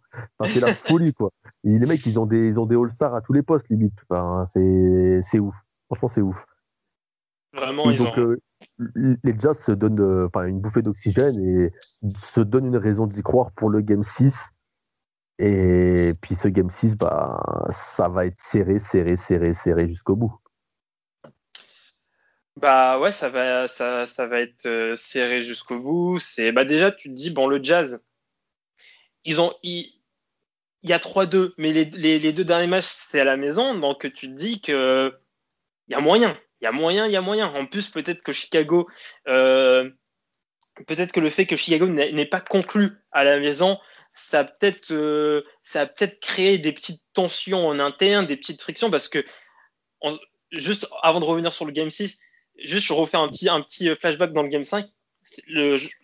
c'est 0.45 0.59
la 0.59 0.73
folie, 0.73 1.13
quoi. 1.13 1.31
Et 1.63 1.79
les 1.79 1.85
mecs, 1.85 2.05
ils 2.05 2.19
ont 2.19 2.25
des, 2.25 2.49
ils 2.49 2.59
ont 2.59 2.65
des 2.65 2.75
All-Stars 2.75 3.15
à 3.15 3.21
tous 3.21 3.33
les 3.33 3.43
postes, 3.43 3.69
limite. 3.69 3.97
Enfin, 4.09 4.47
c'est, 4.51 5.21
c'est 5.23 5.39
ouf. 5.39 5.55
Franchement, 5.87 6.09
c'est 6.09 6.21
ouf. 6.21 6.45
Vraiment, 7.53 7.91
ils 7.91 7.99
donc, 7.99 8.17
euh, 8.17 8.39
les 9.23 9.39
Jazz 9.39 9.59
se 9.59 9.71
donnent 9.71 9.99
euh, 9.99 10.47
une 10.47 10.59
bouffée 10.59 10.81
d'oxygène 10.81 11.39
et 11.39 11.71
se 12.19 12.41
donnent 12.41 12.65
une 12.65 12.77
raison 12.77 13.05
d'y 13.05 13.21
croire 13.21 13.51
pour 13.51 13.69
le 13.69 13.81
Game 13.81 14.01
6. 14.01 14.49
Et 15.37 16.13
puis 16.21 16.35
ce 16.35 16.47
Game 16.47 16.71
6, 16.71 16.95
bah, 16.95 17.67
ça 17.69 18.09
va 18.09 18.25
être 18.25 18.39
serré, 18.39 18.79
serré, 18.79 19.15
serré, 19.17 19.53
serré 19.53 19.87
jusqu'au 19.87 20.15
bout. 20.15 20.35
Bah 22.57 22.99
ouais, 22.99 23.11
ça 23.11 23.29
va, 23.29 23.67
ça, 23.67 24.05
ça 24.05 24.27
va 24.27 24.39
être 24.39 24.67
euh, 24.67 24.95
serré 24.95 25.43
jusqu'au 25.43 25.79
bout. 25.79 26.19
C'est 26.19 26.51
bah 26.51 26.65
déjà, 26.65 26.91
tu 26.91 27.09
te 27.09 27.13
dis 27.13 27.31
bon, 27.31 27.47
le 27.47 27.63
Jazz, 27.63 28.01
ils 29.25 29.41
ont, 29.41 29.53
il 29.63 29.91
y 30.83 30.93
a 30.93 30.99
3-2, 30.99 31.53
mais 31.57 31.73
les, 31.73 32.33
deux 32.33 32.43
derniers 32.43 32.67
matchs 32.67 32.85
c'est 32.87 33.19
à 33.19 33.23
la 33.23 33.37
maison, 33.37 33.75
donc 33.75 34.11
tu 34.13 34.27
te 34.27 34.33
dis 34.33 34.61
que 34.61 35.13
il 35.87 35.93
y 35.93 35.95
a 35.95 35.99
moyen, 35.99 36.37
il 36.61 36.65
y 36.65 36.67
a 36.67 36.71
moyen, 36.71 37.05
il 37.07 37.11
y 37.11 37.15
a 37.15 37.21
moyen. 37.21 37.47
En 37.47 37.65
plus, 37.65 37.89
peut-être 37.89 38.23
que 38.23 38.31
Chicago, 38.31 38.87
euh, 39.27 39.89
peut-être 40.87 41.11
que 41.11 41.19
le 41.19 41.29
fait 41.29 41.45
que 41.45 41.55
Chicago 41.55 41.87
n'ait 41.87 42.25
pas 42.25 42.41
conclu 42.41 42.91
à 43.11 43.23
la 43.23 43.39
maison, 43.39 43.79
ça 44.13 44.39
a 44.41 44.43
peut-être 44.45 44.89
peut 44.89 46.17
créé 46.21 46.57
des 46.59 46.71
petites 46.71 47.03
tensions 47.13 47.67
en 47.67 47.79
interne, 47.79 48.27
des 48.27 48.37
petites 48.37 48.61
frictions, 48.61 48.91
parce 48.91 49.09
que 49.09 49.25
juste 50.51 50.87
avant 51.01 51.19
de 51.19 51.25
revenir 51.25 51.51
sur 51.51 51.65
le 51.65 51.71
Game 51.71 51.89
6, 51.89 52.19
juste 52.57 52.87
je 52.87 52.93
refais 52.93 53.17
un 53.17 53.27
petit, 53.27 53.49
un 53.49 53.61
petit 53.61 53.89
flashback 53.95 54.33
dans 54.33 54.43
le 54.43 54.49
Game 54.49 54.63
5 54.63 54.85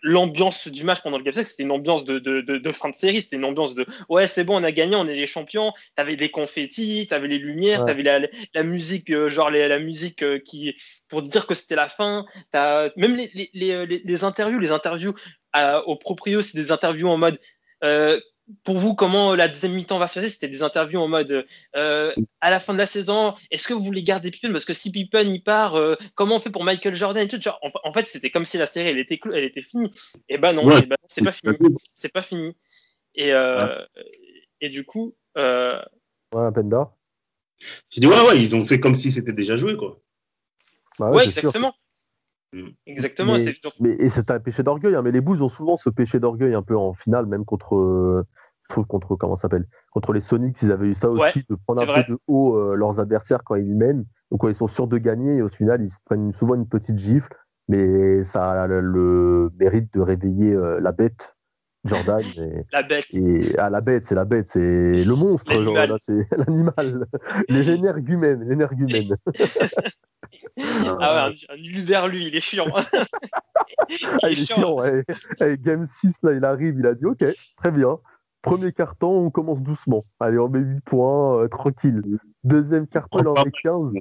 l'ambiance 0.02 0.68
du 0.68 0.84
match 0.84 1.02
pendant 1.02 1.18
le 1.18 1.24
Game 1.24 1.34
5, 1.34 1.44
c'était 1.44 1.62
une 1.62 1.70
ambiance 1.70 2.04
de, 2.04 2.18
de, 2.18 2.40
de, 2.40 2.72
fin 2.72 2.88
de 2.88 2.94
série, 2.94 3.20
c'était 3.20 3.36
une 3.36 3.44
ambiance 3.44 3.74
de 3.74 3.86
ouais, 4.08 4.26
c'est 4.26 4.44
bon, 4.44 4.60
on 4.60 4.64
a 4.64 4.72
gagné, 4.72 4.96
on 4.96 5.06
est 5.06 5.14
les 5.14 5.26
champions. 5.26 5.72
T'avais 5.96 6.16
des 6.16 6.30
confettis, 6.30 7.06
t'avais 7.08 7.28
les 7.28 7.38
lumières, 7.38 7.84
t'avais 7.84 8.02
la, 8.02 8.20
la, 8.54 8.62
musique, 8.62 9.10
euh, 9.10 9.28
genre 9.28 9.50
la 9.50 9.78
musique 9.78 10.22
euh, 10.22 10.38
qui 10.38 10.74
pour 11.08 11.22
dire 11.22 11.46
que 11.46 11.54
c'était 11.54 11.76
la 11.76 11.88
fin. 11.88 12.24
As, 12.52 12.90
même 12.96 13.16
les, 13.16 13.50
les, 13.52 13.86
les, 13.86 14.24
interviews, 14.24 14.58
les 14.58 14.72
interviews 14.72 15.14
au 15.86 15.96
proprio, 15.96 16.40
c'est 16.42 16.56
des 16.56 16.72
interviews 16.72 17.08
en 17.08 17.18
mode 17.18 17.38
euh, 17.84 18.20
pour 18.64 18.78
vous, 18.78 18.94
comment 18.94 19.34
la 19.34 19.48
deuxième 19.48 19.72
mi-temps 19.72 19.98
va 19.98 20.08
se 20.08 20.14
passer? 20.14 20.30
C'était 20.30 20.48
des 20.48 20.62
interviews 20.62 21.00
en 21.00 21.08
mode 21.08 21.46
euh, 21.76 22.14
à 22.40 22.50
la 22.50 22.60
fin 22.60 22.72
de 22.72 22.78
la 22.78 22.86
saison, 22.86 23.34
est-ce 23.50 23.68
que 23.68 23.74
vous 23.74 23.82
voulez 23.82 24.02
garder 24.02 24.30
Pippen? 24.30 24.52
Parce 24.52 24.64
que 24.64 24.74
si 24.74 24.90
Pippen 24.90 25.32
y 25.32 25.40
part, 25.40 25.76
euh, 25.76 25.96
comment 26.14 26.36
on 26.36 26.40
fait 26.40 26.50
pour 26.50 26.64
Michael 26.64 26.94
Jordan 26.94 27.24
et 27.24 27.28
tout? 27.28 27.40
En, 27.84 27.92
fait, 27.92 28.06
c'était 28.06 28.30
comme 28.30 28.44
si 28.44 28.58
la 28.58 28.66
série 28.66 28.88
elle 28.88 28.98
était, 28.98 29.20
elle 29.32 29.44
était 29.44 29.62
finie. 29.62 29.90
Et 30.28 30.38
ben 30.38 30.52
non, 30.52 30.66
ben 30.66 30.96
c'est 31.06 31.24
pas 31.24 31.32
fini. 31.32 31.56
C'est 31.94 32.12
pas 32.12 32.22
fini. 32.22 32.56
Et, 33.14 33.32
euh, 33.32 33.84
et 34.60 34.68
du 34.68 34.84
coup. 34.84 35.14
Ouais, 35.36 36.52
Penda. 36.54 36.94
Je 37.90 38.00
dis 38.00 38.06
ouais, 38.06 38.20
ouais, 38.28 38.40
ils 38.40 38.56
ont 38.56 38.64
fait 38.64 38.80
comme 38.80 38.96
si 38.96 39.12
c'était 39.12 39.32
déjà 39.32 39.56
joué, 39.56 39.76
quoi. 39.76 40.00
Bah 40.98 41.10
ouais, 41.10 41.24
exactement. 41.24 41.74
Exactement. 42.86 43.36
Mais, 43.80 43.96
et 43.98 44.08
c'est 44.08 44.30
un 44.30 44.40
péché 44.40 44.62
d'orgueil. 44.62 44.94
Hein, 44.94 45.02
mais 45.02 45.12
les 45.12 45.20
Bulls 45.20 45.42
ont 45.42 45.48
souvent 45.48 45.76
ce 45.76 45.90
péché 45.90 46.18
d'orgueil 46.18 46.54
un 46.54 46.62
peu 46.62 46.76
en 46.76 46.94
finale, 46.94 47.26
même 47.26 47.44
contre, 47.44 48.24
contre 48.88 49.16
comment 49.16 49.36
s'appelle, 49.36 49.66
contre 49.90 50.12
les 50.12 50.20
Sonics. 50.20 50.60
Ils 50.62 50.72
avaient 50.72 50.88
eu 50.88 50.94
ça 50.94 51.10
aussi 51.10 51.44
de 51.48 51.54
prendre 51.66 51.82
un 51.82 52.02
peu 52.02 52.12
de 52.12 52.18
haut 52.26 52.56
euh, 52.56 52.74
leurs 52.74 53.00
adversaires 53.00 53.42
quand 53.44 53.56
ils 53.56 53.74
mènent, 53.74 54.04
ou 54.30 54.36
quand 54.36 54.48
ils 54.48 54.54
sont 54.54 54.66
sûrs 54.66 54.88
de 54.88 54.98
gagner. 54.98 55.36
Et 55.36 55.42
au 55.42 55.48
final, 55.48 55.82
ils 55.82 55.90
se 55.90 55.98
prennent 56.04 56.32
souvent 56.32 56.54
une 56.54 56.68
petite 56.68 56.98
gifle, 56.98 57.34
mais 57.68 58.24
ça 58.24 58.62
a 58.62 58.66
le, 58.66 59.50
mérite 59.58 59.92
de 59.94 60.00
réveiller 60.00 60.52
euh, 60.52 60.80
la 60.80 60.92
bête. 60.92 61.36
Jordan 61.84 62.22
la 62.72 62.82
bête 62.82 63.06
et 63.12 63.58
à 63.58 63.66
ah, 63.66 63.70
la 63.70 63.80
bête 63.80 64.04
c'est 64.04 64.14
la 64.14 64.26
bête 64.26 64.48
c'est 64.48 64.60
le 65.02 65.14
monstre 65.14 65.52
c'est 65.98 66.26
l'animal 66.36 67.06
l'énergumène 67.48 68.44
l'énergumène 68.48 69.16
Ah 70.98 71.28
ouais, 71.28 71.36
un, 71.48 71.84
vers 71.84 72.08
lui, 72.08 72.26
il 72.26 72.36
est 72.36 72.40
chiant. 72.40 72.66
Ah, 72.74 74.28
il, 74.30 74.40
est 74.40 74.46
chiant, 74.46 74.78
ouais. 74.78 75.04
Game 75.58 75.86
6, 75.86 76.18
là, 76.22 76.32
il 76.32 76.44
arrive, 76.44 76.76
il 76.78 76.86
a 76.86 76.94
dit 76.94 77.06
Ok, 77.06 77.24
très 77.56 77.70
bien. 77.70 77.98
Premier 78.42 78.72
carton, 78.72 79.26
on 79.26 79.30
commence 79.30 79.60
doucement. 79.60 80.04
Allez, 80.18 80.38
on 80.38 80.48
met 80.48 80.60
8 80.60 80.80
points, 80.80 81.42
euh, 81.42 81.48
tranquille. 81.48 82.02
Deuxième 82.42 82.86
carton, 82.86 83.18
il 83.20 83.28
en 83.28 83.34
met 83.34 83.50
15. 83.62 83.92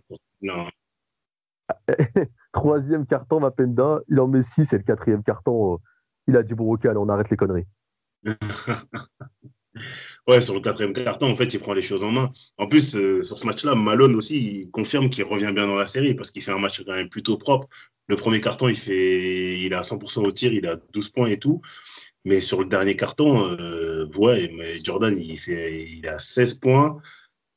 Troisième 2.54 3.06
carton, 3.06 3.40
Mapenda, 3.42 4.00
il 4.08 4.20
en 4.20 4.28
met 4.28 4.44
6. 4.44 4.72
Et 4.74 4.78
le 4.78 4.84
quatrième 4.84 5.24
carton, 5.24 5.74
euh, 5.74 5.78
il 6.30 6.38
a 6.38 6.44
dit 6.44 6.54
Bon, 6.54 6.74
ok, 6.74 6.86
allez, 6.86 6.98
on 6.98 7.10
arrête 7.10 7.30
les 7.30 7.38
conneries. 7.38 7.66
Ouais, 10.28 10.42
sur 10.42 10.54
le 10.54 10.62
quatrième 10.62 10.94
carton, 10.94 11.32
en 11.32 11.36
fait, 11.36 11.54
il 11.54 11.60
prend 11.60 11.74
les 11.74 11.82
choses 11.82 12.04
en 12.04 12.12
main. 12.12 12.32
En 12.58 12.68
plus, 12.68 12.96
euh, 12.96 13.24
sur 13.24 13.38
ce 13.40 13.46
match-là, 13.46 13.76
Malone 13.76 14.16
aussi, 14.16 14.62
il 14.62 14.72
confirme 14.72 15.10
qu'il 15.10 15.24
revient 15.24 15.52
bien 15.54 15.68
dans 15.68 15.76
la 15.76 15.88
série 15.88 16.14
parce 16.16 16.32
qu'il 16.32 16.42
fait 16.42 16.52
un 16.52 16.60
match 16.60 16.84
quand 16.84 16.94
même 16.94 17.10
plutôt 17.10 17.38
propre. 17.38 17.68
Le 18.08 18.16
premier 18.16 18.42
carton, 18.42 18.68
il 18.68 18.78
fait, 18.78 19.60
il 19.60 19.74
a 19.74 19.82
100% 19.82 20.26
au 20.26 20.32
tir, 20.32 20.54
il 20.54 20.68
a 20.68 20.78
12 20.94 21.10
points 21.10 21.28
et 21.28 21.38
tout. 21.38 21.62
Mais 22.26 22.42
sur 22.42 22.60
le 22.60 22.66
dernier 22.66 22.96
carton, 22.96 23.50
euh, 23.60 24.08
ouais, 24.18 24.52
Jordan, 24.84 25.18
il, 25.18 25.38
fait, 25.38 25.84
il 25.84 26.08
a 26.08 26.20
16 26.20 26.56
points. 26.56 27.02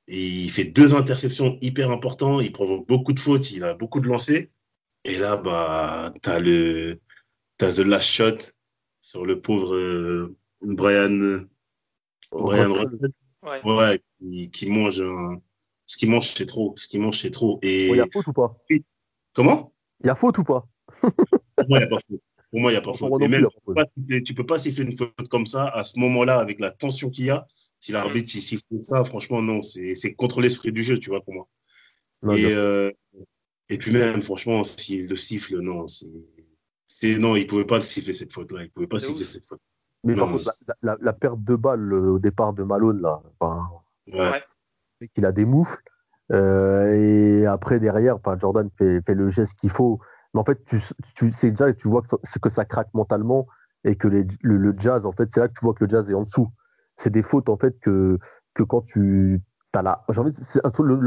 Il 0.08 0.50
fait 0.50 0.64
deux 0.64 0.94
interceptions 0.94 1.58
hyper 1.60 1.90
importantes. 1.90 2.42
Il 2.44 2.52
provoque 2.52 2.86
beaucoup 2.86 3.12
de 3.12 3.20
fautes. 3.20 3.50
Il 3.50 3.64
a 3.64 3.74
beaucoup 3.74 4.00
de 4.00 4.06
lancers. 4.08 4.46
Et 5.04 5.18
là, 5.18 5.36
bah, 5.36 6.14
t'as 6.22 6.38
le, 6.38 7.00
t'as 7.58 7.72
the 7.72 7.80
last 7.80 8.08
shot 8.08 8.38
sur 9.02 9.26
le 9.26 9.42
pauvre 9.42 9.74
euh, 9.74 10.34
Brian, 10.62 11.44
Ouais, 12.32 14.00
qui, 14.50 14.70
mange 14.70 15.02
ce 15.84 15.96
qu'il 15.96 16.10
mange, 16.10 16.28
c'est 16.28 16.46
trop. 16.46 16.72
Ce 16.76 16.88
qu'il 16.88 17.00
mange, 17.00 17.18
c'est 17.18 17.30
trop. 17.30 17.58
Et... 17.62 17.88
Il 17.88 17.96
y 17.96 18.00
a 18.00 18.06
faute 18.10 18.26
ou 18.28 18.32
pas? 18.32 18.56
Comment? 19.34 19.74
Il 20.02 20.06
y 20.06 20.10
a 20.10 20.14
faute 20.14 20.38
ou 20.38 20.44
pas? 20.44 20.66
Pour 21.00 21.68
moi, 21.68 21.78
il 21.78 21.82
n'y 21.82 21.84
a 21.84 21.88
pas 21.88 21.98
faute. 21.98 22.20
Pour 22.50 22.60
moi, 22.60 22.70
il 22.70 22.74
n'y 22.74 22.78
a 22.78 22.80
pas 22.80 22.94
faute. 22.94 23.12
tu, 24.06 24.32
ne 24.32 24.34
peux 24.34 24.46
pas 24.46 24.58
siffler 24.58 24.84
une 24.84 24.96
faute 24.96 25.28
comme 25.28 25.46
ça 25.46 25.68
à 25.68 25.82
ce 25.82 25.98
moment-là, 25.98 26.38
avec 26.38 26.60
la 26.60 26.70
tension 26.70 27.10
qu'il 27.10 27.26
y 27.26 27.30
a. 27.30 27.46
Si 27.80 27.92
l'arbitre 27.92 28.30
siffle 28.30 28.62
ça, 28.82 29.04
franchement, 29.04 29.42
non, 29.42 29.60
c'est 29.60 30.14
contre 30.14 30.40
l'esprit 30.40 30.72
du 30.72 30.82
jeu, 30.82 30.98
tu 30.98 31.10
vois, 31.10 31.20
pour 31.20 31.34
moi. 31.34 31.48
et, 32.36 32.46
euh, 32.54 32.90
et 33.68 33.76
puis 33.76 33.90
même, 33.90 34.22
franchement, 34.22 34.62
s'il 34.64 35.08
le 35.08 35.16
siffle, 35.16 35.58
non, 35.58 35.88
c'est. 35.88 36.08
Non, 37.18 37.36
il 37.36 37.44
ne 37.44 37.48
pouvait 37.48 37.66
pas 37.66 37.78
le 37.78 37.84
siffler 37.84 38.12
cette 38.12 38.32
faute-là. 38.32 38.62
Il 38.62 38.70
pouvait 38.70 38.86
pas 38.86 38.98
siffler 38.98 39.24
cette 39.24 39.44
faute. 39.44 39.60
Mais 40.04 40.16
par 40.16 40.30
contre, 40.30 40.50
la, 40.82 41.12
perte 41.12 41.42
de 41.44 41.54
balle 41.54 41.92
au 41.92 42.18
départ 42.18 42.52
de 42.52 42.64
Malone, 42.64 43.00
là, 43.00 43.22
enfin, 43.38 43.68
ouais. 44.08 44.42
qu'il 45.14 45.24
a 45.24 45.32
des 45.32 45.44
moufles. 45.44 45.82
Euh, 46.32 46.92
et 46.94 47.46
après, 47.46 47.78
derrière, 47.78 48.18
Jordan 48.40 48.68
fait, 48.76 49.00
fait 49.06 49.14
le 49.14 49.30
geste 49.30 49.54
qu'il 49.58 49.70
faut. 49.70 50.00
Mais 50.34 50.40
en 50.40 50.44
fait, 50.44 50.64
tu, 50.64 50.80
tu 51.14 51.30
sais 51.30 51.50
déjà, 51.50 51.72
tu 51.72 51.88
vois 51.88 52.02
que, 52.02 52.16
que 52.38 52.48
ça 52.48 52.64
craque 52.64 52.92
mentalement 52.94 53.46
et 53.84 53.96
que 53.96 54.08
le, 54.08 54.74
jazz, 54.78 55.06
en 55.06 55.12
fait, 55.12 55.28
c'est 55.32 55.40
là 55.40 55.48
que 55.48 55.52
tu 55.52 55.64
vois 55.64 55.74
que 55.74 55.84
le 55.84 55.90
jazz 55.90 56.10
est 56.10 56.14
en 56.14 56.22
dessous. 56.22 56.48
C'est 56.96 57.10
des 57.10 57.22
fautes, 57.22 57.48
en 57.48 57.56
fait, 57.56 57.78
que, 57.80 58.18
que 58.54 58.62
quand 58.62 58.82
tu 58.82 59.40
as 59.72 59.82
la. 59.82 60.04
Envie, 60.16 60.32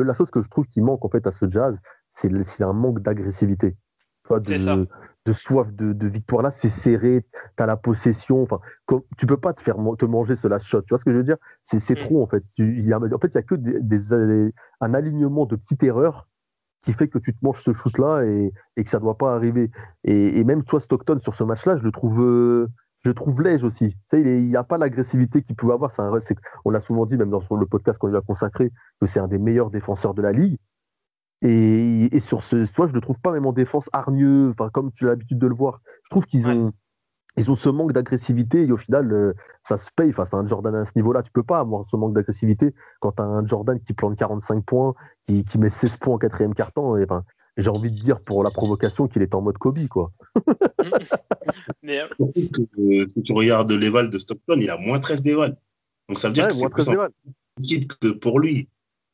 la 0.05 0.13
chose 0.13 0.31
que 0.31 0.41
je 0.41 0.49
trouve 0.49 0.67
qui 0.67 0.81
manque, 0.81 1.03
en 1.03 1.09
fait, 1.09 1.25
à 1.27 1.31
ce 1.31 1.49
jazz, 1.49 1.77
c'est 2.13 2.63
un 2.63 2.73
manque 2.73 3.01
d'agressivité. 3.01 3.75
C'est 4.43 4.59
ça 4.59 4.77
de 5.25 5.33
soif 5.33 5.73
de, 5.73 6.07
victoire 6.07 6.43
là, 6.43 6.51
c'est 6.51 6.69
serré, 6.69 7.25
tu 7.57 7.63
as 7.63 7.65
la 7.65 7.77
possession, 7.77 8.43
enfin, 8.43 8.59
tu 9.17 9.25
peux 9.25 9.37
pas 9.37 9.53
te 9.53 9.61
faire 9.61 9.75
te 9.97 10.05
manger 10.05 10.35
ce 10.35 10.47
last 10.47 10.65
shot, 10.65 10.83
tu 10.83 10.89
vois 10.89 10.99
ce 10.99 11.05
que 11.05 11.11
je 11.11 11.17
veux 11.17 11.23
dire? 11.23 11.37
C'est 11.63 11.89
mm. 11.89 12.05
trop 12.05 12.23
en 12.23 12.27
fait. 12.27 12.43
Il 12.57 12.83
y 12.83 12.93
a, 12.93 12.99
en 12.99 13.19
fait, 13.19 13.27
il 13.27 13.35
y 13.35 13.37
a 13.37 13.43
que 13.43 13.55
des, 13.55 14.53
un 14.81 14.93
alignement 14.93 15.45
de 15.45 15.55
petites 15.55 15.83
erreurs 15.83 16.27
qui 16.83 16.93
fait 16.93 17.07
que 17.07 17.17
tu 17.17 17.33
te 17.33 17.39
manges 17.43 17.63
ce 17.63 17.73
shoot 17.73 17.97
là 17.97 18.23
et, 18.23 18.53
que 18.77 18.89
ça 18.89 18.99
doit 18.99 19.17
pas 19.17 19.33
arriver. 19.33 19.71
Et, 20.03 20.43
même 20.43 20.63
toi 20.63 20.79
Stockton 20.79 21.19
sur 21.19 21.35
ce 21.35 21.43
match 21.43 21.65
là, 21.65 21.77
je 21.77 21.83
le 21.83 21.91
trouve 21.91 22.69
je 23.05 23.11
trouve 23.11 23.41
léger 23.43 23.65
aussi. 23.65 23.89
Tu 24.09 24.17
sais, 24.17 24.21
il 24.21 24.47
n'y 24.47 24.55
a 24.55 24.63
pas 24.63 24.79
l'agressivité 24.79 25.43
qu'il 25.43 25.55
pouvait 25.55 25.73
avoir. 25.73 25.91
Un, 25.99 26.11
on 26.65 26.71
l'a 26.71 26.81
souvent 26.81 27.05
dit, 27.05 27.17
même 27.17 27.29
dans 27.29 27.39
le 27.51 27.65
podcast 27.67 27.99
qu'on 27.99 28.07
lui 28.07 28.17
a 28.17 28.21
consacré, 28.21 28.71
que 28.99 29.05
c'est 29.05 29.19
un 29.19 29.27
des 29.27 29.37
meilleurs 29.37 29.69
défenseurs 29.69 30.15
de 30.15 30.23
la 30.23 30.31
ligue. 30.31 30.57
Et, 31.47 32.19
sur 32.21 32.41
ce, 32.41 32.65
toi, 32.73 32.87
je 32.87 32.91
ne 32.91 32.95
le 32.95 33.01
trouve 33.01 33.19
pas 33.19 33.31
même 33.31 33.45
en 33.45 33.53
défense 33.53 33.87
hargneux, 33.93 34.49
enfin, 34.49 34.69
comme 34.69 34.91
tu 34.91 35.05
as 35.05 35.09
l'habitude 35.09 35.37
de 35.37 35.47
le 35.47 35.53
voir. 35.53 35.81
Je 36.03 36.09
trouve 36.09 36.25
qu'ils 36.25 36.47
ont, 36.47 36.73
ils 37.37 37.51
ont 37.51 37.55
ce 37.55 37.69
manque 37.69 37.93
d'agressivité 37.93 38.65
et 38.65 38.71
au 38.71 38.77
final, 38.77 39.11
euh, 39.13 39.33
ça 39.61 39.77
se 39.77 39.89
paye 39.95 40.11
face 40.11 40.33
à 40.33 40.37
un 40.37 40.47
Jordan 40.47 40.73
à 40.73 40.85
ce 40.85 40.93
niveau-là. 40.95 41.21
Tu 41.21 41.31
peux 41.31 41.43
pas 41.43 41.59
avoir 41.59 41.85
ce 41.87 41.95
manque 41.97 42.13
d'agressivité 42.13 42.73
quand 42.99 43.11
tu 43.11 43.21
as 43.21 43.25
un 43.25 43.45
Jordan 43.45 43.79
qui 43.79 43.93
plante 43.93 44.17
45 44.17 44.65
points, 44.65 44.95
qui, 45.27 45.45
qui 45.45 45.59
met 45.59 45.69
16 45.69 45.97
points 45.97 46.15
en 46.15 46.17
quatrième 46.17 46.55
carton. 46.55 46.97
Et, 46.97 47.03
enfin, 47.03 47.23
j'ai 47.57 47.69
envie 47.69 47.91
de 47.91 47.99
dire 47.99 48.21
pour 48.21 48.43
la 48.43 48.49
provocation 48.49 49.07
qu'il 49.07 49.21
est 49.21 49.35
en 49.35 49.41
mode 49.41 49.59
Kobe, 49.59 49.87
quoi. 49.87 50.11
Mais... 51.83 52.01
Euh, 52.01 53.05
si 53.07 53.21
tu 53.21 53.33
regardes 53.33 53.71
l'éval 53.71 54.09
de 54.09 54.17
Stockton, 54.17 54.57
il 54.59 54.69
a 54.71 54.77
moins 54.77 54.99
13 54.99 55.21
d'éval. 55.21 55.57
Donc 56.09 56.17
ça 56.17 56.29
veut 56.29 56.33
dire 56.33 56.47
que 56.47 56.53
c'est 56.53 56.95
plus 57.55 57.87
que 57.87 58.07
pour 58.13 58.39
lui. 58.39 58.67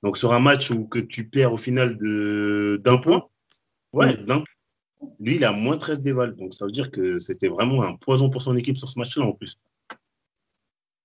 Donc 0.03 0.17
sur 0.17 0.33
un 0.33 0.39
match 0.39 0.71
où 0.71 0.87
que 0.87 0.99
tu 0.99 1.29
perds 1.29 1.53
au 1.53 1.57
final 1.57 1.97
d'un 2.81 2.97
point, 2.97 3.27
ouais, 3.93 4.17
d'un 4.17 4.43
lui, 5.19 5.35
il 5.35 5.45
a 5.45 5.51
moins 5.51 5.77
13 5.77 6.01
déval. 6.01 6.35
Donc 6.35 6.53
ça 6.53 6.65
veut 6.65 6.71
dire 6.71 6.91
que 6.91 7.19
c'était 7.19 7.47
vraiment 7.47 7.83
un 7.83 7.95
poison 7.95 8.29
pour 8.29 8.41
son 8.41 8.55
équipe 8.55 8.77
sur 8.77 8.89
ce 8.89 8.99
match-là 8.99 9.25
en 9.25 9.33
plus. 9.33 9.59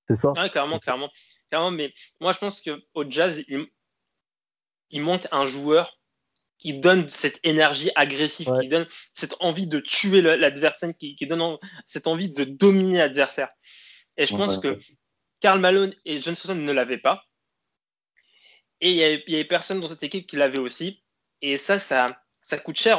C'est 0.08 0.16
ça 0.16 0.32
ouais, 0.32 0.50
Clairement, 0.50 0.78
clairement. 0.78 1.10
clairement. 1.50 1.70
Mais 1.70 1.92
moi, 2.20 2.32
je 2.32 2.38
pense 2.38 2.60
qu'au 2.62 3.04
Jazz, 3.08 3.42
il, 3.48 3.66
il, 4.90 5.02
manque 5.02 5.26
un 5.32 5.44
joueur 5.44 5.98
qui 6.58 6.78
donne 6.78 7.08
cette 7.08 7.40
énergie 7.42 7.90
agressive, 7.96 8.50
qui 8.60 8.68
donne 8.68 8.86
cette 9.14 9.34
envie 9.40 9.66
de 9.66 9.80
tuer 9.80 10.22
l'adversaire, 10.22 10.92
qui, 10.96 11.16
qui, 11.16 11.26
donne 11.26 11.58
cette 11.86 12.06
envie 12.06 12.30
de 12.30 12.44
dominer 12.44 12.98
l'adversaire. 12.98 13.48
Et 14.16 14.26
je 14.26 14.34
pense 14.34 14.58
que 14.58 14.78
Karl 15.40 15.60
Malone 15.60 15.94
et 16.04 16.20
Johnson 16.20 16.54
ne 16.54 16.72
l'avaient 16.72 16.98
pas. 16.98 17.25
Et 18.80 18.90
il 18.90 18.96
n'y 18.96 19.34
avait, 19.34 19.44
personne 19.44 19.80
dans 19.80 19.88
cette 19.88 20.02
équipe 20.02 20.26
qui 20.26 20.36
l'avait 20.36 20.58
aussi. 20.58 21.02
Et 21.42 21.56
ça, 21.56 21.78
ça, 21.78 22.06
ça 22.42 22.58
coûte 22.58 22.78
cher 22.78 22.98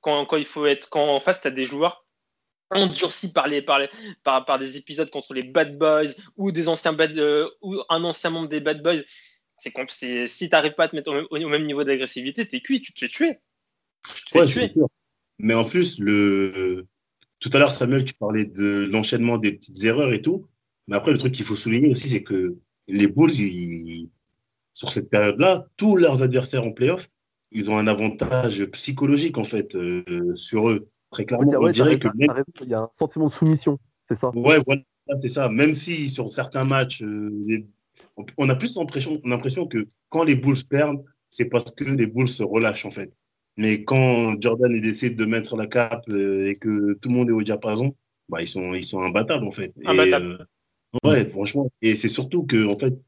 quand, 0.00 0.26
quand, 0.26 0.36
il 0.36 0.44
faut 0.44 0.66
être 0.66 0.88
quand 0.90 1.14
en 1.14 1.20
face, 1.20 1.40
tu 1.40 1.48
as 1.48 1.50
des 1.50 1.64
joueurs 1.64 2.06
endurcis 2.70 3.32
par, 3.32 3.46
les, 3.46 3.62
par, 3.62 3.78
les, 3.78 3.88
par, 4.24 4.44
par, 4.44 4.58
des 4.58 4.76
épisodes 4.76 5.10
contre 5.10 5.34
les 5.34 5.42
Bad 5.42 5.78
Boys 5.78 6.14
ou, 6.36 6.52
des 6.52 6.68
anciens 6.68 6.92
bad, 6.92 7.16
euh, 7.18 7.48
ou 7.62 7.76
un 7.88 8.02
ancien 8.04 8.30
membre 8.30 8.48
des 8.48 8.60
Bad 8.60 8.82
Boys. 8.82 9.02
C'est 9.58 9.72
si 10.26 10.48
tu 10.48 10.52
n'arrives 10.52 10.74
pas 10.74 10.84
à 10.84 10.88
te 10.88 10.96
mettre 10.96 11.10
au 11.30 11.48
même, 11.48 11.66
niveau 11.66 11.82
d'agressivité, 11.82 12.46
tu 12.46 12.56
es 12.56 12.60
cuit, 12.60 12.80
tu 12.82 12.92
te 12.92 13.00
fais 13.00 13.08
tuer. 13.08 13.38
Tu 14.14 14.24
te 14.24 14.46
fais 14.46 14.46
tuer. 14.46 14.82
Mais 15.38 15.54
en 15.54 15.64
plus, 15.64 15.98
le, 15.98 16.86
tout 17.40 17.50
à 17.52 17.58
l'heure, 17.58 17.70
Samuel, 17.70 18.04
tu 18.04 18.14
parlais 18.14 18.44
de 18.44 18.86
l'enchaînement 18.90 19.38
des 19.38 19.52
petites 19.52 19.82
erreurs 19.84 20.12
et 20.12 20.20
tout. 20.20 20.46
Mais 20.88 20.96
après, 20.96 21.12
le 21.12 21.18
truc 21.18 21.32
qu'il 21.32 21.44
faut 21.44 21.56
souligner 21.56 21.88
aussi, 21.88 22.08
c'est 22.08 22.22
que 22.22 22.56
les 22.86 23.08
Bulls, 23.08 23.30
sur 24.76 24.92
cette 24.92 25.08
période-là, 25.08 25.66
tous 25.78 25.96
leurs 25.96 26.22
adversaires 26.22 26.62
en 26.62 26.70
playoff, 26.70 27.08
ils 27.50 27.70
ont 27.70 27.78
un 27.78 27.86
avantage 27.86 28.62
psychologique, 28.66 29.38
en 29.38 29.44
fait, 29.44 29.74
euh, 29.74 30.34
sur 30.34 30.68
eux. 30.68 30.88
Très 31.10 31.24
clairement, 31.24 31.50
on 31.58 31.70
dirait 31.70 31.98
que. 31.98 32.08
Il 32.60 32.68
y 32.68 32.74
a 32.74 32.80
un 32.80 32.90
sentiment 32.98 33.28
de 33.28 33.32
soumission, 33.32 33.78
c'est 34.06 34.18
ça? 34.18 34.28
Ouais, 34.36 34.58
voilà, 34.66 34.82
c'est 35.22 35.30
ça. 35.30 35.48
Même 35.48 35.72
si 35.72 36.10
sur 36.10 36.30
certains 36.30 36.64
matchs, 36.64 37.02
euh, 37.02 37.64
on 38.36 38.50
a 38.50 38.54
plus 38.54 38.76
l'impression 38.76 39.66
que 39.66 39.88
quand 40.10 40.24
les 40.24 40.36
Bulls 40.36 40.64
perdent, 40.68 41.02
c'est 41.30 41.46
parce 41.46 41.70
que 41.70 41.84
les 41.84 42.06
Bulls 42.06 42.28
se 42.28 42.42
relâchent, 42.42 42.84
en 42.84 42.90
fait. 42.90 43.10
Mais 43.56 43.82
quand 43.82 44.38
Jordan 44.42 44.78
décide 44.78 45.16
de 45.16 45.24
mettre 45.24 45.56
la 45.56 45.66
cape 45.66 46.04
euh, 46.10 46.50
et 46.50 46.56
que 46.56 46.92
tout 47.00 47.08
le 47.08 47.14
monde 47.14 47.30
est 47.30 47.32
au 47.32 47.42
diapason, 47.42 47.96
bah, 48.28 48.42
ils, 48.42 48.48
sont, 48.48 48.74
ils 48.74 48.84
sont 48.84 49.00
imbattables, 49.00 49.46
en 49.46 49.52
fait. 49.52 49.72
Imbattables. 49.86 50.46
ouais, 51.02 51.26
franchement. 51.30 51.70
Et 51.80 51.96
c'est 51.96 52.08
surtout 52.08 52.44
que, 52.44 52.66
en 52.66 52.76
fait, 52.76 52.98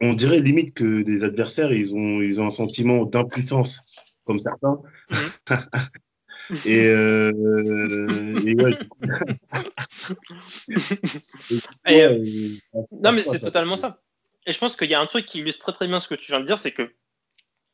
on 0.00 0.14
dirait 0.14 0.40
limite 0.40 0.74
que 0.74 1.04
les 1.06 1.24
adversaires, 1.24 1.72
ils 1.72 1.94
ont, 1.94 2.22
ils 2.22 2.40
ont 2.40 2.46
un 2.46 2.50
sentiment 2.50 3.04
d'impuissance, 3.04 3.80
comme 4.24 4.38
certains. 4.38 4.80
et, 6.64 6.86
euh, 6.86 7.30
non, 12.92 13.12
mais 13.12 13.22
c'est 13.22 13.40
totalement 13.40 13.76
ça. 13.76 14.00
Et 14.46 14.52
je 14.52 14.58
pense 14.58 14.76
qu'il 14.76 14.88
y 14.88 14.94
a 14.94 15.00
un 15.00 15.06
truc 15.06 15.26
qui 15.26 15.40
illustre 15.40 15.60
très 15.60 15.72
très 15.72 15.88
bien 15.88 16.00
ce 16.00 16.08
que 16.08 16.14
tu 16.14 16.32
viens 16.32 16.40
de 16.40 16.46
dire, 16.46 16.56
c'est 16.58 16.72
que 16.72 16.90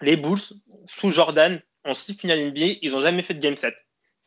les 0.01 0.17
Bulls, 0.17 0.41
sous 0.87 1.13
Jordan, 1.13 1.63
en 1.85 1.95
six 1.95 2.15
finales 2.15 2.51
NBA, 2.51 2.79
ils 2.83 2.93
n'ont 2.93 3.01
jamais 3.01 3.23
fait 3.23 3.35
de 3.35 3.41
game 3.41 3.57
set. 3.57 3.75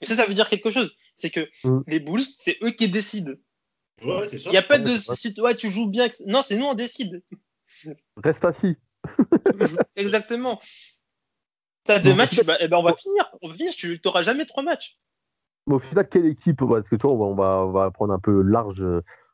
Et 0.02 0.06
ça, 0.06 0.16
ça 0.16 0.26
veut 0.26 0.34
dire 0.34 0.50
quelque 0.50 0.70
chose. 0.70 0.96
C'est 1.16 1.30
que 1.30 1.48
mm. 1.64 1.80
les 1.88 2.00
Bulls, 2.00 2.22
c'est 2.22 2.58
eux 2.64 2.72
qui 2.72 2.90
décident. 2.90 3.34
Il 4.02 4.28
n'y 4.52 4.58
a 4.58 4.62
pas 4.62 4.78
de 4.78 4.96
si 5.16 5.34
toi 5.34 5.56
tu 5.56 5.72
joues 5.72 5.88
bien. 5.88 6.08
Non, 6.28 6.44
c'est 6.44 6.56
nous 6.56 6.66
on 6.66 6.76
décide. 6.76 7.24
Reste 8.18 8.46
assis. 8.46 8.78
Exactement. 9.96 10.60
T'as 11.84 12.00
deux 12.00 12.14
matchs, 12.14 12.44
bah, 12.46 12.58
eh 12.60 12.68
ben 12.68 12.78
on 12.78 12.84
va 12.84 12.96
finir. 12.96 13.32
On 13.42 13.50
va 13.50 13.54
finir, 13.54 13.72
tu 13.74 14.00
n'auras 14.04 14.22
jamais 14.22 14.46
trois 14.46 14.64
matchs. 14.64 15.00
Mais 15.68 15.76
au 15.76 15.80
final, 15.80 16.08
quelle 16.10 16.26
équipe 16.26 16.60
Parce 16.60 16.90
que 16.90 16.96
tu 16.96 17.08
vois, 17.08 17.14
on 17.14 17.36
va, 17.36 17.66
on 17.66 17.72
va 17.72 17.92
prendre 17.92 18.14
un 18.14 18.20
peu 18.20 18.42
large 18.42 18.84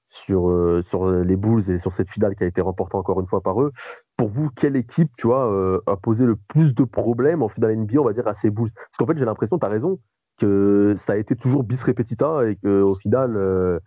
sur, 0.09 0.49
euh, 0.49 0.83
sur 0.87 1.09
les 1.09 1.35
Bulls 1.35 1.69
et 1.69 1.79
sur 1.79 1.93
cette 1.93 2.09
finale 2.09 2.35
qui 2.35 2.43
a 2.43 2.47
été 2.47 2.61
remportée 2.61 2.95
encore 2.95 3.19
une 3.19 3.25
fois 3.25 3.41
par 3.41 3.61
eux. 3.61 3.71
Pour 4.15 4.29
vous, 4.29 4.49
quelle 4.49 4.75
équipe, 4.75 5.09
tu 5.17 5.27
vois, 5.27 5.51
euh, 5.51 5.81
a 5.87 5.95
posé 5.95 6.25
le 6.25 6.35
plus 6.35 6.75
de 6.75 6.83
problèmes 6.83 7.41
en 7.41 7.49
finale 7.49 7.75
NBA, 7.75 7.99
on 7.99 8.05
va 8.05 8.13
dire, 8.13 8.27
à 8.27 8.35
ces 8.35 8.51
Bulls? 8.51 8.71
Parce 8.73 8.97
qu'en 8.99 9.07
fait, 9.07 9.17
j'ai 9.17 9.25
l'impression, 9.25 9.57
tu 9.57 9.65
as 9.65 9.69
raison, 9.69 9.99
que 10.37 10.95
ça 10.97 11.13
a 11.13 11.17
été 11.17 11.35
toujours 11.35 11.63
bis 11.63 11.81
repetita 11.83 12.47
et 12.47 12.55
qu'au 12.57 12.95
final, 12.95 13.35
euh, 13.35 13.79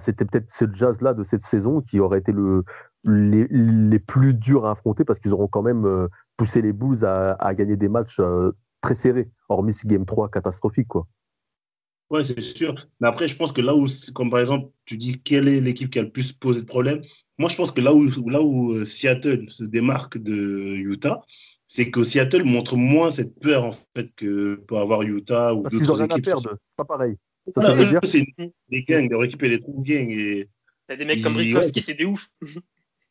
c'était 0.00 0.24
peut-être 0.24 0.50
ce 0.50 0.64
jazz-là 0.72 1.14
de 1.14 1.24
cette 1.24 1.42
saison 1.42 1.80
qui 1.80 2.00
aurait 2.00 2.18
été 2.18 2.32
le, 2.32 2.64
les, 3.04 3.46
les, 3.50 3.98
plus 3.98 4.34
durs 4.34 4.66
à 4.66 4.72
affronter 4.72 5.04
parce 5.04 5.18
qu'ils 5.18 5.32
auront 5.32 5.48
quand 5.48 5.62
même 5.62 5.86
euh, 5.86 6.08
poussé 6.36 6.60
les 6.62 6.72
Bulls 6.72 7.04
à, 7.04 7.32
à 7.32 7.54
gagner 7.54 7.76
des 7.76 7.88
matchs 7.88 8.20
euh, 8.20 8.52
très 8.80 8.94
serrés, 8.94 9.30
hormis 9.48 9.72
ce 9.72 9.86
Game 9.86 10.04
3 10.04 10.30
catastrophique. 10.30 10.88
Quoi. 10.88 11.06
Ouais, 12.10 12.24
c'est 12.24 12.40
sûr. 12.40 12.74
Mais 13.00 13.08
après, 13.08 13.28
je 13.28 13.36
pense 13.36 13.52
que 13.52 13.60
là 13.60 13.74
où, 13.74 13.86
comme 14.14 14.30
par 14.30 14.40
exemple, 14.40 14.70
tu 14.84 14.98
dis 14.98 15.20
quelle 15.20 15.48
est 15.48 15.60
l'équipe 15.60 15.90
qui 15.90 15.98
a 15.98 16.02
le 16.02 16.10
plus 16.10 16.32
posé 16.32 16.62
de 16.62 16.66
problèmes, 16.66 17.02
moi 17.38 17.48
je 17.48 17.56
pense 17.56 17.70
que 17.70 17.80
là 17.80 17.94
où, 17.94 18.04
là 18.28 18.42
où 18.42 18.72
euh, 18.72 18.84
Seattle 18.84 19.46
se 19.48 19.64
démarque 19.64 20.18
de 20.18 20.76
Utah, 20.76 21.22
c'est 21.66 21.90
que 21.90 22.02
Seattle 22.02 22.44
montre 22.44 22.76
moins 22.76 23.10
cette 23.10 23.38
peur 23.38 23.64
en 23.64 23.70
fait 23.72 24.12
que 24.16 24.56
peut 24.56 24.76
avoir 24.76 25.02
Utah 25.02 25.54
ou 25.54 25.62
d'autres 25.68 26.02
équipes. 26.02 26.26
À 26.26 26.30
perdre, 26.32 26.58
pas 26.76 26.84
pareil. 26.84 27.16
c'est 28.02 28.26
des 28.68 28.82
gangs, 28.82 29.08
leur 29.08 29.22
équipe 29.24 29.42
est 29.44 29.58
trop 29.60 29.80
gang 29.80 30.10
et 30.10 30.48
T'as 30.88 30.96
des 30.96 31.04
mecs 31.04 31.22
comme 31.22 31.36
Rikowski, 31.36 31.80
c'est 31.80 31.94
des 31.94 32.04
ouf. 32.04 32.28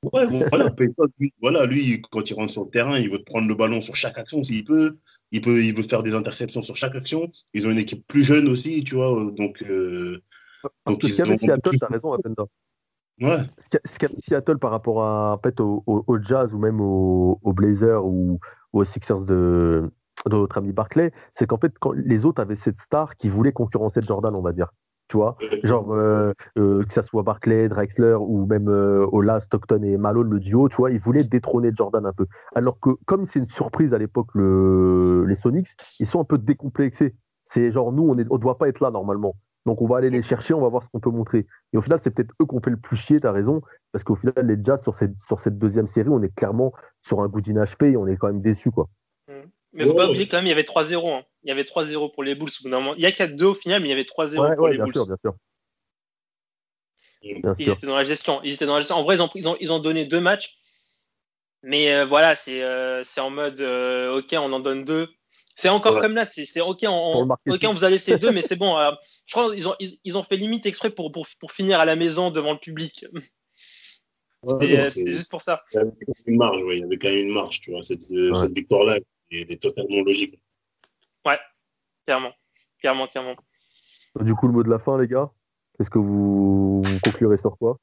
Ouais, 0.01 0.25
voilà, 0.49 0.73
lui, 1.19 1.33
voilà, 1.41 1.65
lui, 1.65 2.01
quand 2.09 2.29
il 2.29 2.33
rentre 2.33 2.51
sur 2.51 2.63
le 2.63 2.69
terrain, 2.69 2.97
il 2.97 3.09
veut 3.11 3.21
prendre 3.25 3.47
le 3.47 3.55
ballon 3.55 3.81
sur 3.81 3.95
chaque 3.95 4.17
action 4.17 4.41
s'il 4.41 4.63
peut. 4.63 4.97
Il, 5.31 5.41
peut. 5.41 5.61
il 5.61 5.75
veut 5.75 5.83
faire 5.83 6.03
des 6.03 6.15
interceptions 6.15 6.61
sur 6.61 6.75
chaque 6.75 6.95
action. 6.95 7.31
Ils 7.53 7.67
ont 7.67 7.71
une 7.71 7.79
équipe 7.79 8.07
plus 8.07 8.23
jeune 8.23 8.47
aussi, 8.47 8.83
tu 8.83 8.95
vois. 8.95 9.31
Donc, 9.31 9.61
euh, 9.63 10.21
donc 10.85 11.03
ils 11.03 11.21
ont... 11.21 11.37
Seattle, 11.37 11.77
t'as 11.79 11.87
raison, 11.87 12.13
Apenda. 12.13 12.45
Ouais. 13.21 13.39
Seattle 14.19 14.57
par 14.57 14.71
rapport 14.71 15.03
à, 15.03 15.33
en 15.33 15.39
fait, 15.39 15.59
au, 15.59 15.83
au, 15.85 16.21
Jazz 16.21 16.53
ou 16.53 16.57
même 16.57 16.79
au, 16.79 17.39
au 17.43 17.51
Blazers 17.51 18.05
ou, 18.05 18.39
aux 18.71 18.85
Sixers 18.85 19.21
de, 19.21 19.91
de 20.25 20.35
notre 20.35 20.57
ami 20.57 20.71
Barclay, 20.71 21.11
c'est 21.33 21.45
qu'en 21.45 21.57
fait, 21.57 21.73
quand 21.79 21.91
les 21.91 22.23
autres 22.23 22.41
avaient 22.41 22.55
cette 22.55 22.79
star 22.79 23.17
qui 23.17 23.29
voulait 23.29 23.51
concurrencer 23.51 24.01
Jordan, 24.01 24.33
on 24.35 24.41
va 24.41 24.53
dire 24.53 24.71
tu 25.09 25.17
vois. 25.17 25.35
Genre, 25.63 25.91
euh, 25.91 26.31
euh, 26.57 26.85
que 26.85 26.93
ça 26.93 27.03
soit 27.03 27.23
Barclay, 27.23 27.67
Drexler 27.67 28.15
ou 28.19 28.45
même 28.45 28.69
euh, 28.69 29.05
Ola, 29.11 29.41
Stockton 29.41 29.81
et 29.83 29.97
Malone, 29.97 30.29
le 30.29 30.39
duo, 30.39 30.69
tu 30.69 30.77
vois, 30.77 30.91
ils 30.91 30.99
voulaient 30.99 31.23
détrôner 31.23 31.71
Jordan 31.75 32.05
un 32.05 32.13
peu. 32.13 32.27
Alors 32.55 32.79
que, 32.79 32.91
comme 33.05 33.27
c'est 33.27 33.39
une 33.39 33.49
surprise 33.49 33.93
à 33.93 33.97
l'époque, 33.97 34.29
le, 34.35 35.25
les 35.25 35.35
Sonics, 35.35 35.69
ils 35.99 36.05
sont 36.05 36.21
un 36.21 36.25
peu 36.25 36.37
décomplexés. 36.37 37.15
C'est 37.47 37.71
genre, 37.71 37.91
nous, 37.91 38.03
on 38.03 38.15
ne 38.15 38.23
doit 38.23 38.57
pas 38.57 38.69
être 38.69 38.79
là 38.79 38.91
normalement. 38.91 39.35
Donc, 39.65 39.81
on 39.81 39.87
va 39.87 39.97
aller 39.97 40.09
les 40.09 40.23
chercher, 40.23 40.53
on 40.53 40.61
va 40.61 40.69
voir 40.69 40.83
ce 40.83 40.87
qu'on 40.89 40.99
peut 40.99 41.09
montrer. 41.09 41.45
Et 41.73 41.77
au 41.77 41.81
final, 41.81 41.99
c'est 42.01 42.11
peut-être 42.11 42.33
eux 42.41 42.45
qu'on 42.45 42.61
fait 42.61 42.69
le 42.69 42.77
plus 42.77 42.95
chier, 42.95 43.19
tu 43.19 43.27
as 43.27 43.31
raison, 43.31 43.61
parce 43.91 44.03
qu'au 44.03 44.15
final, 44.15 44.33
les 44.43 44.57
Jazz, 44.63 44.81
sur 44.81 44.95
cette, 44.95 45.57
deuxième 45.57 45.87
série, 45.87 46.09
on 46.09 46.21
est 46.21 46.33
clairement 46.33 46.71
sur 47.01 47.21
un 47.21 47.27
goût 47.27 47.41
d'INHP 47.41 47.83
et 47.83 47.97
on 47.97 48.07
est 48.07 48.15
quand 48.15 48.27
même 48.27 48.41
déçus, 48.41 48.71
quoi. 48.71 48.87
Mais 49.73 49.85
faut 49.85 49.93
pas 49.93 50.09
oublier 50.09 50.27
quand 50.27 50.37
même, 50.37 50.47
il 50.47 50.49
y 50.49 50.53
avait 50.53 50.63
3-0. 50.63 51.13
Hein. 51.13 51.23
Il 51.43 51.49
y 51.49 51.51
avait 51.51 51.63
3-0 51.63 52.11
pour 52.13 52.23
les 52.23 52.35
Bulls. 52.35 52.49
Il 52.63 53.01
y 53.01 53.05
a 53.05 53.11
4-2 53.11 53.43
au 53.43 53.53
final, 53.53 53.81
mais 53.81 53.87
il 53.87 53.91
y 53.91 53.93
avait 53.93 54.03
3-0 54.03 54.55
pour 54.55 54.67
les 54.67 54.77
bien 54.77 54.85
Bulls. 54.85 54.93
Sûr, 54.93 55.05
bien 55.05 55.17
sûr, 55.17 55.33
ils 57.21 57.69
étaient 57.69 57.87
dans 57.87 57.95
la 57.95 58.03
gestion. 58.03 58.41
Ils 58.43 58.53
étaient 58.53 58.65
dans 58.65 58.73
la 58.73 58.79
gestion. 58.79 58.95
En 58.95 59.03
vrai, 59.03 59.15
ils 59.15 59.21
ont, 59.21 59.29
ils 59.35 59.47
ont, 59.47 59.57
ils 59.59 59.71
ont 59.71 59.79
donné 59.79 60.05
deux 60.05 60.21
matchs. 60.21 60.57
Mais 61.61 61.93
euh, 61.93 62.05
voilà, 62.05 62.35
c'est 62.35 62.61
euh, 62.61 63.03
en 63.17 63.29
mode 63.29 63.59
euh, 63.59 64.17
OK, 64.17 64.33
on 64.33 64.53
en 64.53 64.59
donne 64.59 64.85
deux. 64.85 65.07
C'est 65.55 65.67
encore 65.67 65.95
ouais. 65.95 66.01
comme 66.01 66.15
là, 66.15 66.23
c'est 66.23 66.61
OK, 66.61 66.85
on, 66.87 67.27
OK, 67.29 67.65
on 67.65 67.73
vous 67.73 67.83
a 67.83 67.89
laissé 67.89 68.17
deux, 68.17 68.31
mais 68.31 68.41
c'est 68.41 68.55
bon. 68.55 68.77
Euh, 68.77 68.91
je 69.25 69.33
crois 69.33 69.53
qu'ils 69.53 69.67
ont, 69.67 69.75
ils, 69.81 69.99
ils, 70.05 70.17
ont 70.17 70.23
fait 70.23 70.37
limite 70.37 70.65
exprès 70.65 70.89
pour, 70.89 71.11
pour, 71.11 71.27
pour, 71.37 71.51
finir 71.51 71.81
à 71.81 71.85
la 71.85 71.97
maison 71.97 72.31
devant 72.31 72.53
le 72.53 72.59
public. 72.59 73.05
C'était 74.45 74.77
ouais, 74.77 75.11
juste 75.11 75.29
pour 75.29 75.41
ça. 75.41 75.61
Il 75.73 75.75
y 75.75 75.79
avait 75.79 75.91
une 76.27 76.37
marge, 76.37 76.63
ouais, 76.63 76.77
il 76.77 76.79
y 76.79 76.83
avait 76.85 76.95
quand 76.95 77.09
même 77.09 77.27
une 77.27 77.33
marge, 77.33 77.59
tu 77.59 77.71
vois, 77.71 77.81
cette, 77.81 78.03
cette 78.03 78.55
victoire-là 78.55 78.99
il 79.31 79.51
est 79.51 79.61
totalement 79.61 80.01
logique. 80.03 80.39
Ouais, 81.25 81.39
clairement. 82.05 82.33
Clairement, 82.79 83.07
clairement. 83.07 83.35
Du 84.21 84.33
coup, 84.33 84.47
le 84.47 84.53
mot 84.53 84.63
de 84.63 84.69
la 84.69 84.79
fin, 84.79 84.99
les 84.99 85.07
gars 85.07 85.29
Est-ce 85.79 85.89
que 85.89 85.99
vous, 85.99 86.81
conclurez 87.03 87.37
sur 87.37 87.57
quoi? 87.57 87.77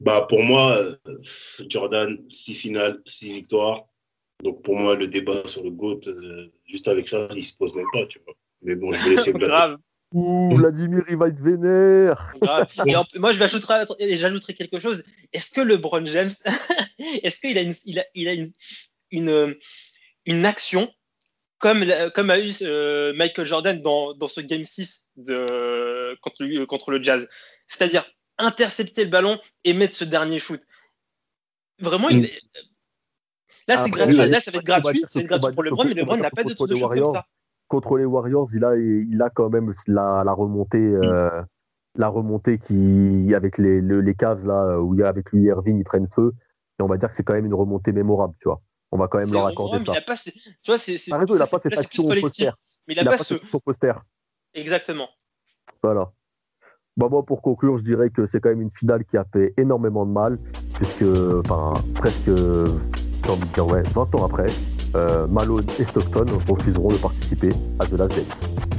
Bah, 0.00 0.26
Pour 0.28 0.42
moi, 0.42 0.76
Jordan, 1.68 2.18
6 2.28 2.54
finales, 2.54 3.00
6 3.06 3.32
victoires. 3.32 3.84
Donc 4.42 4.62
pour 4.62 4.76
moi, 4.76 4.96
le 4.96 5.06
débat 5.06 5.44
sur 5.44 5.62
le 5.62 5.70
GOAT, 5.70 6.00
euh, 6.06 6.50
juste 6.66 6.88
avec 6.88 7.08
ça, 7.08 7.28
il 7.36 7.44
se 7.44 7.56
pose 7.56 7.74
même 7.74 7.86
pas, 7.92 8.06
tu 8.06 8.20
vois. 8.24 8.34
Mais 8.62 8.74
bon, 8.74 8.92
je 8.92 9.04
vais 9.04 9.10
laisser 9.10 9.32
Grave. 9.34 9.76
Ouh, 10.12 10.50
Vladimir, 10.56 11.04
il 11.08 11.16
va 11.16 11.28
être 11.28 11.40
vénère. 11.40 12.32
Et 12.84 12.96
en, 12.96 13.04
moi, 13.16 13.32
je 13.32 13.38
vais 13.38 13.44
ajouter, 13.44 13.66
j'ajouterai 14.16 14.54
quelque 14.54 14.80
chose. 14.80 15.04
Est-ce 15.32 15.50
que 15.50 15.60
le 15.60 15.76
LeBron 15.76 16.04
James, 16.06 16.30
est-ce 16.98 17.40
qu'il 17.40 17.56
a 17.56 17.62
une, 17.62 17.74
il 17.84 18.00
a, 18.00 18.04
il 18.14 18.26
a 18.26 18.32
une, 18.32 18.52
une, 19.10 19.56
une 20.26 20.44
action 20.46 20.92
comme, 21.60 21.84
comme 22.14 22.30
a 22.30 22.38
eu 22.40 22.52
euh, 22.62 23.12
Michael 23.14 23.46
Jordan 23.46 23.80
dans, 23.80 24.14
dans, 24.14 24.26
ce 24.26 24.40
Game 24.40 24.64
6 24.64 25.04
de, 25.16 26.16
contre, 26.22 26.42
le, 26.42 26.64
contre 26.64 26.90
le 26.90 27.02
Jazz. 27.02 27.28
C'est-à-dire 27.68 28.04
intercepter 28.38 29.04
le 29.04 29.10
ballon 29.10 29.38
et 29.64 29.74
mettre 29.74 29.94
ce 29.94 30.04
dernier 30.04 30.38
shoot. 30.38 30.60
Vraiment, 31.78 32.08
il... 32.08 32.30
là, 33.68 33.76
c'est 33.76 33.90
gratuit. 33.90 34.16
Là, 34.16 34.40
ça 34.40 34.50
va 34.50 34.58
être 34.58 34.64
gratuit. 34.64 35.04
C'est 35.06 35.24
gratuit 35.24 35.52
pour 35.52 35.62
LeBron, 35.62 35.84
mais 35.84 35.94
LeBron 35.94 36.16
n'a 36.16 36.30
pas 36.30 36.44
de, 36.44 36.54
de 36.54 36.74
shoot 36.74 36.88
comme 36.88 37.14
ça. 37.14 37.26
Contre 37.68 37.98
les 37.98 38.04
Warriors, 38.04 38.48
il 38.54 38.64
a, 38.64 38.74
il 38.76 39.22
a 39.22 39.30
quand 39.30 39.50
même 39.50 39.72
la, 39.86 40.22
la 40.24 40.32
remontée. 40.32 40.78
Euh, 40.78 41.42
la 41.96 42.08
remontée 42.08 42.58
qui 42.58 43.34
avec 43.34 43.58
les, 43.58 43.80
les, 43.80 44.00
les 44.00 44.14
Cavs 44.14 44.46
là 44.46 44.80
où 44.80 44.94
il 44.94 45.00
y 45.00 45.02
a 45.02 45.08
avec 45.08 45.32
lui 45.32 45.42
Irving 45.46 45.76
ils 45.76 45.84
prennent 45.84 46.06
feu 46.06 46.32
et 46.78 46.82
on 46.84 46.86
va 46.86 46.96
dire 46.98 47.08
que 47.08 47.16
c'est 47.16 47.24
quand 47.24 47.32
même 47.32 47.46
une 47.46 47.54
remontée 47.54 47.90
mémorable 47.90 48.34
tu 48.38 48.48
vois 48.48 48.62
on 48.92 48.98
va 48.98 49.08
quand 49.08 49.18
même 49.18 49.32
leur 49.32 49.46
accorder 49.46 49.84
ça. 49.84 49.92
Il 49.92 49.98
a 49.98 50.02
pas, 50.02 50.16
tu 50.16 50.32
vois, 50.66 50.78
c'est, 50.78 50.94
il 50.94 51.10
n'a 51.10 51.46
pas 51.46 51.58
cette 51.60 51.78
action 51.78 52.04
au 52.04 52.20
poster. 52.20 52.52
Mais 52.86 52.94
il 52.94 52.96
n'a 52.96 53.04
pas, 53.10 53.18
pas 53.18 53.24
ce... 53.24 53.34
poster. 53.64 53.92
Exactement. 54.54 55.08
Voilà. 55.82 56.12
Bah, 56.96 57.08
moi, 57.08 57.24
pour 57.24 57.40
conclure, 57.40 57.78
je 57.78 57.84
dirais 57.84 58.10
que 58.10 58.26
c'est 58.26 58.40
quand 58.40 58.50
même 58.50 58.62
une 58.62 58.70
finale 58.70 59.04
qui 59.04 59.16
a 59.16 59.24
fait 59.32 59.54
énormément 59.56 60.04
de 60.04 60.12
mal, 60.12 60.38
puisque, 60.74 61.04
enfin, 61.44 61.74
presque, 61.94 62.28
ouais, 62.28 63.82
20 63.82 64.14
ans 64.16 64.26
après, 64.26 64.48
euh, 64.96 65.26
Malone 65.28 65.66
et 65.78 65.84
Stockton 65.84 66.26
refuseront 66.48 66.88
de 66.90 66.96
participer 66.96 67.50
à 67.78 67.86
The 67.86 67.92
Last 67.92 68.16
Dance. 68.16 68.69